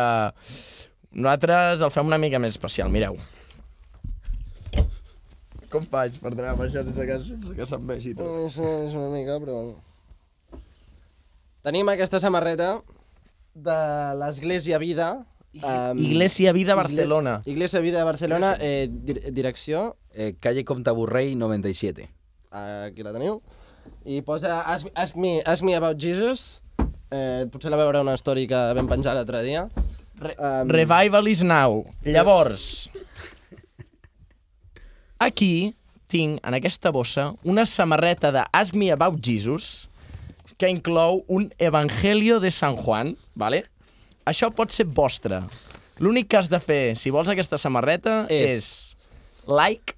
[1.16, 3.16] nosaltres el fem una mica més especial, mireu.
[5.72, 8.28] Com faig per treure amb això sense que, sense que se'm vegi tot?
[8.46, 9.58] És, és una mica, però...
[11.66, 12.78] Tenim aquesta samarreta
[13.54, 13.78] de
[14.20, 15.10] l'Església Vida.
[15.58, 17.40] Um, Iglesia Vida Barcelona.
[17.44, 22.08] Iglesia Vida Barcelona, eh, dir direcció, Eh, calle Comte Burrell 97.
[22.50, 23.42] aquí la teniu,
[24.04, 26.60] i posa Ask, ask, me, ask me about Jesus,
[27.12, 29.68] eh, potser la veurà una story que vam penjar l'altre dia.
[30.18, 31.84] Re Um, Revival is now.
[32.02, 32.90] Llavors,
[35.18, 35.74] aquí
[36.08, 39.88] tinc en aquesta bossa una samarreta de Ask Me About Jesus
[40.58, 43.64] que inclou un Evangelio de San Juan, vale?
[44.26, 45.42] Això pot ser vostre.
[46.02, 48.96] L'únic que has de fer, si vols aquesta samarreta, és, És-
[49.46, 49.94] like,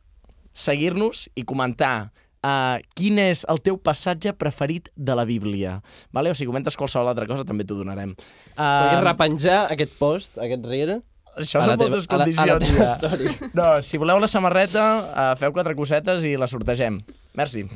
[0.52, 2.10] seguir-nos i comentar
[2.44, 5.78] uh, quin és el teu passatge preferit de la Bíblia.
[6.12, 6.30] Vale?
[6.30, 8.12] O si comentes qualsevol altra cosa, també t'ho donarem.
[8.56, 10.98] Podries Uh, repenjar aquest post, aquest reel,
[11.36, 13.50] això són teva- moltes a la- a la condicions, ja.
[13.58, 14.84] No, si voleu la samarreta,
[15.32, 16.98] uh, feu quatre cosetes i la sortegem.
[17.34, 17.66] Merci.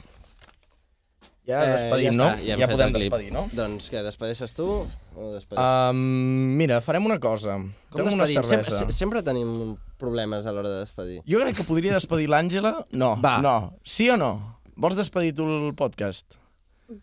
[1.45, 2.25] Ja Eh, despedim, ja no?
[2.25, 3.43] està, ja ja podem despedir, no?
[3.53, 5.91] Doncs què, despedeixes tu o despedeixes?
[5.93, 7.59] Um, mira, farem una cosa.
[7.93, 8.71] Com Fem una cervesa.
[8.79, 11.19] Sempre, sempre tenim problemes a l'hora de despedir.
[11.29, 12.87] Jo crec que podria despedir l'Àngela.
[12.93, 13.43] No, Va.
[13.45, 13.75] no.
[13.85, 14.33] Sí o no?
[14.75, 16.39] Vols despedir tu el podcast?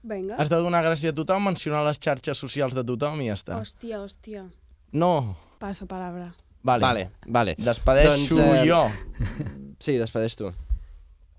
[0.02, 0.36] Vinga.
[0.41, 3.61] Has de donar gràcies a tothom, mencionar les xarxes socials de tothom i ja està.
[3.61, 4.48] Hòstia, hòstia.
[4.91, 5.36] No.
[5.61, 6.32] Passo palabra.
[6.64, 6.82] Vale.
[6.82, 7.56] Vale, vale.
[7.58, 8.84] Despedeixo Doncs, eh, jo.
[9.80, 10.52] Sí, despedeix tu.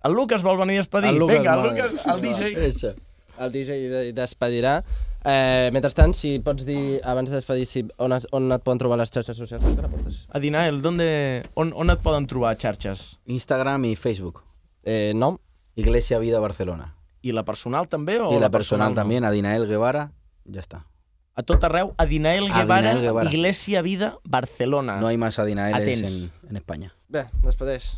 [0.03, 1.11] El Lucas vol venir a despedir.
[1.11, 1.63] El Lucas Vinga, el.
[1.63, 2.95] Lucas, el DJ.
[3.39, 4.83] El DJ de- despedirà.
[5.25, 8.99] Eh, mentrestant, si pots dir, abans de despedir, si, on, es- on et poden trobar
[8.99, 10.27] les xarxes socials, que la portes?
[10.35, 13.21] Adinael, ¿dónde, on, on et poden trobar xarxes?
[13.27, 14.43] Instagram y Facebook.
[14.83, 15.39] Eh, nom?
[15.77, 16.97] Iglesia Vida Barcelona.
[17.23, 18.19] I la personal també?
[18.19, 18.95] O y la personal no?
[18.97, 20.11] también, Adinael Guevara.
[20.45, 20.85] Ya está.
[21.35, 23.31] A tot arreu, Adinael Guevara, Adinael Guevara.
[23.31, 25.01] Iglesia Vida, Barcelona.
[25.01, 26.17] No hay más Adinaeles Atents.
[26.43, 26.95] en, en España.
[27.09, 27.97] Bé, despedeix.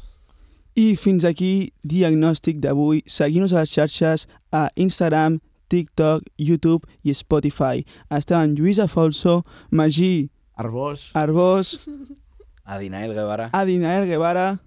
[0.76, 3.02] I fins aquí diagnòstic d'avui.
[3.06, 7.84] Seguim-nos a les xarxes a Instagram, TikTok, YouTube i Spotify.
[8.10, 11.10] Estem amb Lluís Afolso, Magí Arbós.
[11.14, 11.88] Arbós,
[12.64, 13.50] Adinael Guevara.
[13.52, 14.60] Adinael Guevara,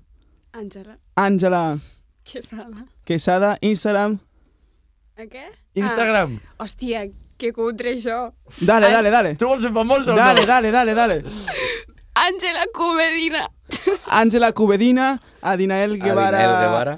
[0.54, 0.98] Àngela.
[1.16, 1.80] Àngela
[2.24, 2.86] Quesada.
[3.06, 4.18] Quesada, Instagram.
[5.18, 5.46] A què?
[5.76, 6.40] Instagram.
[6.44, 7.06] Ah, hòstia,
[7.38, 8.32] que cutre això.
[8.60, 9.36] Dale, dale, dale.
[9.36, 10.48] Tu vols ser famosa Dale, o no?
[10.48, 11.22] dale, dale, dale.
[12.18, 13.44] Àngela Comedina.
[14.10, 16.98] Àngela Cubedina, Adinael Guevara, Adinael Guevara.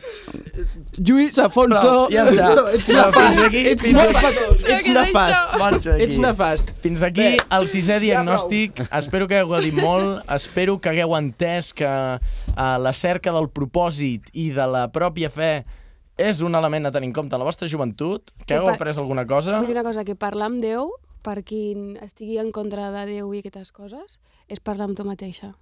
[0.99, 2.07] Lluís Afonso.
[2.13, 2.49] ja està.
[2.55, 3.39] No, ets nefast.
[3.47, 4.13] aquí, Ets fins aquí.
[4.13, 4.37] nefast.
[4.61, 5.57] Però Ets nefast.
[5.59, 6.03] Marxa d'aquí.
[6.05, 6.71] Ets nefast.
[6.83, 8.83] Fins aquí el sisè diagnòstic.
[9.01, 10.21] Espero que hagueu dit molt.
[10.35, 15.51] Espero que hagueu entès que uh, la cerca del propòsit i de la pròpia fe
[16.19, 18.31] és un element a tenir en compte en la vostra joventut.
[18.45, 19.57] Que pa- après alguna cosa.
[19.59, 20.91] Vull dir una cosa, que parlar amb Déu,
[21.23, 21.73] per qui
[22.03, 25.53] estigui en contra de Déu i aquestes coses, és parlar amb tu mateixa.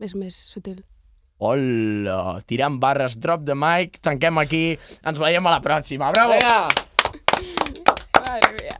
[0.00, 0.82] És més sutil.
[1.38, 6.12] Hola, tirant barres, drop the mic, tanquem aquí, ens veiem a la pròxima.
[6.14, 6.32] Bravo!
[6.38, 6.68] Vinga!
[8.20, 8.78] Madre mía.